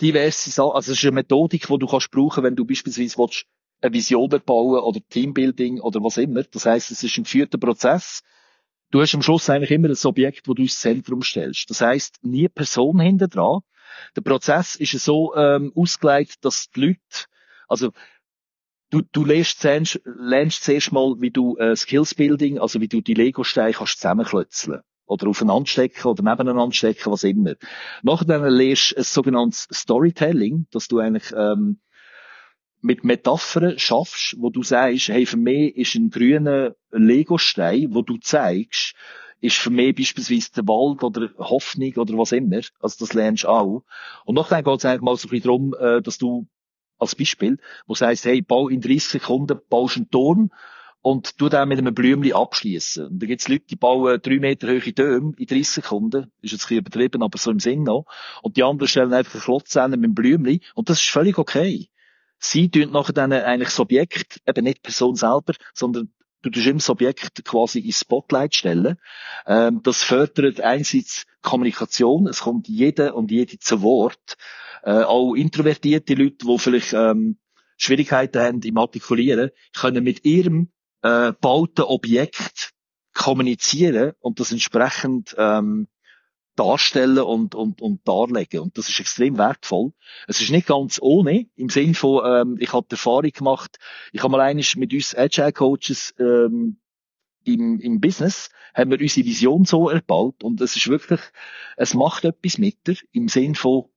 diverse 0.00 0.50
Sachen, 0.50 0.72
also 0.72 0.90
es 0.90 0.98
ist 0.98 1.04
eine 1.04 1.12
Methodik, 1.12 1.68
die 1.68 1.78
du 1.78 1.86
kannst 1.86 2.10
brauchen, 2.10 2.42
wenn 2.42 2.56
du 2.56 2.64
beispielsweise 2.64 3.16
willst, 3.18 3.46
eine 3.80 3.92
Vision 3.92 4.28
bauen 4.28 4.80
oder 4.80 5.00
Teambuilding 5.08 5.80
oder 5.80 6.02
was 6.02 6.16
immer. 6.16 6.42
Das 6.42 6.66
heißt, 6.66 6.90
es 6.90 7.04
ist 7.04 7.16
ein 7.16 7.22
geführter 7.22 7.58
Prozess. 7.58 8.24
Du 8.90 9.00
hast 9.00 9.14
am 9.14 9.22
Schluss 9.22 9.48
eigentlich 9.48 9.70
immer 9.70 9.88
ein 9.90 10.06
Objekt, 10.06 10.48
wo 10.48 10.54
du 10.54 10.62
ins 10.62 10.80
Zentrum 10.80 11.22
stellst. 11.22 11.70
Das 11.70 11.80
heißt, 11.80 12.24
nie 12.24 12.48
Person 12.48 12.98
hinter 12.98 13.28
dran. 13.28 13.60
Der 14.16 14.22
Prozess 14.22 14.74
ist 14.74 14.90
so 14.98 15.36
ähm, 15.36 15.72
ausgelegt, 15.76 16.44
dass 16.44 16.68
die 16.70 16.80
Leute, 16.80 17.26
also 17.68 17.92
du, 18.90 19.02
du 19.02 19.24
lernst, 19.24 19.60
zuerst, 19.60 20.00
lernst 20.04 20.64
zuerst 20.64 20.92
mal, 20.92 21.14
wie 21.18 21.30
du 21.30 21.56
äh, 21.56 21.76
Skillsbuilding, 21.76 22.58
also 22.58 22.80
wie 22.80 22.88
du 22.88 23.00
die 23.00 23.14
Lego-Steine 23.14 23.72
kannst 23.72 23.98
zusammenklötzeln 23.98 24.80
oder 25.06 25.28
aufeinander 25.28 25.66
stecken 25.66 26.06
oder 26.06 26.22
nebeneinander 26.22 26.74
stecken, 26.74 27.10
was 27.10 27.24
immer. 27.24 27.54
Nachher 28.02 28.50
lernst 28.50 28.92
du 28.92 28.96
ein 28.96 29.04
sogenanntes 29.04 29.68
Storytelling, 29.72 30.66
dass 30.70 30.88
du 30.88 30.98
eigentlich 30.98 31.32
ähm, 31.36 31.80
mit 32.80 33.04
Metaphern 33.04 33.78
schaffst, 33.78 34.36
wo 34.38 34.50
du 34.50 34.62
sagst, 34.62 35.08
hey, 35.08 35.26
für 35.26 35.36
mich 35.36 35.76
ist 35.76 35.94
ein 35.94 36.10
grüner 36.10 36.76
Lego-Stein, 36.92 37.88
wo 37.94 38.02
du 38.02 38.18
zeigst, 38.18 38.94
ist 39.40 39.56
für 39.56 39.70
mich 39.70 39.94
beispielsweise 39.94 40.52
der 40.52 40.66
Wald 40.66 41.02
oder 41.02 41.30
Hoffnung 41.38 41.92
oder 41.94 42.18
was 42.18 42.32
immer. 42.32 42.60
Also 42.80 42.96
das 43.04 43.14
lernst 43.14 43.44
du 43.44 43.48
auch. 43.48 43.84
Und 44.24 44.34
nachher 44.34 44.62
geht 44.62 44.78
es 44.78 44.84
eigentlich 44.84 45.02
mal 45.02 45.16
so 45.16 45.28
ein 45.28 45.30
bisschen 45.30 45.44
darum, 45.44 45.74
äh, 45.78 46.02
dass 46.02 46.18
du 46.18 46.46
als 46.98 47.14
Beispiel, 47.14 47.58
wo 47.86 47.94
es 47.94 48.00
heisst, 48.00 48.24
hey, 48.24 48.42
bau 48.42 48.68
in 48.68 48.80
30 48.80 49.04
Sekunden, 49.04 49.58
baust 49.68 49.96
einen 49.96 50.10
Turm 50.10 50.50
und 51.00 51.38
tu 51.38 51.48
den 51.48 51.68
mit 51.68 51.78
einem 51.78 51.94
Blümchen 51.94 52.34
abschließen. 52.34 53.06
Und 53.06 53.22
da 53.22 53.26
gibt's 53.26 53.48
Leute, 53.48 53.66
die 53.70 53.76
bauen 53.76 54.20
drei 54.20 54.38
Meter 54.38 54.68
hohe 54.68 54.94
Türme 54.94 55.32
in 55.38 55.46
30 55.46 55.68
Sekunden. 55.68 56.32
Ist 56.42 56.52
jetzt 56.52 56.64
ein 56.64 56.68
bisschen 56.68 56.78
übertrieben, 56.78 57.22
aber 57.22 57.38
so 57.38 57.50
im 57.50 57.60
Sinn 57.60 57.84
noch. 57.84 58.06
Und 58.42 58.56
die 58.56 58.62
anderen 58.62 58.88
stellen 58.88 59.12
einfach 59.12 59.34
einen 59.34 59.42
Klotz 59.42 59.74
mit 59.74 59.84
einem 59.84 60.14
Blümchen. 60.14 60.60
Und 60.74 60.88
das 60.88 61.00
ist 61.00 61.08
völlig 61.08 61.38
okay. 61.38 61.88
Sie 62.38 62.68
tun 62.68 62.92
nachher 62.92 63.12
dann 63.12 63.32
eigentlich 63.32 63.68
das 63.68 63.80
Objekt, 63.80 64.40
eben 64.46 64.64
nicht 64.64 64.78
die 64.78 64.82
Person 64.82 65.16
selber, 65.16 65.54
sondern 65.74 66.12
du 66.42 66.50
tust 66.50 66.66
immer 66.66 66.78
das 66.78 66.90
Objekt 66.90 67.44
quasi 67.44 67.80
ins 67.80 68.00
Spotlight 68.00 68.54
stellen. 68.54 68.96
Ähm, 69.46 69.80
das 69.82 70.02
fördert 70.02 70.60
einerseits 70.60 71.24
Kommunikation. 71.42 72.26
Es 72.26 72.40
kommt 72.40 72.68
jeder 72.68 73.14
und 73.14 73.30
jede 73.30 73.58
zu 73.58 73.82
Wort 73.82 74.36
äh, 74.88 75.04
auch 75.04 75.34
introvertierte 75.34 76.14
Leute, 76.14 76.46
die 76.46 76.58
vielleicht 76.58 76.94
ähm, 76.94 77.36
Schwierigkeiten 77.76 78.40
haben 78.40 78.62
im 78.62 78.78
Artikulieren, 78.78 79.50
können 79.76 80.02
mit 80.02 80.24
ihrem 80.24 80.72
äh, 81.02 81.32
bauten 81.32 81.82
Objekt 81.82 82.72
kommunizieren 83.12 84.12
und 84.20 84.40
das 84.40 84.50
entsprechend 84.50 85.34
ähm, 85.36 85.88
darstellen 86.56 87.18
und, 87.18 87.54
und, 87.54 87.82
und 87.82 88.08
darlegen. 88.08 88.60
Und 88.60 88.78
das 88.78 88.88
ist 88.88 88.98
extrem 88.98 89.36
wertvoll. 89.36 89.92
Es 90.26 90.40
ist 90.40 90.50
nicht 90.50 90.66
ganz 90.66 90.98
ohne, 91.02 91.46
im 91.54 91.68
Sinn 91.68 91.94
von, 91.94 92.22
ähm, 92.24 92.56
ich 92.58 92.72
habe 92.72 92.86
die 92.88 92.94
Erfahrung 92.94 93.30
gemacht, 93.30 93.78
ich 94.12 94.22
habe 94.22 94.32
mal 94.32 94.40
einiges 94.40 94.74
mit 94.74 94.94
uns 94.94 95.14
Agile 95.14 95.52
Coaches 95.52 96.14
ähm, 96.18 96.78
im, 97.44 97.78
im 97.78 98.00
Business, 98.00 98.48
haben 98.74 98.90
wir 98.90 99.00
unsere 99.00 99.26
Vision 99.26 99.66
so 99.66 99.90
erbaut 99.90 100.42
und 100.42 100.62
es 100.62 100.76
ist 100.76 100.88
wirklich, 100.88 101.20
es 101.76 101.92
macht 101.92 102.24
etwas 102.24 102.56
mit 102.56 102.86
dir, 102.86 102.96
im 103.12 103.28
Sinn 103.28 103.54
von, 103.54 103.90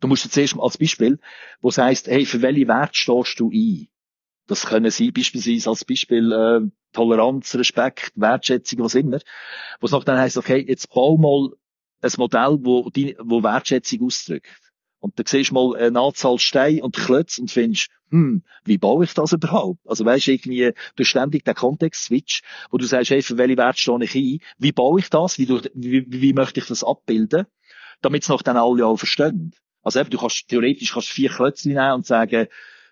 Du 0.00 0.08
musst 0.08 0.24
jetzt 0.24 0.36
erst 0.36 0.56
mal 0.56 0.64
als 0.64 0.78
Beispiel, 0.78 1.18
wo 1.60 1.68
es 1.68 1.78
heisst, 1.78 2.08
hey, 2.08 2.26
für 2.26 2.42
welche 2.42 2.68
Wert 2.68 2.96
stehst 2.96 3.40
du 3.40 3.50
ein? 3.50 3.88
Das 4.46 4.66
können 4.66 4.90
sie 4.90 5.10
beispielsweise 5.10 5.70
als 5.70 5.84
Beispiel 5.84 6.32
äh, 6.32 6.70
Toleranz, 6.92 7.54
Respekt, 7.54 8.12
Wertschätzung, 8.14 8.80
was 8.80 8.94
immer. 8.94 9.18
Wo 9.80 9.86
es 9.86 9.92
noch 9.92 10.04
dann 10.04 10.18
heisst, 10.18 10.36
okay, 10.36 10.64
jetzt 10.66 10.92
bau 10.92 11.16
mal 11.16 11.50
ein 12.02 12.12
Modell, 12.18 12.58
wo, 12.60 12.90
die, 12.90 13.16
wo 13.18 13.42
Wertschätzung 13.42 14.02
ausdrückt. 14.06 14.60
Und 15.00 15.18
dann 15.18 15.26
siehst 15.26 15.50
du 15.50 15.54
mal 15.54 15.76
eine 15.76 16.00
Anzahl 16.00 16.38
Steine 16.38 16.82
und 16.82 16.96
Klötze 16.96 17.40
und 17.42 17.50
findest, 17.50 17.90
hm, 18.10 18.42
wie 18.64 18.78
baue 18.78 19.04
ich 19.04 19.12
das 19.12 19.32
überhaupt? 19.32 19.80
Also 19.86 20.04
weißt 20.04 20.26
du, 20.26 20.32
irgendwie, 20.32 20.72
du 20.96 21.04
ständig 21.04 21.44
den 21.44 21.54
Kontext-Switch, 21.54 22.42
wo 22.70 22.78
du 22.78 22.86
sagst, 22.86 23.10
hey, 23.10 23.20
für 23.20 23.36
welche 23.36 23.56
Werte 23.56 23.80
stehe 23.80 24.02
ich 24.02 24.14
ein? 24.14 24.38
Wie 24.56 24.72
baue 24.72 25.00
ich 25.00 25.10
das? 25.10 25.38
Wie, 25.38 25.48
wie, 25.74 26.06
wie 26.08 26.32
möchte 26.32 26.60
ich 26.60 26.66
das 26.66 26.84
abbilden? 26.84 27.46
Damit 28.00 28.22
es 28.22 28.28
noch 28.28 28.42
dann 28.42 28.56
alle 28.56 28.86
auch 28.86 28.96
verstehen. 28.96 29.54
Also 29.84 30.00
eben, 30.00 30.10
du 30.10 30.18
kannst, 30.18 30.48
theoretisch 30.48 30.92
kannst 30.92 31.08
vier 31.08 31.30
Klötze 31.30 31.68
nehmen 31.68 31.92
und 31.92 32.06
sagen, 32.06 32.48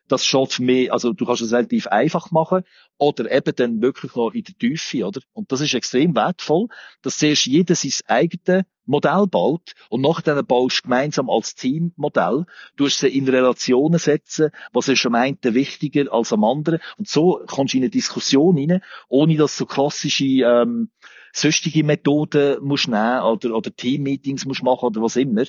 das 0.09 0.27
steht 0.27 0.53
für 0.53 0.63
mich, 0.63 0.93
also 0.93 1.13
du 1.13 1.25
kannst 1.25 1.43
es 1.43 1.53
relativ 1.53 1.87
einfach 1.87 2.31
machen 2.31 2.65
oder 2.99 3.31
eben 3.31 3.55
dann 3.57 3.83
wirklich 3.83 4.15
noch 4.15 4.33
in 4.35 4.45
der 4.45 4.55
Tiefe, 4.59 5.07
oder? 5.07 5.21
Und 5.33 5.51
das 5.51 5.61
ist 5.61 5.75
extrem 5.75 6.15
wertvoll, 6.15 6.69
dass 7.03 7.19
zuerst 7.19 7.47
jeder 7.47 7.75
sein 7.75 7.93
eigenes 8.07 8.65
Modell 8.85 9.27
baut 9.27 9.73
und 9.91 10.03
nachher 10.03 10.43
baust 10.43 10.81
du 10.81 10.83
gemeinsam 10.83 11.31
als 11.31 11.55
Teammodell, 11.55 12.45
du 12.77 12.89
sie 12.89 13.09
in 13.09 13.29
Relationen 13.29 13.99
setzen, 13.99 14.51
was 14.73 14.89
ist 14.89 15.07
am 15.07 15.15
einen 15.15 15.39
wichtiger 15.43 16.13
als 16.13 16.33
am 16.33 16.45
anderen 16.45 16.81
und 16.99 17.09
so 17.09 17.41
kommst 17.47 17.75
du 17.75 17.79
in 17.79 17.85
eine 17.85 17.91
Diskussion 17.91 18.59
rein, 18.59 18.83
ohne 19.09 19.37
dass 19.37 19.57
du 19.57 19.67
klassische 19.67 20.25
ähm, 20.25 20.91
sonstige 21.33 21.83
Methoden 21.83 22.63
musst 22.63 22.89
nehmen 22.89 23.23
oder, 23.23 23.55
oder 23.55 23.75
Team-Meetings 23.75 24.45
musst 24.45 24.63
machen 24.63 24.87
oder 24.87 25.03
was 25.03 25.17
immer. 25.17 25.43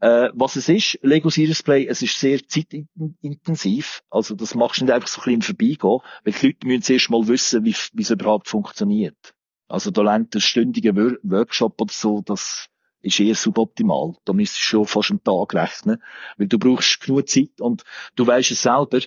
Äh, 0.00 0.30
was 0.34 0.56
es 0.56 0.68
ist, 0.68 0.98
Lego 1.02 1.30
Serious 1.30 1.62
Play, 1.62 1.86
es 1.86 2.02
ist 2.02 2.18
sehr 2.18 2.46
zeitintensiv. 2.46 4.02
Also 4.10 4.34
das 4.34 4.54
machst 4.54 4.80
du 4.80 4.84
nicht 4.84 4.92
einfach 4.92 5.08
so 5.08 5.20
ein 5.22 5.38
bisschen 5.38 5.56
vorbeigehen, 5.56 6.00
weil 6.24 6.32
die 6.32 6.46
Leute 6.46 6.66
müssen 6.66 6.82
zuerst 6.82 7.10
mal 7.10 7.26
wissen, 7.26 7.64
wie, 7.64 7.74
wie 7.92 8.02
es 8.02 8.10
überhaupt 8.10 8.48
funktioniert. 8.48 9.34
Also 9.66 9.90
da 9.90 10.02
lernt 10.02 10.34
der 10.34 10.40
stündige 10.40 10.94
Workshop 10.94 11.80
oder 11.80 11.92
so, 11.92 12.22
das 12.24 12.68
ist 13.00 13.20
eher 13.20 13.34
suboptimal. 13.34 14.14
Da 14.24 14.32
müsstest 14.32 14.60
du 14.60 14.64
schon 14.64 14.86
fast 14.86 15.10
einen 15.10 15.22
Tag 15.22 15.54
rechnen, 15.54 16.02
weil 16.36 16.48
du 16.48 16.58
brauchst 16.58 17.00
genug 17.00 17.28
Zeit 17.28 17.60
und 17.60 17.84
du 18.16 18.26
weißt 18.26 18.50
es 18.50 18.62
selber, 18.62 19.00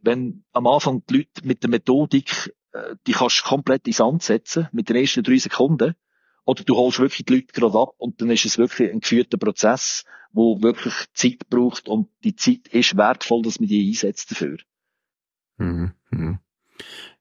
wenn 0.00 0.44
am 0.52 0.66
Anfang 0.66 1.02
die 1.08 1.18
Leute 1.18 1.46
mit 1.46 1.62
der 1.62 1.70
Methodik 1.70 2.54
die 3.06 3.12
kannst 3.12 3.40
du 3.40 3.48
komplett 3.48 3.86
ins 3.86 3.98
Sand 3.98 4.22
setzen, 4.22 4.68
mit 4.72 4.88
den 4.88 4.96
ersten 4.96 5.22
drei 5.22 5.38
Sekunden. 5.38 5.94
Oder 6.44 6.64
du 6.64 6.76
holst 6.76 6.98
wirklich 6.98 7.24
die 7.24 7.34
Leute 7.34 7.52
gerade 7.52 7.78
ab 7.78 7.94
und 7.98 8.20
dann 8.20 8.30
ist 8.30 8.44
es 8.44 8.58
wirklich 8.58 8.90
ein 8.90 9.00
geführter 9.00 9.38
Prozess, 9.38 10.04
wo 10.32 10.60
wirklich 10.62 10.94
Zeit 11.14 11.48
braucht 11.48 11.88
und 11.88 12.08
die 12.24 12.34
Zeit 12.34 12.68
ist 12.68 12.96
wertvoll, 12.96 13.42
dass 13.42 13.60
man 13.60 13.68
die 13.68 13.88
einsetzt 13.88 14.30
dafür. 14.30 14.56
Mhm. 15.58 15.92
Mhm. 16.10 16.38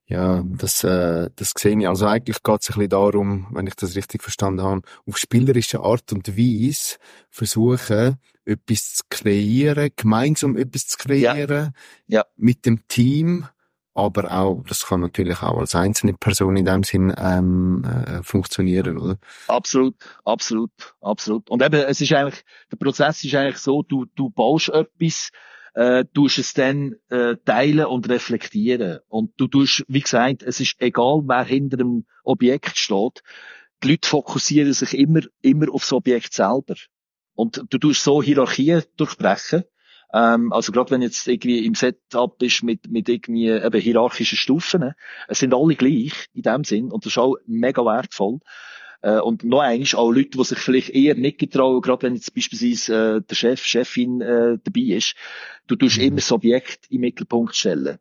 Ja, 0.06 0.44
das, 0.46 0.84
äh, 0.84 1.30
das 1.36 1.54
sehe 1.58 1.80
ich. 1.80 1.88
Also 1.88 2.06
eigentlich 2.06 2.44
geht 2.44 2.62
es 2.62 2.70
ein 2.70 2.74
bisschen 2.74 2.90
darum, 2.90 3.48
wenn 3.52 3.68
ich 3.68 3.76
das 3.76 3.96
richtig 3.96 4.24
verstanden 4.24 4.62
habe, 4.62 4.82
auf 5.08 5.18
spielerische 5.18 5.80
Art 5.80 6.12
und 6.12 6.38
Weise 6.38 6.98
versuchen, 7.30 8.18
etwas 8.44 8.96
zu 8.96 9.04
kreieren, 9.10 9.92
gemeinsam 9.96 10.58
etwas 10.58 10.88
zu 10.88 10.98
kreieren, 10.98 11.74
ja. 12.08 12.20
Ja. 12.20 12.26
mit 12.36 12.66
dem 12.66 12.88
Team 12.90 13.48
aber 13.94 14.32
auch, 14.32 14.64
das 14.68 14.86
kann 14.86 15.02
natürlich 15.02 15.42
auch 15.42 15.58
als 15.58 15.76
einzelne 15.76 16.14
Person 16.14 16.56
in 16.56 16.66
dem 16.66 16.84
Sinn 16.84 17.14
ähm, 17.18 17.84
äh, 17.84 18.24
funktionieren, 18.24 18.98
oder? 18.98 19.18
Absolut, 19.48 19.96
absolut, 20.24 20.72
absolut. 21.02 21.50
Und 21.50 21.62
eben, 21.62 21.82
es 21.82 22.00
ist 22.00 22.14
eigentlich, 22.14 22.44
der 22.72 22.78
Prozess 22.78 23.24
ist 23.24 23.36
eigentlich 23.36 23.58
so, 23.58 23.84
du, 23.84 24.06
du 24.16 24.30
baust 24.30 24.70
etwas, 24.70 25.32
äh, 25.74 26.06
tust 26.14 26.38
es 26.38 26.54
dann 26.54 26.96
äh, 27.10 27.36
teilen 27.46 27.86
und 27.86 28.10
reflektieren. 28.10 29.00
Und 29.08 29.34
du 29.38 29.48
tust, 29.48 29.84
wie 29.88 30.02
gesagt, 30.02 30.44
es 30.44 30.60
ist 30.60 30.76
egal, 30.80 31.22
wer 31.26 31.44
hinter 31.44 31.78
dem 31.78 32.06
Objekt 32.24 32.78
steht, 32.78 33.24
die 33.84 33.92
Leute 33.92 34.08
fokussieren 34.08 34.74
sich 34.74 34.98
immer, 34.98 35.22
immer 35.42 35.74
auf 35.74 35.84
das 35.84 35.94
Objekt 35.94 36.34
selber. 36.34 36.76
Und 37.34 37.66
du 37.70 37.78
tust 37.78 38.04
so 38.04 38.22
Hierarchien 38.22 38.84
durchbrechen. 38.98 39.64
Ähm, 40.14 40.52
also 40.52 40.72
gerade 40.72 40.92
wenn 40.92 41.02
jetzt 41.02 41.28
irgendwie 41.28 41.66
im 41.66 41.76
Setup 41.76 42.38
bist 42.38 42.64
mit, 42.64 42.90
mit 42.90 43.08
irgendwie 43.08 43.48
eben 43.48 43.82
hierarchischen 43.82 44.38
Stufen, 44.38 44.82
ne? 44.82 44.96
es 45.28 45.40
sind 45.40 45.54
alle 45.54 45.76
gleich 45.76 46.28
in 46.34 46.44
dem 46.44 46.64
Sinn 46.64 46.92
und 46.92 47.06
das 47.06 47.14
ist 47.14 47.18
auch 47.18 47.38
mega 47.46 47.84
wertvoll. 47.84 48.40
Äh, 49.02 49.20
und 49.20 49.44
noch 49.44 49.62
eins, 49.62 49.96
auch 49.96 50.12
Leute, 50.12 50.38
die 50.38 50.44
sich 50.44 50.60
vielleicht 50.60 50.90
eher 50.90 51.16
nicht 51.16 51.40
getrauen, 51.40 51.82
gerade 51.82 52.04
wenn 52.04 52.16
jetzt 52.16 52.36
beispielsweise 52.36 53.18
äh, 53.18 53.22
der 53.22 53.36
Chef, 53.36 53.64
Chefin 53.64 54.22
äh, 54.22 54.58
dabei 54.64 54.96
ist, 54.96 55.16
du 55.68 55.76
tust 55.76 55.98
mhm. 55.98 56.04
immer 56.04 56.16
das 56.18 56.32
Objekt 56.32 56.88
im 56.90 57.02
Mittelpunkt 57.02 57.56
stellen. 57.56 57.98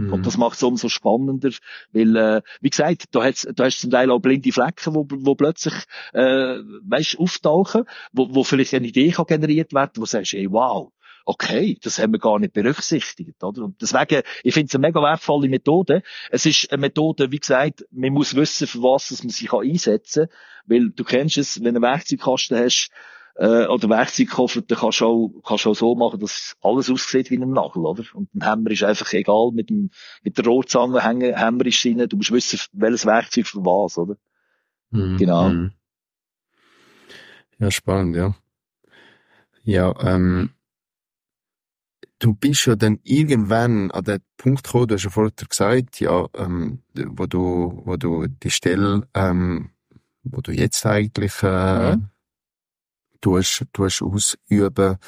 Mhm. 0.00 0.12
Und 0.12 0.26
das 0.26 0.36
macht 0.36 0.56
es 0.56 0.62
umso 0.62 0.88
spannender, 0.88 1.50
weil, 1.92 2.16
äh, 2.16 2.42
wie 2.60 2.70
gesagt, 2.70 3.04
da, 3.12 3.24
hat's, 3.24 3.46
da 3.54 3.64
hast 3.64 3.78
du 3.78 3.82
zum 3.82 3.90
Teil 3.90 4.10
auch 4.10 4.20
blinde 4.20 4.52
Flecken, 4.52 4.94
wo, 4.94 5.06
wo 5.08 5.34
plötzlich, 5.34 5.74
äh, 6.12 6.56
weißt, 6.84 7.18
auftauchen, 7.18 7.84
wo, 8.12 8.34
wo 8.34 8.44
vielleicht 8.44 8.74
eine 8.74 8.86
Idee 8.86 9.10
kann 9.10 9.26
generiert 9.26 9.72
werden, 9.72 9.92
wo 9.96 10.02
du 10.02 10.06
sagst, 10.06 10.34
ey, 10.34 10.50
wow, 10.50 10.92
okay, 11.24 11.78
das 11.82 11.98
haben 11.98 12.12
wir 12.12 12.18
gar 12.18 12.38
nicht 12.38 12.52
berücksichtigt, 12.52 13.42
oder? 13.42 13.64
Und 13.64 13.80
deswegen, 13.80 14.22
ich 14.42 14.54
finde 14.54 14.68
es 14.68 14.74
eine 14.74 14.86
mega 14.86 15.00
wertvolle 15.02 15.48
Methode. 15.48 16.02
Es 16.30 16.46
ist 16.46 16.72
eine 16.72 16.80
Methode, 16.80 17.30
wie 17.30 17.38
gesagt, 17.38 17.84
man 17.90 18.12
muss 18.12 18.34
wissen, 18.34 18.66
für 18.66 18.82
was 18.82 19.22
man 19.22 19.30
sich 19.30 19.52
einsetzen 19.52 20.26
kann, 20.26 20.36
weil 20.66 20.90
du 20.90 21.04
kennst 21.04 21.38
es, 21.38 21.56
wenn 21.62 21.74
du 21.74 21.80
einen 21.80 21.82
Werkzeugkasten 21.82 22.58
hast, 22.58 22.90
äh, 23.36 23.66
oder 23.66 23.88
Werkzeugkoffer, 23.88 24.62
dann 24.62 24.78
kannst 24.78 25.00
du 25.00 25.06
auch, 25.06 25.42
kannst 25.46 25.64
du 25.64 25.70
auch 25.70 25.74
so 25.74 25.94
machen, 25.94 26.20
dass 26.20 26.56
alles 26.62 26.90
aussieht 26.90 27.30
wie 27.30 27.38
ein 27.38 27.50
Nagel, 27.50 27.84
oder? 27.84 28.04
Und 28.14 28.34
ein 28.34 28.44
Hammer 28.44 28.70
ist 28.70 28.82
einfach 28.82 29.12
egal, 29.12 29.50
mit 29.52 29.70
dem, 29.70 29.90
mit 30.22 30.38
der 30.38 30.44
Rohrzange 30.44 31.02
hängen, 31.02 31.36
Hammer 31.36 31.66
ist 31.66 31.82
drin, 31.82 32.06
du 32.08 32.16
musst 32.16 32.32
wissen, 32.32 32.60
welches 32.72 33.06
Werkzeug 33.06 33.46
für 33.46 33.60
was, 33.60 33.98
oder? 33.98 34.16
Mhm. 34.90 35.16
Genau. 35.18 35.48
Mhm. 35.48 35.72
Ja, 37.58 37.70
spannend, 37.70 38.16
ja. 38.16 38.34
Ja, 39.62 39.94
ähm, 40.00 40.50
du 42.18 42.34
bist 42.34 42.66
ja 42.66 42.76
dann 42.76 42.98
irgendwann 43.04 43.90
an 43.90 44.04
den 44.04 44.20
Punkt 44.38 44.64
gekommen, 44.64 44.88
du 44.88 44.94
hast 44.94 45.04
ja 45.04 45.10
vorher 45.10 45.32
gesagt, 45.32 46.00
ja, 46.00 46.26
ähm, 46.34 46.82
wo 46.94 47.26
du, 47.26 47.82
wo 47.84 47.96
du 47.96 48.26
die 48.26 48.50
Stelle, 48.50 49.06
ähm, 49.14 49.70
wo 50.22 50.40
du 50.40 50.52
jetzt 50.52 50.84
eigentlich, 50.86 51.42
äh, 51.42 51.96
mhm 51.96 52.10
tust, 53.20 53.64
tust 53.72 54.02
ausüben. 54.02 54.98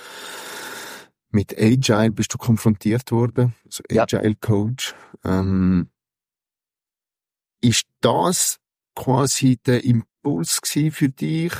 Mit 1.30 1.56
Agile 1.58 2.10
bist 2.10 2.34
du 2.34 2.38
konfrontiert 2.38 3.10
worden, 3.10 3.54
also 3.64 3.82
Agile 3.90 4.28
ja. 4.28 4.34
Coach. 4.40 4.94
Ähm, 5.24 5.88
ist 7.62 7.86
das 8.00 8.58
quasi 8.94 9.56
der 9.56 9.84
Impuls 9.84 10.60
für 10.90 11.08
dich, 11.08 11.52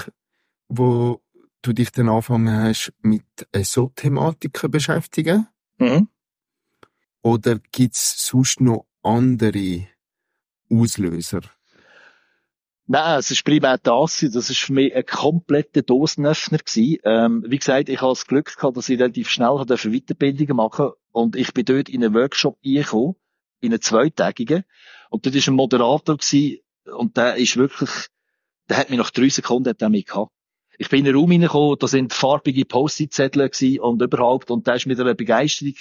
wo 0.68 1.22
du 1.62 1.72
dich 1.72 1.90
dann 1.92 2.08
angefangen 2.08 2.54
hast, 2.54 2.92
mit 3.00 3.24
so 3.62 3.90
Thematiken 3.94 4.70
beschäftigen? 4.70 5.46
Mhm. 5.78 6.08
Oder 7.22 7.60
gibt's 7.70 8.26
sonst 8.26 8.60
noch 8.60 8.86
andere 9.02 9.86
Auslöser? 10.68 11.40
Nein, 12.86 13.18
es 13.18 13.30
ist 13.30 13.44
primär 13.44 13.78
das, 13.78 14.18
das 14.20 14.50
ist 14.50 14.58
für 14.58 14.72
mich 14.72 14.94
ein 14.94 15.06
kompletter 15.06 15.82
Dosenöffner 15.82 16.58
gewesen. 16.58 16.98
Ähm, 17.04 17.44
wie 17.46 17.58
gesagt, 17.58 17.88
ich 17.88 18.00
habe 18.00 18.10
das 18.10 18.26
Glück 18.26 18.56
gehabt, 18.56 18.76
dass 18.76 18.88
ich 18.88 18.98
relativ 18.98 19.30
schnell 19.30 19.56
Weiterbildungen 19.66 20.56
machen 20.56 20.90
und 21.12 21.36
ich 21.36 21.52
bin 21.54 21.64
dort 21.64 21.88
in 21.88 22.04
einen 22.04 22.14
Workshop 22.14 22.58
reingekommen, 22.64 23.14
in 23.60 23.72
einen 23.72 23.80
zweitägigen, 23.80 24.64
und 25.10 25.26
dort 25.26 25.34
war 25.34 25.52
ein 25.52 25.56
Moderator 25.56 26.16
gewesen, 26.16 26.58
und 26.84 27.16
der 27.16 27.36
ist 27.36 27.56
wirklich, 27.56 27.90
der 28.68 28.78
hat 28.78 28.90
mich 28.90 28.98
nach 28.98 29.10
drei 29.10 29.28
Sekunden 29.28 29.68
hat 29.68 29.90
mit 29.90 30.06
gehabt. 30.06 30.32
Ich 30.82 30.88
bin 30.88 30.98
in 30.98 31.04
den 31.04 31.14
Raum 31.14 31.30
reingekommen, 31.30 31.76
da 31.78 31.86
sind 31.86 32.12
farbige 32.12 32.64
Post-it-Zettel 32.64 33.78
und 33.78 34.02
überhaupt, 34.02 34.50
und 34.50 34.66
da 34.66 34.74
ist 34.74 34.86
mit 34.86 34.98
einer 34.98 35.14
Begeisterung, 35.14 35.74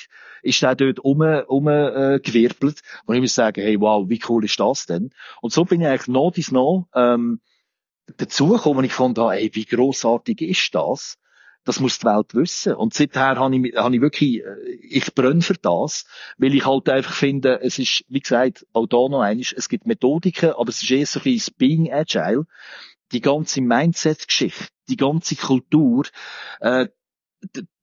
ist 0.44 0.62
der 0.62 0.76
dort 0.76 1.00
um, 1.00 1.22
um, 1.22 1.68
äh. 1.68 2.20
Und 2.22 3.16
ich 3.16 3.22
muss 3.22 3.34
sagen, 3.34 3.64
hey, 3.64 3.82
wow, 3.82 4.08
wie 4.08 4.22
cool 4.30 4.46
ist 4.46 4.60
das 4.60 4.86
denn? 4.86 5.10
Und 5.42 5.54
so 5.54 5.66
bin 5.66 5.82
ich 5.82 5.88
eigentlich 5.88 6.08
noch 6.08 6.30
dies 6.30 6.52
noch, 6.52 6.88
ähm, 6.94 7.42
dazugekommen 8.18 8.78
und 8.78 8.84
ich 8.84 8.94
fand, 8.94 9.18
ah, 9.18 9.34
ey, 9.34 9.50
wie 9.54 9.66
grossartig 9.66 10.40
ist 10.42 10.76
das? 10.76 11.18
Das 11.64 11.80
muss 11.80 11.98
die 11.98 12.06
Welt 12.06 12.36
wissen. 12.36 12.76
Und 12.76 12.94
seither 12.94 13.38
habe 13.40 13.56
ich, 13.56 13.76
habe 13.76 13.96
ich 13.96 14.02
wirklich, 14.02 14.44
äh, 14.44 14.72
ich 14.84 15.16
brenne 15.16 15.42
für 15.42 15.56
das, 15.56 16.06
weil 16.38 16.54
ich 16.54 16.68
halt 16.68 16.89
einfach 16.89 17.16
finde, 17.16 17.60
es 17.64 17.80
ist, 17.80 18.06
wie 18.08 18.20
gesagt, 18.20 18.68
auch 18.72 18.86
da 18.86 18.97
noch 19.10 19.22
eines, 19.22 19.52
es 19.52 19.68
gibt 19.68 19.88
Methodiken, 19.88 20.52
aber 20.52 20.70
es 20.70 20.84
ist 20.84 20.91
eher 20.91 21.08
so 21.08 21.22
ein 21.22 21.24
bisschen 21.24 21.56
Being 21.58 21.91
Agile 21.91 22.45
die 23.12 23.22
ganze 23.22 23.62
Mindset-Geschichte, 23.62 24.68
die 24.89 24.97
ganze 24.97 25.36
Kultur, 25.36 26.05
äh, 26.59 26.88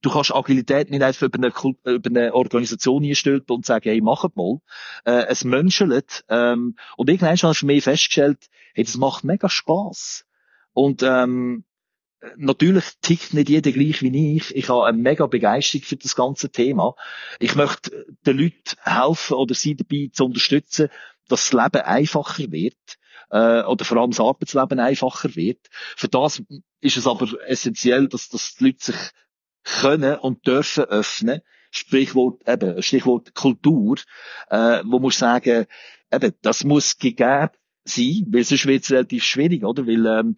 du 0.03 0.11
kannst 0.11 0.35
Agilität 0.35 0.91
nicht 0.91 1.03
einfach 1.03 1.27
über 1.27 1.39
eine, 1.39 1.95
über 1.95 2.11
eine 2.11 2.35
Organisation 2.35 3.03
hinstülpen 3.03 3.57
und 3.57 3.67
sagen, 3.67 3.89
hey, 3.89 4.01
machet 4.01 4.37
mal. 4.37 4.61
Äh, 5.05 5.27
es 5.29 5.45
menschelt. 5.45 6.25
Ähm, 6.29 6.77
und 6.97 7.11
irgendwann 7.11 7.35
ich 7.35 7.59
für 7.59 7.67
mich 7.67 7.85
festgestellt, 7.85 8.49
hey, 8.75 8.85
das 8.85 8.97
macht 8.97 9.25
mega 9.25 9.49
Spaß. 9.49 10.25
Und 10.73 11.03
ähm, 11.03 11.65
natürlich 12.37 12.85
tickt 13.01 13.35
nicht 13.35 13.49
jeder 13.49 13.73
gleich 13.73 14.03
wie 14.03 14.37
ich. 14.37 14.55
Ich 14.55 14.69
habe 14.69 14.87
eine 14.87 14.99
mega 14.99 15.27
Begeisterung 15.27 15.85
für 15.85 15.97
das 15.97 16.15
ganze 16.15 16.51
Thema. 16.51 16.95
Ich 17.41 17.55
möchte 17.55 18.07
den 18.27 18.39
Leuten 18.39 18.77
helfen 18.83 19.35
oder 19.35 19.55
sie 19.55 19.77
dabei 19.77 20.11
zu 20.13 20.25
unterstützen, 20.25 20.89
dass 21.29 21.51
das 21.51 21.53
Leben 21.53 21.85
einfacher 21.85 22.51
wird 22.51 22.99
äh, 23.31 23.63
oder 23.63 23.85
vor 23.85 23.99
allem 23.99 24.11
das 24.11 24.21
Arbeitsleben 24.21 24.81
einfacher 24.81 25.35
wird. 25.37 25.69
Für 25.71 26.09
das 26.09 26.43
ist 26.81 26.97
es 26.97 27.07
aber 27.07 27.29
essentiell, 27.47 28.09
dass, 28.09 28.29
dass 28.29 28.55
die 28.55 28.65
Leute 28.65 28.85
sich 28.85 28.97
können 29.65 30.17
und 30.17 30.47
dürfen 30.47 30.85
öffnen. 30.85 31.41
Sprichwort, 31.71 32.49
eben, 32.49 32.83
Stichwort 32.83 33.35
Kultur, 33.35 33.97
äh, 34.49 34.83
wo 34.85 35.01
muss 35.01 35.19
sagen, 35.19 35.67
eben, 36.11 36.33
das 36.41 36.65
muss 36.65 36.97
gegeben 36.97 37.51
sein, 37.85 38.27
weil 38.31 38.45
sonst 38.45 38.67
wird 38.67 38.85
es 38.85 38.91
relativ 38.91 39.25
schwierig, 39.25 39.65
oder? 39.65 39.87
Weil, 39.87 40.07
ähm, 40.07 40.37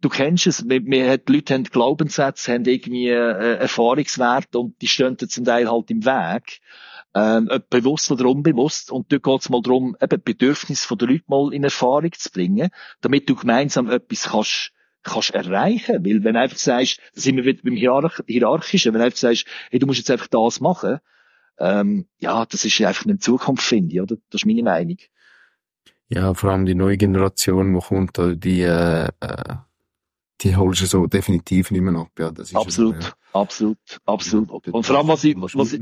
du 0.00 0.08
kennst 0.08 0.46
es, 0.46 0.68
wir, 0.68 0.84
wir, 0.84 1.18
die 1.18 1.32
Leute 1.32 1.54
haben 1.54 1.64
Glaubenssätze, 1.64 2.52
haben 2.52 2.64
irgendwie 2.64 3.08
äh, 3.08 3.56
Erfahrungswerte 3.58 4.58
und 4.58 4.80
die 4.82 4.88
stehen 4.88 5.18
zum 5.18 5.44
Teil 5.44 5.70
halt 5.70 5.90
im 5.90 6.04
Weg. 6.04 6.60
Ähm, 7.18 7.48
bewusst 7.70 8.10
oder 8.10 8.26
unbewusst. 8.26 8.90
Und 8.92 9.10
dort 9.10 9.22
geht 9.22 9.40
es 9.40 9.48
mal 9.48 9.62
darum, 9.62 9.96
eben 10.02 10.22
Bedürfnisse 10.22 10.94
der 10.96 11.08
Leute 11.08 11.24
mal 11.28 11.54
in 11.54 11.64
Erfahrung 11.64 12.12
zu 12.12 12.30
bringen, 12.30 12.68
damit 13.00 13.28
du 13.30 13.34
gemeinsam 13.34 13.88
etwas 13.90 14.24
kannst 14.24 14.72
kannst 15.02 15.30
erreichen. 15.30 16.04
Weil 16.04 16.24
wenn 16.24 16.34
du 16.34 16.40
einfach 16.40 16.58
sagst, 16.58 17.00
da 17.14 17.20
sind 17.20 17.36
wir 17.36 17.44
wieder 17.46 17.62
beim 17.62 17.76
Hierarch 17.76 18.20
Hierarchischen, 18.26 18.92
wenn 18.92 18.98
du 19.00 19.06
einfach 19.06 19.18
sagst, 19.18 19.46
hey, 19.70 19.78
du 19.78 19.86
musst 19.86 19.98
jetzt 19.98 20.10
einfach 20.10 20.26
das 20.26 20.60
machen, 20.60 20.98
ähm, 21.58 22.06
ja, 22.18 22.44
das 22.44 22.66
ist 22.66 22.80
einfach 22.82 23.06
eine 23.06 23.18
Zukunft, 23.18 23.64
finde 23.64 23.94
ich, 23.94 24.00
oder? 24.02 24.16
Das 24.30 24.42
ist 24.42 24.46
meine 24.46 24.62
Meinung. 24.62 24.98
Ja, 26.08 26.34
vor 26.34 26.50
allem 26.50 26.66
die 26.66 26.74
neue 26.74 26.98
Generation, 26.98 27.72
die 27.72 27.80
kommt, 27.80 28.44
die, 28.44 28.60
äh, 28.60 29.08
äh, 29.20 29.54
die 30.42 30.54
holst 30.54 30.82
du 30.82 30.86
so 30.86 31.06
definitiv 31.06 31.70
nicht 31.70 31.80
mehr 31.80 31.94
ab. 31.94 32.10
Ja, 32.18 32.30
das 32.30 32.50
ist 32.50 32.56
absolut, 32.56 33.02
ja. 33.02 33.12
absolut, 33.32 33.78
absolut. 34.04 34.68
Und 34.68 34.86
vor 34.86 34.98
allem, 34.98 35.08
was 35.08 35.24
ich, 35.24 35.34
was 35.36 35.72
ich, 35.72 35.80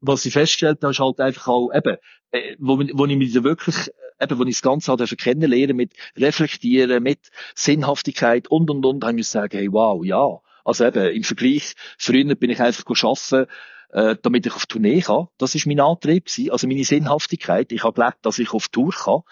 was 0.00 0.24
ich 0.24 0.32
festgestellt 0.32 0.78
habe, 0.82 0.92
ist 0.92 1.00
halt 1.00 1.20
einfach 1.20 1.48
auch, 1.48 1.70
eben, 1.74 1.96
äh, 2.32 2.56
wo, 2.58 2.78
wo 2.78 3.06
ich 3.06 3.16
mich 3.16 3.42
wirklich, 3.42 3.76
eben, 4.20 4.38
wo 4.38 4.44
ich 4.44 4.56
das 4.56 4.62
Ganze 4.62 4.92
halt 4.92 5.18
kennenlernen 5.18 5.76
mit 5.76 5.92
Reflektieren, 6.16 7.02
mit 7.02 7.30
Sinnhaftigkeit 7.54 8.48
und, 8.48 8.70
und, 8.70 8.84
und, 8.84 9.04
habe 9.04 9.20
ich 9.20 9.28
sagen, 9.28 9.56
hey, 9.56 9.72
wow, 9.72 10.04
ja. 10.04 10.40
Also 10.64 10.84
eben, 10.86 11.14
im 11.14 11.24
Vergleich, 11.24 11.74
früher 11.98 12.34
bin 12.34 12.50
ich 12.50 12.60
einfach 12.60 12.84
arbeiten, 12.86 13.50
äh, 13.92 14.16
damit 14.22 14.46
ich 14.46 14.54
auf 14.54 14.66
Tournee 14.66 15.00
kann. 15.00 15.28
Das 15.38 15.54
ist 15.54 15.66
mein 15.66 15.80
Antrieb 15.80 16.26
gewesen, 16.26 16.50
also 16.50 16.66
meine 16.66 16.84
Sinnhaftigkeit. 16.84 17.72
Ich 17.72 17.82
habe 17.82 17.94
gelernt, 17.94 18.16
dass 18.22 18.38
ich 18.38 18.52
auf 18.52 18.68
Tour 18.68 18.92
kann. 18.92 19.22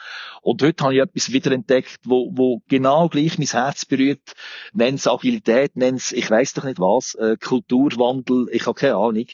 Und 0.43 0.63
heute 0.63 0.85
habe 0.85 0.95
ich 0.95 1.01
etwas 1.01 1.33
wiederentdeckt, 1.33 2.01
wo, 2.05 2.31
wo 2.35 2.63
genau 2.69 3.09
gleich 3.09 3.39
mein 3.39 3.47
Herz 3.47 3.85
berührt. 3.85 4.35
Nenn's 4.73 5.07
Agilität, 5.07 5.77
nenn's, 5.77 6.13
ich 6.13 6.31
weiß 6.31 6.55
doch 6.55 6.65
nicht 6.65 6.81
was, 6.81 7.15
äh, 7.15 7.37
Kulturwandel, 7.37 8.49
ich 8.51 8.67
habe 8.67 8.79
keine 8.79 8.97
Ahnung. 8.97 9.27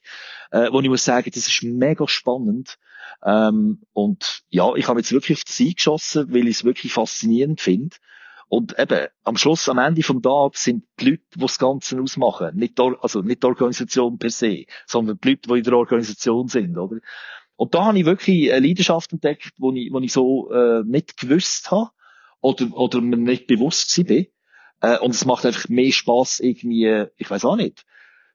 Äh, 0.51 0.71
wo 0.71 0.81
ich 0.81 0.89
muss 0.89 1.05
sagen, 1.05 1.31
das 1.35 1.49
ist 1.49 1.63
mega 1.63 2.07
spannend. 2.07 2.79
Ähm, 3.25 3.83
und 3.93 4.43
ja, 4.51 4.75
ich 4.75 4.89
habe 4.89 5.01
jetzt 5.01 5.13
wirklich 5.13 5.39
auf 5.39 5.45
das 5.45 5.61
eingeschossen, 5.61 6.33
weil 6.33 6.49
ich 6.49 6.59
es 6.59 6.65
wirklich 6.65 6.93
faszinierend 6.93 7.61
finde. 7.61 7.97
Und 8.49 8.79
eben, 8.79 9.09
am 9.25 9.37
Schluss, 9.37 9.69
am 9.69 9.79
Ende 9.79 10.03
vom 10.03 10.23
Tag 10.23 10.57
sind 10.57 10.85
die 11.01 11.11
Leute, 11.11 11.23
die 11.35 11.41
das 11.41 11.59
Ganze 11.59 12.01
ausmachen. 12.01 12.57
Nicht 12.57 12.79
die, 12.79 12.93
also 13.01 13.21
nicht 13.21 13.43
die 13.43 13.47
Organisation 13.47 14.19
per 14.19 14.31
se, 14.31 14.67
sondern 14.87 15.19
die 15.23 15.31
Leute, 15.31 15.49
die 15.49 15.59
in 15.59 15.65
der 15.65 15.75
Organisation 15.75 16.49
sind, 16.49 16.77
oder? 16.79 16.99
Und 17.57 17.75
da 17.75 17.87
habe 17.87 17.99
ich 17.99 18.05
wirklich 18.05 18.53
eine 18.53 18.67
Leidenschaft 18.67 19.13
entdeckt, 19.13 19.53
wo 19.59 19.73
ich, 19.73 19.93
wo 19.93 20.01
ich 20.01 20.13
so 20.13 20.51
äh, 20.53 20.83
nicht 20.85 21.17
gewusst 21.17 21.71
habe 21.71 21.91
oder, 22.41 22.67
oder 22.77 23.01
mir 23.01 23.17
nicht 23.17 23.47
bewusst 23.47 23.97
war. 23.99 24.25
Äh, 24.81 24.99
und 24.99 25.13
es 25.13 25.25
macht 25.25 25.47
einfach 25.47 25.69
mehr 25.69 25.93
Spaß 25.93 26.41
irgendwie, 26.41 27.07
ich 27.17 27.31
weiß 27.31 27.45
auch 27.45 27.57
nicht, 27.57 27.85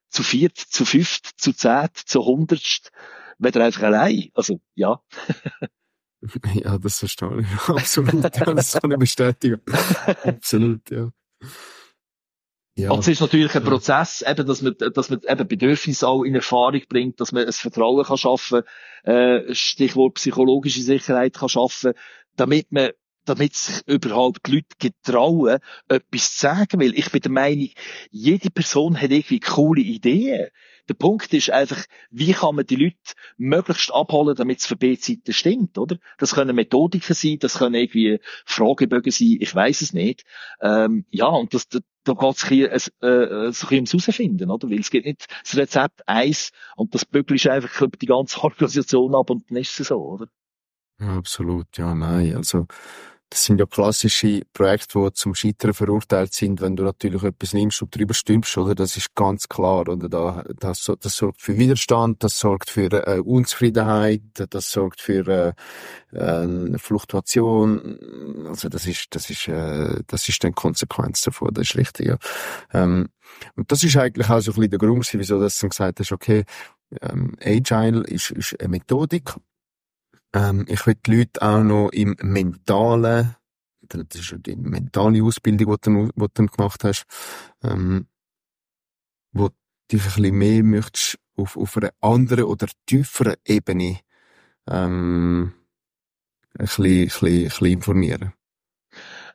zu 0.09 0.23
viert, 0.23 0.57
zu 0.57 0.85
fünft, 0.85 1.39
zu 1.39 1.53
zehnt, 1.53 1.97
zu 1.97 2.25
hundertst, 2.25 2.91
weder 3.37 3.63
einfach 3.63 3.83
allein. 3.83 4.29
Also, 4.33 4.59
ja. 4.75 5.01
Ja, 6.53 6.77
das 6.77 6.99
verstehe 6.99 7.41
ich. 7.41 7.69
Absolut, 7.69 8.23
ja, 8.23 8.53
das 8.53 8.73
kann 8.73 8.91
ich 8.91 8.97
bestätigen. 8.97 9.61
Absolut, 10.23 10.89
ja. 10.91 11.09
Ja. 12.75 12.91
Und 12.91 12.99
es 12.99 13.09
ist 13.09 13.19
natürlich 13.19 13.53
ein 13.55 13.63
Prozess, 13.63 14.23
eben, 14.25 14.47
dass 14.47 14.61
man, 14.61 14.73
dass 14.93 15.09
man 15.09 15.19
eben 15.27 15.47
Bedürfnisse 15.47 16.07
auch 16.07 16.23
in 16.23 16.35
Erfahrung 16.35 16.81
bringt, 16.87 17.19
dass 17.19 17.33
man 17.33 17.45
ein 17.45 17.51
Vertrauen 17.51 18.05
kann 18.05 18.17
schaffen, 18.17 18.61
äh, 19.03 19.53
Stichwort 19.53 20.13
psychologische 20.15 20.81
Sicherheit 20.81 21.33
kann 21.35 21.49
schaffen, 21.49 21.93
damit 22.37 22.71
man 22.71 22.91
damit 23.29 23.55
sich 23.55 23.87
überhaupt 23.87 24.47
die 24.47 24.55
Leute 24.55 24.75
getrauen, 24.79 25.59
etwas 25.87 26.33
zu 26.33 26.39
sagen. 26.39 26.81
Weil 26.81 26.97
ich 26.97 27.11
bin 27.11 27.21
der 27.21 27.31
Meinung, 27.31 27.69
jede 28.11 28.49
Person 28.49 28.99
hat 28.99 29.11
irgendwie 29.11 29.39
coole 29.39 29.81
Ideen. 29.81 30.47
Der 30.89 30.95
Punkt 30.95 31.31
ist 31.35 31.51
einfach, 31.51 31.85
wie 32.09 32.33
kann 32.33 32.55
man 32.55 32.65
die 32.65 32.75
Leute 32.75 32.97
möglichst 33.37 33.93
abholen, 33.93 34.35
damit 34.35 34.59
es 34.59 34.65
für 34.65 34.75
beide 34.75 34.99
Seiten 34.99 35.33
stimmt, 35.33 35.77
oder? 35.77 35.97
Das 36.17 36.33
können 36.33 36.55
Methodiken 36.55 37.13
sein, 37.13 37.37
das 37.39 37.59
können 37.59 37.75
irgendwie 37.75 38.19
Fragebögen 38.45 39.11
sein, 39.11 39.37
ich 39.39 39.53
weiß 39.53 39.81
es 39.81 39.93
nicht. 39.93 40.23
Ähm, 40.61 41.05
ja, 41.11 41.27
und 41.27 41.53
das, 41.53 41.67
da, 41.69 41.79
da 42.05 42.13
geht 42.13 42.71
es 42.71 42.87
äh, 43.01 43.51
so 43.51 43.67
ein 43.67 43.77
ums 43.77 43.93
Herausfinden, 43.93 44.49
oder? 44.49 44.67
Weil 44.67 44.79
es 44.79 44.89
geht 44.89 45.05
nicht 45.05 45.27
das 45.43 45.55
Rezept 45.55 46.07
eins 46.07 46.51
und 46.75 46.95
das 46.95 47.05
bügelst 47.05 47.47
einfach 47.47 47.87
die 48.01 48.07
ganze 48.07 48.43
Organisation 48.43 49.13
ab 49.13 49.29
und 49.29 49.47
dann 49.47 49.57
ist 49.57 49.79
es 49.79 49.89
so, 49.89 49.97
oder? 49.97 50.27
Ja, 50.99 51.17
absolut, 51.17 51.77
ja, 51.77 51.93
nein, 51.93 52.35
also 52.35 52.65
das 53.29 53.43
sind 53.43 53.59
ja 53.59 53.65
klassische 53.67 54.41
Projekte, 54.53 54.99
die 54.99 55.13
zum 55.13 55.35
Scheitern 55.35 55.73
verurteilt 55.73 56.33
sind, 56.33 56.61
wenn 56.61 56.75
du 56.75 56.83
natürlich 56.83 57.21
etwas 57.21 57.53
nimmst 57.53 57.81
und 57.81 57.95
drüber 57.95 58.15
stülpst, 58.15 58.57
oder? 58.57 58.73
Das 58.73 58.97
ist 58.97 59.13
ganz 59.13 59.47
klar, 59.47 59.87
oder? 59.87 60.09
Da, 60.09 60.43
das, 60.59 60.91
das 60.99 61.15
sorgt 61.15 61.41
für 61.41 61.57
Widerstand, 61.57 62.23
das 62.23 62.39
sorgt 62.39 62.71
für 62.71 62.91
äh, 62.91 63.19
Unzufriedenheit, 63.19 64.21
das 64.33 64.71
sorgt 64.71 65.01
für 65.01 65.55
äh, 66.11 66.17
äh, 66.17 66.77
Fluktuation. 66.79 68.47
Also 68.47 68.67
das 68.67 68.87
ist, 68.87 69.07
das 69.11 69.29
ist, 69.29 69.47
äh, 69.47 70.01
das 70.07 70.27
ist 70.27 70.43
dann 70.43 70.55
Konsequenz 70.55 71.21
davon, 71.21 71.53
das 71.53 71.69
ist 71.69 71.77
richtig, 71.77 72.07
ja. 72.07 72.17
Ähm, 72.73 73.09
und 73.55 73.71
das 73.71 73.83
ist 73.83 73.95
eigentlich 73.95 74.29
auch 74.29 74.39
so 74.39 74.51
ein 74.51 74.55
bisschen 74.55 74.71
der 74.71 74.79
Grund, 74.79 75.07
wieso 75.13 75.39
du 75.39 75.69
gesagt 75.69 75.99
hast, 75.99 76.11
okay, 76.11 76.45
ähm, 77.01 77.35
Agile 77.43 78.03
ist, 78.07 78.31
ist 78.31 78.59
eine 78.59 78.69
Methodik, 78.69 79.35
ähm, 80.33 80.65
ich 80.67 80.85
will 80.85 80.95
die 81.05 81.17
Leute 81.17 81.41
auch 81.41 81.63
noch 81.63 81.89
im 81.89 82.15
mentalen, 82.21 83.35
das 83.81 84.19
ist 84.19 84.35
die 84.45 84.55
mentale 84.55 85.23
Ausbildung, 85.23 85.77
die 85.83 85.89
du, 85.89 86.11
die 86.15 86.27
du 86.33 86.45
gemacht 86.45 86.83
hast, 86.83 87.05
ähm, 87.63 88.07
wo 89.31 89.49
dich 89.91 90.01
ein 90.01 90.13
bisschen 90.13 90.37
mehr 90.37 90.63
möchtest 90.63 91.17
auf, 91.35 91.57
auf 91.57 91.77
einer 91.77 91.91
anderen 92.01 92.45
oder 92.45 92.67
tieferen 92.85 93.35
Ebene 93.45 93.99
ähm, 94.67 95.53
ein 96.57 96.65
bisschen, 96.65 96.85
ein 96.85 97.05
bisschen, 97.05 97.27
ein 97.27 97.43
bisschen 97.45 97.67
informieren. 97.67 98.33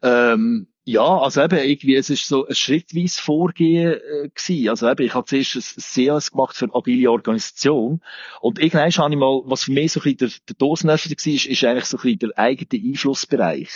Ähm, 0.03 0.68
ja, 0.87 1.18
also 1.18 1.43
eben, 1.43 1.59
irgendwie, 1.59 1.97
es 1.97 2.11
ist 2.11 2.28
so 2.28 2.47
ein 2.47 2.55
schrittweise 2.55 3.20
Vorgehen 3.20 3.95
äh, 3.95 4.28
gewesen. 4.28 4.68
Also 4.68 4.91
eben, 4.91 5.07
ich 5.07 5.14
habe 5.14 5.26
zuerst 5.26 5.57
ein 5.57 6.07
CAS 6.07 6.30
gemacht 6.30 6.57
für 6.57 6.68
agile 6.74 7.11
Organisation 7.11 8.03
und 8.41 8.59
irgendwann 8.59 8.91
habe 8.91 9.14
ich 9.14 9.18
mal, 9.18 9.43
was 9.47 9.64
für 9.64 9.72
mich 9.72 9.93
so 9.93 10.01
ein 10.01 10.03
bisschen 10.03 10.18
der, 10.18 10.30
der 10.49 10.57
Dosenöffner 10.57 11.12
war, 11.12 11.35
ist, 11.35 11.47
ist 11.47 11.64
eigentlich 11.64 11.85
so 11.87 11.97
ein 11.97 12.03
bisschen 12.03 12.18
der 12.18 12.39
eigene 12.39 12.85
Einflussbereich. 12.85 13.70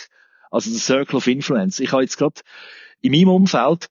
Also 0.51 0.71
der 0.71 0.81
Circle 0.81 1.17
of 1.17 1.27
Influence. 1.27 1.81
Ich 1.81 1.93
habe 1.93 2.03
jetzt 2.03 2.19
gerade 2.19 2.41
in 3.01 3.13
meinem 3.13 3.31
Umfeld 3.31 3.89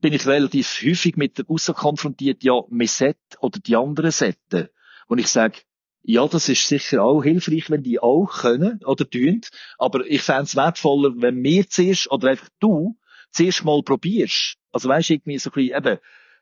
bin 0.00 0.12
ich 0.12 0.26
relativ 0.26 0.82
häufig 0.82 1.16
mit 1.16 1.38
der 1.38 1.44
Aussage 1.48 1.78
konfrontiert, 1.78 2.42
ja, 2.44 2.60
wir 2.68 2.88
Set 2.88 3.18
oder 3.40 3.58
die 3.58 3.76
anderen 3.76 4.10
Setten. 4.10 4.68
Und 5.06 5.18
ich 5.18 5.28
sage, 5.28 5.60
ja, 6.08 6.26
das 6.26 6.48
ist 6.48 6.66
sicher 6.66 7.02
auch 7.02 7.22
hilfreich, 7.22 7.68
wenn 7.68 7.82
die 7.82 8.00
auch 8.00 8.28
können 8.40 8.80
oder 8.86 9.08
tun. 9.08 9.42
Aber 9.76 10.06
ich 10.06 10.22
fände 10.22 10.44
es 10.44 10.56
wertvoller, 10.56 11.12
wenn 11.16 11.42
wir 11.42 11.68
zuerst, 11.68 12.10
oder 12.10 12.30
einfach 12.30 12.48
du, 12.60 12.96
zuerst 13.30 13.62
mal 13.62 13.82
probierst. 13.82 14.56
Also 14.72 14.88
weißt 14.88 15.10
du, 15.10 15.14
irgendwie 15.14 15.38
so 15.38 15.50
ein 15.50 15.52
bisschen, 15.52 15.76
eben, 15.76 15.98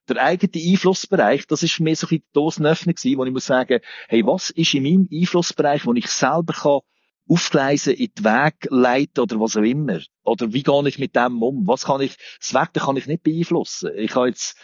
der 0.08 0.22
eigene 0.22 0.70
Einflussbereich, 0.70 1.48
das 1.48 1.64
ist 1.64 1.72
für 1.72 1.82
mich 1.82 1.98
so 1.98 2.06
ein 2.06 2.10
bisschen 2.10 2.24
die 2.28 2.32
Dosenöffnung 2.34 2.94
gewesen, 2.94 3.18
wo 3.18 3.24
ich 3.24 3.32
muss 3.32 3.46
sagen, 3.46 3.80
hey, 4.06 4.24
was 4.24 4.50
ist 4.50 4.72
in 4.72 4.84
meinem 4.84 5.08
Einflussbereich, 5.12 5.84
wo 5.84 5.94
ich 5.94 6.06
selber 6.06 6.52
kann 6.52 6.80
aufgleisen, 7.28 7.94
in 7.94 8.12
die 8.16 8.22
Weg 8.22 8.68
leiten 8.70 9.20
oder 9.20 9.40
was 9.40 9.56
auch 9.56 9.62
immer? 9.62 9.98
Oder 10.22 10.52
wie 10.52 10.62
gehe 10.62 10.88
ich 10.88 11.00
mit 11.00 11.16
dem 11.16 11.42
um? 11.42 11.66
Was 11.66 11.86
kann 11.86 12.02
ich, 12.02 12.16
das 12.38 12.54
Wetter 12.54 12.86
kann 12.86 12.96
ich 12.96 13.08
nicht 13.08 13.24
beeinflussen. 13.24 13.90
Ich 13.96 14.14
habe 14.14 14.28
jetzt, 14.28 14.56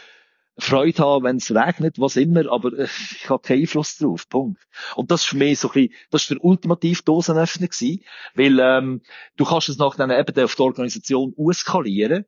Freude 0.59 1.03
haben, 1.03 1.25
wenn 1.25 1.37
es 1.37 1.51
regnet, 1.55 1.99
was 1.99 2.17
immer, 2.17 2.51
aber 2.51 2.79
äh, 2.79 2.85
ich 2.85 3.29
habe 3.31 3.43
keinen 3.43 3.63
Einfluss 3.63 3.97
drauf. 3.97 4.29
Punkt. 4.29 4.63
Und 4.97 5.11
das 5.11 5.23
ist 5.23 5.29
für 5.29 5.37
mich 5.37 5.59
so 5.59 5.69
ein 5.69 5.73
bisschen, 5.73 5.95
das 6.11 6.23
ist 6.23 6.31
der 6.31 6.45
ultimativ 6.45 7.03
Dosenöffner 7.03 7.69
gewesen, 7.69 8.05
weil 8.35 8.59
ähm, 8.61 9.03
du 9.37 9.45
kannst 9.45 9.69
es 9.69 9.79
nachher 9.79 10.19
eben 10.19 10.45
auf 10.45 10.55
die 10.55 10.63
Organisation 10.63 11.35
auskalieren, 11.39 12.27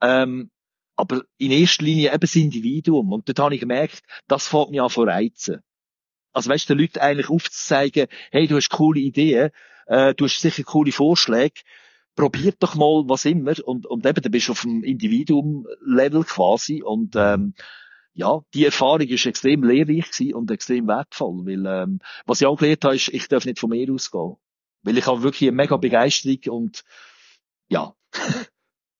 ähm, 0.00 0.50
aber 0.96 1.22
in 1.38 1.50
erster 1.50 1.84
Linie 1.84 2.10
eben 2.10 2.20
das 2.20 2.36
Individuum. 2.36 3.12
Und 3.12 3.28
dort 3.28 3.40
habe 3.40 3.54
ich 3.54 3.60
gemerkt, 3.60 4.02
das 4.28 4.46
fängt 4.46 4.70
mich 4.70 4.80
an 4.80 4.90
zu 4.90 5.02
reizen. 5.02 5.60
Also 6.32 6.50
weißt 6.50 6.68
du, 6.68 6.74
den 6.74 6.82
Leuten 6.82 6.98
eigentlich 7.00 7.28
aufzuzeigen, 7.28 8.06
hey, 8.30 8.46
du 8.46 8.56
hast 8.56 8.70
coole 8.70 9.00
Ideen, 9.00 9.50
äh, 9.86 10.14
du 10.14 10.24
hast 10.26 10.40
sicher 10.40 10.62
coole 10.62 10.92
Vorschläge, 10.92 11.60
probiert 12.14 12.56
doch 12.60 12.74
mal 12.74 13.04
was 13.06 13.24
immer. 13.24 13.54
Und, 13.64 13.86
und 13.86 14.06
eben, 14.06 14.22
du 14.22 14.30
bist 14.30 14.50
auf 14.50 14.62
dem 14.62 14.82
Individuum-Level 14.82 16.24
quasi. 16.24 16.82
Und 16.82 17.14
ähm, 17.16 17.54
ja, 18.14 18.40
die 18.54 18.64
Erfahrung 18.64 19.08
ist 19.08 19.26
extrem 19.26 19.64
lehrreich 19.64 20.34
und 20.34 20.50
extrem 20.50 20.86
wertvoll, 20.86 21.44
weil 21.44 21.66
ähm, 21.66 22.00
was 22.26 22.40
ich 22.40 22.46
auch 22.46 22.56
gelernt 22.56 22.84
habe, 22.84 22.96
ist, 22.96 23.08
ich 23.08 23.28
darf 23.28 23.44
nicht 23.44 23.58
von 23.58 23.70
mir 23.70 23.92
ausgehen, 23.92 24.36
weil 24.82 24.96
ich 24.96 25.06
habe 25.06 25.22
wirklich 25.22 25.48
eine 25.48 25.56
mega 25.56 25.76
Begeisterung 25.76 26.38
und 26.48 26.84
ja. 27.68 27.94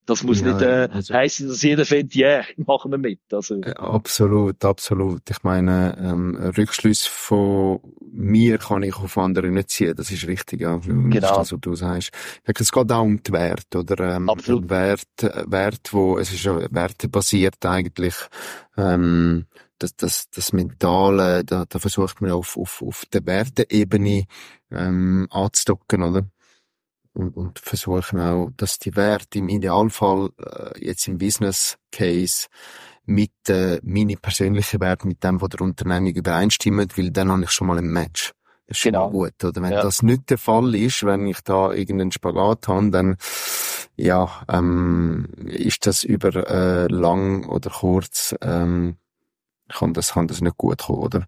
Das 0.07 0.23
muss 0.23 0.41
ja, 0.41 0.53
nicht 0.53 0.63
äh, 0.63 0.89
also, 0.93 1.15
heißen, 1.15 1.49
dass 1.49 1.63
jeder 1.63 1.87
findet, 1.87 2.15
ja, 2.15 2.29
yeah, 2.29 2.45
machen 2.67 2.91
wir 2.91 2.99
mit. 2.99 3.21
Also. 3.33 3.63
Äh, 3.63 3.73
absolut, 3.73 4.63
absolut. 4.65 5.23
Ich 5.31 5.43
meine, 5.43 5.97
ähm, 5.99 6.37
Rückschluss 6.57 7.07
von 7.07 7.81
mir 8.13 8.59
kann 8.59 8.83
ich 8.83 8.97
auf 8.97 9.17
andere 9.17 9.49
nicht 9.49 9.71
ziehen. 9.71 9.95
Das 9.97 10.11
ist 10.11 10.27
richtig, 10.27 10.61
ja. 10.61 10.77
Genau. 10.77 11.09
Das, 11.09 11.31
ist 11.31 11.37
das, 11.37 11.53
was 11.53 11.61
du 11.61 11.75
sagst. 11.75 12.11
Es 12.45 12.71
geht 12.71 12.93
auch 12.93 13.03
um 13.03 13.23
die 13.23 13.33
Werte, 13.33 13.79
oder? 13.79 14.17
Ähm, 14.17 14.29
absolut. 14.29 14.69
Wert, 14.69 15.07
Wert, 15.47 15.93
wo, 15.93 16.19
es 16.19 16.33
ist 16.33 16.45
ja 16.45 16.59
wertebasiert 16.71 17.65
eigentlich. 17.65 18.15
Ähm, 18.77 19.47
das, 19.79 19.97
das, 19.97 20.31
das 20.31 20.53
Mentale, 20.53 21.45
da, 21.45 21.65
da 21.69 21.79
versucht 21.79 22.21
man 22.21 22.31
auf, 22.31 22.57
auf, 22.57 22.83
auf 22.83 23.05
der 23.13 23.27
Werteebene 23.27 24.27
ähm, 24.71 25.27
anzudocken, 25.31 26.03
oder? 26.03 26.27
Und, 27.15 27.37
und 27.37 27.59
versuchen 27.59 28.21
auch, 28.21 28.51
dass 28.57 28.79
die 28.79 28.95
Werte 28.97 29.39
im 29.39 29.49
Idealfall 29.49 30.31
äh, 30.39 30.85
jetzt 30.85 31.09
im 31.09 31.19
Business 31.19 31.79
Case 31.91 32.49
mit 33.07 33.33
äh, 33.49 33.81
meine 33.83 34.17
persönlichen 34.17 34.81
Werte 34.81 35.07
mit 35.07 35.23
dem, 35.23 35.41
was 35.41 35.51
der 35.51 35.61
Unternehmung 35.61 36.15
übereinstimmen, 36.15 36.89
weil 36.97 37.11
dann 37.11 37.31
habe 37.31 37.45
ich 37.45 37.51
schon 37.51 37.69
mal 37.69 37.79
ein 37.79 37.87
Match. 37.87 38.33
Das 38.67 38.79
ist 38.79 38.83
schon 38.83 38.93
genau. 38.93 39.07
mal 39.07 39.12
gut. 39.12 39.45
Oder 39.45 39.62
wenn 39.62 39.73
ja. 39.73 39.83
das 39.83 40.03
nicht 40.03 40.31
der 40.31 40.39
Fall 40.39 40.75
ist, 40.75 41.05
wenn 41.05 41.27
ich 41.27 41.41
da 41.43 41.73
irgendeinen 41.73 42.12
Spagat 42.12 42.69
habe, 42.69 42.91
dann 42.91 43.17
ja, 43.97 44.45
ähm, 44.49 45.29
ist 45.45 45.87
das 45.87 46.03
über 46.03 46.35
äh, 46.51 46.87
lang 46.89 47.47
oder 47.47 47.71
kurz 47.71 48.35
ähm, 48.41 48.97
kann 49.69 49.95
das 49.95 50.12
kann 50.12 50.27
das 50.27 50.41
nicht 50.41 50.57
gut 50.57 50.83
kommen, 50.83 50.99
oder? 50.99 51.27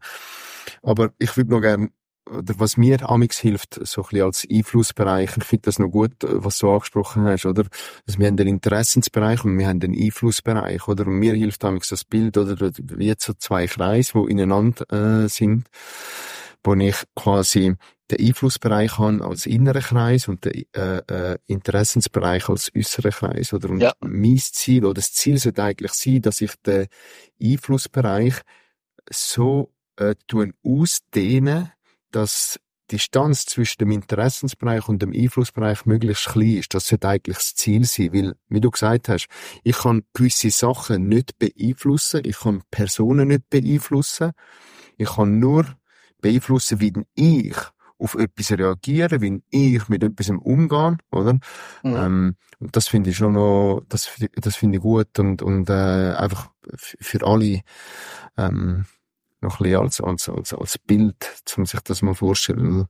Aber 0.82 1.10
ich 1.18 1.36
würde 1.36 1.50
noch 1.50 1.60
gerne 1.60 1.90
oder 2.30 2.54
was 2.58 2.76
mir 2.76 3.08
amix 3.08 3.38
hilft, 3.38 3.74
so 3.86 4.02
ein 4.02 4.08
bisschen 4.08 4.24
als 4.24 4.46
Einflussbereich, 4.50 5.36
ich 5.36 5.44
finde 5.44 5.62
das 5.62 5.78
noch 5.78 5.88
gut, 5.88 6.12
was 6.20 6.58
du 6.58 6.70
angesprochen 6.70 7.24
hast, 7.24 7.46
oder? 7.46 7.64
Also 8.06 8.18
wir 8.18 8.26
haben 8.26 8.36
den 8.36 8.48
Interessensbereich 8.48 9.44
und 9.44 9.58
wir 9.58 9.68
haben 9.68 9.80
den 9.80 9.94
Einflussbereich, 9.94 10.88
oder? 10.88 11.06
Und 11.06 11.18
mir 11.18 11.34
hilft 11.34 11.64
amix 11.64 11.88
das 11.88 12.04
Bild, 12.04 12.36
oder? 12.36 12.72
Wie 12.78 13.14
so 13.18 13.32
zwei 13.34 13.66
Kreise, 13.66 14.12
die 14.14 14.32
ineinander 14.32 15.24
äh, 15.24 15.28
sind, 15.28 15.68
wo 16.64 16.74
ich 16.74 16.96
quasi 17.14 17.74
den 18.10 18.26
Einflussbereich 18.26 18.98
habe 18.98 19.24
als 19.24 19.46
inneren 19.46 19.82
Kreis 19.82 20.28
und 20.28 20.44
den 20.44 20.64
äh, 20.74 20.98
äh, 21.08 21.38
Interessensbereich 21.46 22.48
als 22.48 22.70
äußeren 22.76 23.10
Kreis, 23.10 23.52
oder? 23.52 23.70
Und 23.70 23.80
ja. 23.80 23.94
mein 24.00 24.38
Ziel, 24.38 24.84
oder 24.84 24.94
das 24.94 25.12
Ziel 25.12 25.38
sollte 25.38 25.62
eigentlich 25.62 25.92
sein, 25.92 26.22
dass 26.22 26.40
ich 26.40 26.52
den 26.64 26.86
Einflussbereich 27.42 28.34
so 29.10 29.72
äh, 29.96 30.14
tun 30.26 30.54
ausdehnen, 30.64 31.72
dass 32.10 32.58
die 32.90 32.96
Distanz 32.96 33.46
zwischen 33.46 33.78
dem 33.78 33.90
Interessensbereich 33.90 34.88
und 34.88 35.02
dem 35.02 35.12
Einflussbereich 35.12 35.86
möglichst 35.86 36.26
klein 36.26 36.58
ist. 36.58 36.72
Das 36.72 36.86
sollte 36.86 37.08
eigentlich 37.08 37.36
das 37.36 37.54
Ziel 37.54 37.84
sein, 37.84 38.12
weil, 38.12 38.34
wie 38.48 38.60
du 38.60 38.70
gesagt 38.70 39.08
hast, 39.08 39.26
ich 39.64 39.76
kann 39.76 40.04
gewisse 40.14 40.50
Sachen 40.50 41.08
nicht 41.08 41.38
beeinflussen, 41.38 42.22
ich 42.24 42.38
kann 42.38 42.62
Personen 42.70 43.28
nicht 43.28 43.50
beeinflussen, 43.50 44.32
ich 44.96 45.08
kann 45.08 45.38
nur 45.40 45.66
beeinflussen, 46.20 46.80
wie 46.80 46.92
ich 47.14 47.56
auf 47.98 48.14
etwas 48.14 48.52
reagiere, 48.52 49.20
wie 49.20 49.42
ich 49.50 49.88
mit 49.88 50.04
etwas 50.04 50.30
umgehe, 50.30 50.98
oder? 51.10 51.32
Mhm. 51.82 51.96
Ähm, 51.96 52.36
und 52.58 52.76
das 52.76 52.88
finde 52.88 53.10
ich 53.10 53.16
schon 53.16 53.32
noch, 53.32 53.82
das, 53.88 54.10
das 54.34 54.56
finde 54.56 54.78
ich 54.78 54.82
gut 54.82 55.18
und, 55.18 55.42
und 55.42 55.68
äh, 55.70 56.12
einfach 56.14 56.50
für 56.76 57.26
alle 57.26 57.62
ähm, 58.36 58.84
noch 59.40 59.60
ein 59.60 59.64
bisschen 59.64 59.80
als, 59.80 60.00
als, 60.00 60.28
als, 60.28 60.54
als 60.54 60.78
Bild, 60.78 61.16
um 61.56 61.66
sich 61.66 61.80
das 61.80 62.02
mal 62.02 62.14
vorzustellen. 62.14 62.86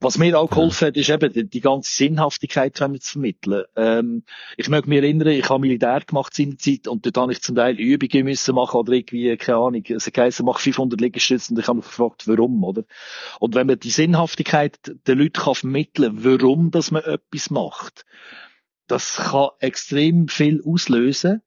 Was 0.00 0.16
mir 0.16 0.38
auch 0.38 0.48
geholfen 0.48 0.88
hat, 0.88 0.96
ist 0.96 1.10
eben 1.10 1.32
die, 1.32 1.48
die 1.48 1.60
ganze 1.60 1.94
Sinnhaftigkeit 1.94 2.76
zu 2.76 2.88
vermitteln. 3.00 3.64
Ähm, 3.76 4.22
ich 4.56 4.70
möchte 4.70 4.88
mich 4.88 4.98
erinnern, 4.98 5.28
ich 5.28 5.48
habe 5.50 5.60
Militär 5.60 6.00
gemacht 6.06 6.38
in 6.38 6.50
der 6.50 6.58
Zeit 6.58 6.88
und 6.88 7.04
dort 7.04 7.18
habe 7.18 7.32
ich 7.32 7.42
zum 7.42 7.56
Teil 7.56 7.78
Übungen 7.78 8.24
müssen 8.24 8.54
machen 8.54 8.76
oder 8.76 8.92
irgendwie, 8.92 9.36
keine 9.36 9.58
Ahnung, 9.58 9.84
es 9.86 10.10
heisst, 10.16 10.42
mach 10.42 10.58
500 10.58 10.98
Liegestütze 10.98 11.52
und 11.52 11.60
ich 11.60 11.68
habe 11.68 11.76
mich 11.76 11.86
gefragt, 11.86 12.26
warum, 12.26 12.64
oder? 12.64 12.84
Und 13.38 13.54
wenn 13.54 13.66
man 13.66 13.78
die 13.78 13.90
Sinnhaftigkeit 13.90 14.78
den 15.06 15.18
Leuten 15.18 15.42
kann 15.42 15.54
vermitteln, 15.54 16.24
warum, 16.24 16.70
dass 16.70 16.90
man 16.90 17.02
etwas 17.02 17.50
macht, 17.50 18.06
das 18.86 19.16
kann 19.16 19.50
extrem 19.60 20.28
viel 20.28 20.62
auslösen. 20.64 21.42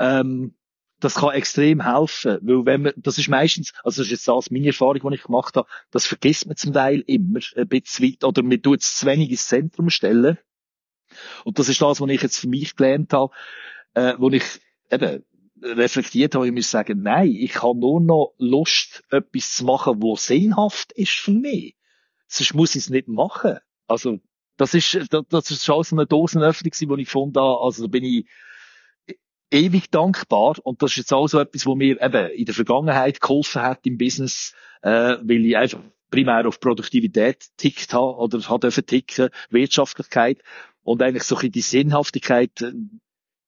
Ähm, 0.00 0.56
das 1.04 1.16
kann 1.16 1.34
extrem 1.34 1.82
helfen, 1.82 2.38
weil 2.42 2.64
wenn 2.64 2.82
man, 2.82 2.92
das 2.96 3.18
ist 3.18 3.28
meistens, 3.28 3.72
also 3.84 4.00
das 4.00 4.06
ist 4.06 4.12
jetzt 4.12 4.28
das 4.28 4.50
meine 4.50 4.68
Erfahrung, 4.68 5.10
die 5.10 5.16
ich 5.16 5.22
gemacht 5.22 5.54
habe, 5.56 5.68
das 5.90 6.06
vergisst 6.06 6.46
man 6.46 6.56
zum 6.56 6.72
Teil 6.72 7.04
immer 7.06 7.40
ein 7.56 7.68
bisschen 7.68 8.06
weit, 8.06 8.24
oder 8.24 8.42
man 8.42 8.62
tut 8.62 8.80
es 8.80 8.96
zu 8.96 9.06
wenig 9.06 9.30
ins 9.30 9.46
Zentrum 9.46 9.90
stellen. 9.90 10.38
Und 11.44 11.58
das 11.58 11.68
ist 11.68 11.82
das, 11.82 12.00
was 12.00 12.10
ich 12.10 12.22
jetzt 12.22 12.38
für 12.38 12.48
mich 12.48 12.74
gelernt 12.74 13.12
habe, 13.12 13.32
äh, 13.92 14.14
wo 14.18 14.30
ich 14.30 14.44
eben 14.90 15.24
reflektiert 15.62 16.34
habe, 16.34 16.46
ich 16.46 16.52
muss 16.52 16.70
sagen, 16.70 17.02
nein, 17.02 17.30
ich 17.30 17.62
habe 17.62 17.78
nur 17.78 18.00
noch 18.00 18.34
Lust, 18.38 19.04
etwas 19.10 19.56
zu 19.56 19.64
machen, 19.64 20.02
wo 20.02 20.16
sinnhaft 20.16 20.92
ist 20.92 21.12
für 21.12 21.32
mich. 21.32 21.76
Sonst 22.26 22.54
muss 22.54 22.74
ich 22.74 22.84
es 22.84 22.90
nicht 22.90 23.08
machen. 23.08 23.58
Also, 23.86 24.20
das 24.56 24.74
ist, 24.74 24.98
das 25.10 25.50
ist 25.50 25.64
schon 25.64 25.82
so 25.82 25.96
eine 25.96 26.06
Dosenöffnung, 26.06 26.72
die 26.72 27.02
ich 27.02 27.06
gefunden 27.06 27.38
habe, 27.38 27.60
also 27.62 27.82
da 27.84 27.88
bin 27.88 28.04
ich, 28.04 28.26
ewig 29.54 29.90
dankbar. 29.90 30.56
Und 30.62 30.82
das 30.82 30.92
ist 30.92 30.96
jetzt 30.98 31.12
auch 31.12 31.26
so 31.28 31.38
etwas, 31.38 31.64
wo 31.66 31.74
mir 31.74 32.00
eben 32.02 32.30
in 32.30 32.44
der 32.44 32.54
Vergangenheit 32.54 33.20
geholfen 33.20 33.62
hat 33.62 33.86
im 33.86 33.96
Business, 33.96 34.54
äh, 34.82 35.16
weil 35.22 35.46
ich 35.46 35.56
einfach 35.56 35.80
primär 36.10 36.46
auf 36.46 36.60
Produktivität 36.60 37.46
tickt 37.56 37.92
habe 37.94 38.16
oder 38.16 38.40
hat 38.40 38.62
dürfen 38.62 38.86
ticken, 38.86 39.30
Wirtschaftlichkeit 39.50 40.42
und 40.82 41.02
eigentlich 41.02 41.24
so 41.24 41.36
ein 41.36 41.50
die 41.50 41.60
Sinnhaftigkeit, 41.60 42.60
äh, 42.60 42.72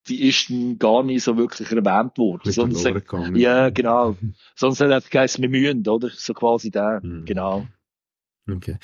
die 0.09 0.29
ist 0.29 0.53
gar 0.79 1.03
nicht 1.03 1.25
so 1.25 1.37
wirklich 1.37 1.71
erwähnt 1.71 2.17
worden. 2.17 2.53
Sonst, 2.53 2.89
ja, 3.35 3.71
genau. 3.71 4.17
Sonst 4.55 4.81
hat 4.81 4.91
es 4.91 5.11
geheißen, 5.11 5.43
wir 5.43 5.49
mühen, 5.49 5.87
oder? 5.87 6.11
So 6.11 6.33
quasi 6.33 6.71
der, 6.71 7.01
mhm. 7.03 7.25
genau. 7.25 7.67
Okay. 8.49 8.79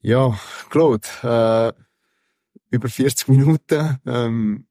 Ja, 0.00 0.38
Claude, 0.70 1.08
äh, 1.24 1.72
über 2.70 2.88
40 2.88 3.28
Minuten, 3.28 3.98
ähm, 4.06 4.67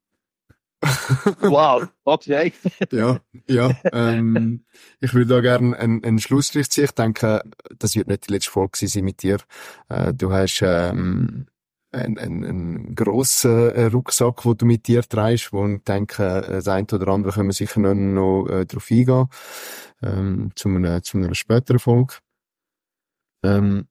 wow, 1.41 1.87
okay. 2.03 2.53
ja, 2.91 3.19
ja. 3.47 3.71
Ähm, 3.91 4.65
ich 4.99 5.13
würde 5.13 5.35
da 5.35 5.41
gerne 5.41 5.77
einen, 5.77 6.03
einen 6.03 6.19
Schlussstrich 6.19 6.69
ziehen. 6.69 6.85
Ich 6.85 6.91
denke, 6.91 7.41
das 7.77 7.95
wird 7.95 8.07
nicht 8.07 8.27
die 8.27 8.33
letzte 8.33 8.51
Folge 8.51 8.87
sein 8.87 9.03
mit 9.03 9.23
dir. 9.23 9.37
Äh, 9.89 10.13
du 10.13 10.31
hast 10.31 10.61
ähm, 10.61 11.47
einen, 11.91 12.17
einen, 12.17 12.45
einen 12.45 12.95
grossen 12.95 13.71
äh, 13.71 13.85
Rucksack, 13.85 14.41
den 14.43 14.57
du 14.57 14.65
mit 14.65 14.87
dir 14.87 15.03
trägst, 15.03 15.53
wo 15.53 15.67
ich 15.67 15.83
denke, 15.83 16.41
das 16.47 16.67
eine 16.67 16.87
oder 16.91 17.07
andere 17.09 17.31
können 17.31 17.49
wir 17.49 17.53
sicher 17.53 17.79
noch, 17.79 17.93
noch 17.93 18.47
äh, 18.47 18.65
darauf 18.65 18.91
eingehen, 18.91 19.27
ähm, 20.01 20.51
zu, 20.55 20.69
einer, 20.69 21.01
zu 21.03 21.17
einer 21.17 21.33
späteren 21.35 21.79
Folge. 21.79 22.15
Ähm, 23.43 23.87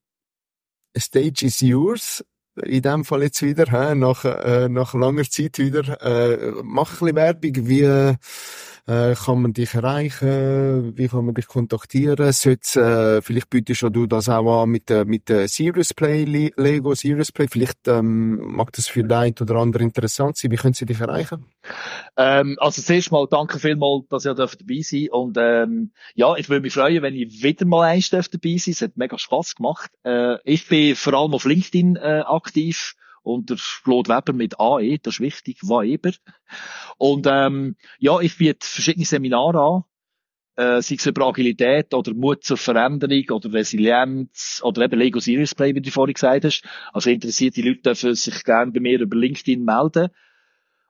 Stage 0.97 1.45
is 1.45 1.61
yours 1.61 2.25
in 2.63 2.83
dem 2.83 3.05
Fall 3.05 3.23
jetzt 3.23 3.43
wieder, 3.43 3.67
hä, 3.71 3.95
nach, 3.95 4.25
äh, 4.25 4.69
nach 4.69 4.95
langer 4.95 5.25
Zeit 5.25 5.59
wieder, 5.59 6.01
äh, 6.03 6.53
mach 6.63 6.93
ein 6.93 6.99
bisschen 6.99 7.17
Werbung, 7.17 7.69
wie 7.69 7.83
äh, 7.83 8.15
kann 8.87 9.43
man 9.43 9.53
dich 9.53 9.75
erreichen, 9.75 10.97
wie 10.97 11.09
kann 11.09 11.25
man 11.25 11.35
dich 11.35 11.49
kontaktieren, 11.49 12.33
Sollte, 12.33 12.81
äh, 13.19 13.23
vielleicht 13.23 13.51
bietest 13.51 13.83
du 13.83 14.07
das 14.07 14.29
auch 14.29 14.63
an 14.63 14.71
mit, 14.71 14.91
äh, 14.91 15.05
mit 15.05 15.29
äh, 15.29 15.49
Serious 15.49 15.93
Play, 15.93 16.53
Lego 16.57 16.95
Serious 16.95 17.33
Play, 17.33 17.49
vielleicht 17.51 17.89
ähm, 17.89 18.37
mag 18.55 18.73
das 18.73 18.87
für 18.87 19.03
den 19.03 19.35
oder 19.41 19.57
andere 19.57 19.83
interessant 19.83 20.37
sein, 20.37 20.51
wie 20.51 20.57
können 20.57 20.75
sie 20.75 20.87
dich 20.87 21.01
erreichen? 21.01 21.47
Ähm, 22.17 22.57
also 22.61 22.81
zuerst 22.81 23.11
mal 23.11 23.27
danke 23.31 23.59
vielmals, 23.59 24.07
dass 24.09 24.25
ihr 24.25 24.35
dabei 24.35 24.81
sein. 24.83 25.09
Und 25.11 25.37
ähm, 25.39 25.93
ja, 26.15 26.37
ich 26.37 26.49
würde 26.49 26.63
mich 26.63 26.73
freuen, 26.73 27.03
wenn 27.03 27.15
ich 27.15 27.43
wieder 27.43 27.67
mal 27.67 27.89
eins 27.89 28.11
dabei 28.11 28.29
sein. 28.57 28.73
Es 28.73 28.83
hat 28.83 28.97
mega 28.97 29.19
Spass 29.19 29.55
gemacht. 29.55 29.91
Äh, 30.05 30.37
ich 30.45 30.69
bin 30.69 30.97
vor 30.97 31.15
allem 31.15 31.35
auf 31.35 31.45
LinkedIn 31.45 31.97
äh, 31.97 32.23
aktiv 32.27 32.95
unter 33.27 33.57
Claude 33.83 34.09
Weber 34.09 34.33
mit 34.33 34.61
AE, 34.61 34.99
das 34.99 35.15
ist 35.15 35.21
wichtig, 35.21 35.63
Weber. 35.63 36.13
Und 36.97 37.27
ähm, 37.29 37.77
ja, 37.99 38.21
ich 38.21 38.39
biete 38.39 38.67
verschiedene 38.67 39.05
Seminare 39.05 39.61
an, 39.61 39.85
äh, 40.57 40.81
sei 40.81 40.95
es 40.95 41.07
über 41.07 41.27
Agilität 41.27 41.93
oder 41.93 42.15
Mut 42.15 42.45
zur 42.45 42.57
Veränderung 42.57 43.25
oder 43.31 43.53
Resilienz 43.53 44.61
oder 44.65 44.83
eben 44.83 44.99
Lego 44.99 45.19
Serious 45.19 45.55
Play, 45.55 45.75
wie 45.75 45.81
du 45.81 45.91
vorhin 45.91 46.15
gesagt 46.15 46.45
hast. 46.45 46.63
Also 46.93 47.11
interessierte 47.11 47.63
Leute 47.63 47.83
dürfen 47.83 48.15
sich 48.15 48.45
gerne 48.45 48.73
bei 48.73 48.81
mir 48.81 49.01
über 49.01 49.17
LinkedIn 49.17 49.65
melden. 49.65 50.09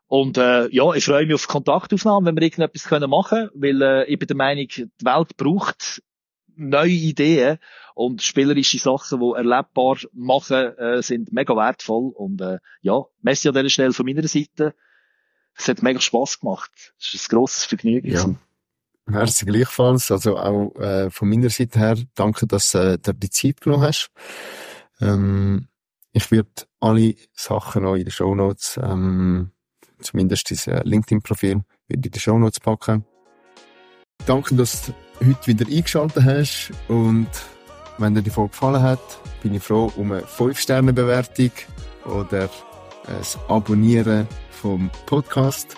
Und 0.08 0.38
äh, 0.38 0.68
ja, 0.68 0.92
ich 0.94 1.04
freue 1.04 1.26
mich 1.26 1.34
auf 1.34 1.48
Kontaktaufnahmen, 1.48 2.26
wenn 2.26 2.36
wir 2.36 2.42
irgendetwas 2.42 2.88
machen 3.08 3.48
können, 3.48 3.50
weil 3.54 3.82
äh, 3.82 4.04
ich 4.04 4.18
bin 4.18 4.28
der 4.28 4.36
Meinung, 4.36 4.68
die 4.68 4.88
Welt 5.00 5.36
braucht 5.36 6.00
neue 6.56 6.90
Ideen 6.90 7.58
und 7.94 8.22
spielerische 8.22 8.78
Sachen, 8.78 9.20
die 9.20 9.36
erlebbar 9.36 9.98
machen, 10.12 10.76
äh, 10.78 11.02
sind 11.02 11.32
mega 11.32 11.54
wertvoll. 11.54 12.12
Und 12.14 12.40
äh, 12.40 12.58
ja, 12.82 13.04
Messi 13.22 13.48
an 13.48 13.54
dieser 13.54 13.68
Stelle 13.68 13.92
von 13.92 14.06
meiner 14.06 14.26
Seite. 14.26 14.74
Es 15.54 15.68
hat 15.68 15.82
mega 15.82 16.00
Spass 16.00 16.40
gemacht. 16.40 16.94
Es 16.98 17.14
ist 17.14 17.30
ein 17.30 17.36
grosses 17.36 17.64
Vergnügen. 17.64 18.10
Ja. 18.10 18.34
Merci 19.06 19.46
gleichfalls. 19.46 20.10
Also 20.10 20.36
auch 20.36 20.74
äh, 20.76 21.10
von 21.10 21.28
meiner 21.28 21.50
Seite 21.50 21.78
her 21.78 21.96
danke, 22.14 22.46
dass 22.46 22.74
äh, 22.74 22.98
du 22.98 23.12
die 23.12 23.30
Zeit 23.30 23.60
genommen 23.60 23.84
hast. 23.84 24.10
Ähm, 25.00 25.68
Ich 26.12 26.30
werde 26.30 26.48
alle 26.80 27.14
Sachen 27.34 27.82
noch 27.82 27.94
in 27.94 28.04
den 28.04 28.10
Show 28.10 28.34
Notes, 28.34 28.80
ähm, 28.82 29.50
zumindest 30.00 30.48
dieses 30.48 30.82
LinkedIn-Profil, 30.82 31.62
in 31.88 32.00
die 32.00 32.18
Show 32.18 32.38
Notes 32.38 32.58
packen. 32.58 33.04
Danke, 34.24 34.54
dass 34.54 34.86
du 34.86 34.94
heute 35.20 35.46
wieder 35.46 35.66
eingeschaltet 35.66 36.24
hast 36.24 36.72
und 36.88 37.28
wenn 37.98 38.14
dir 38.14 38.22
die 38.22 38.30
Folge 38.30 38.50
gefallen 38.50 38.82
hat, 38.82 39.00
bin 39.42 39.54
ich 39.54 39.62
froh 39.62 39.90
um 39.96 40.12
eine 40.12 40.22
5-Sterne-Bewertung 40.22 41.50
oder 42.04 42.50
ein 43.06 43.40
Abonnieren 43.48 44.28
vom 44.50 44.90
Podcast. 45.06 45.76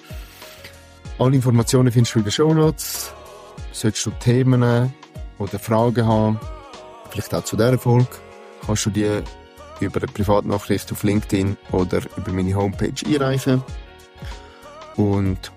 Alle 1.19 1.37
Informationen 1.37 1.93
findest 1.93 2.15
du 2.15 2.19
in 2.19 2.25
den 2.25 2.33
Show 2.33 2.55
Notes. 2.55 3.13
Solltest 3.73 4.07
du 4.07 4.11
Themen 4.19 4.93
oder 5.39 5.59
Fragen 5.59 6.07
haben, 6.07 6.41
vielleicht 7.11 7.35
auch 7.35 7.45
zu 7.45 7.57
dieser 7.57 7.79
Folge, 7.79 8.09
kannst 8.67 8.87
du 8.87 8.91
die 8.91 9.23
über 9.81 10.01
eine 10.01 10.07
Privatnachricht 10.09 10.91
auf 10.91 11.05
LinkedIn 11.05 11.57
oder 11.71 12.01
über 12.17 12.33
meine 12.33 12.55
Homepage 12.55 12.93
einreichen. 13.07 13.63
Und 14.97 15.53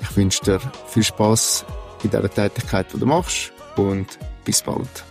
ich 0.00 0.16
wünsche 0.16 0.42
dir 0.42 0.60
viel 0.86 1.02
Spaß 1.02 1.66
in 2.04 2.10
dieser 2.10 2.30
Tätigkeit, 2.30 2.86
die 2.92 2.98
du 2.98 3.06
machst 3.06 3.52
und 3.76 4.18
bis 4.44 4.62
bald. 4.62 5.04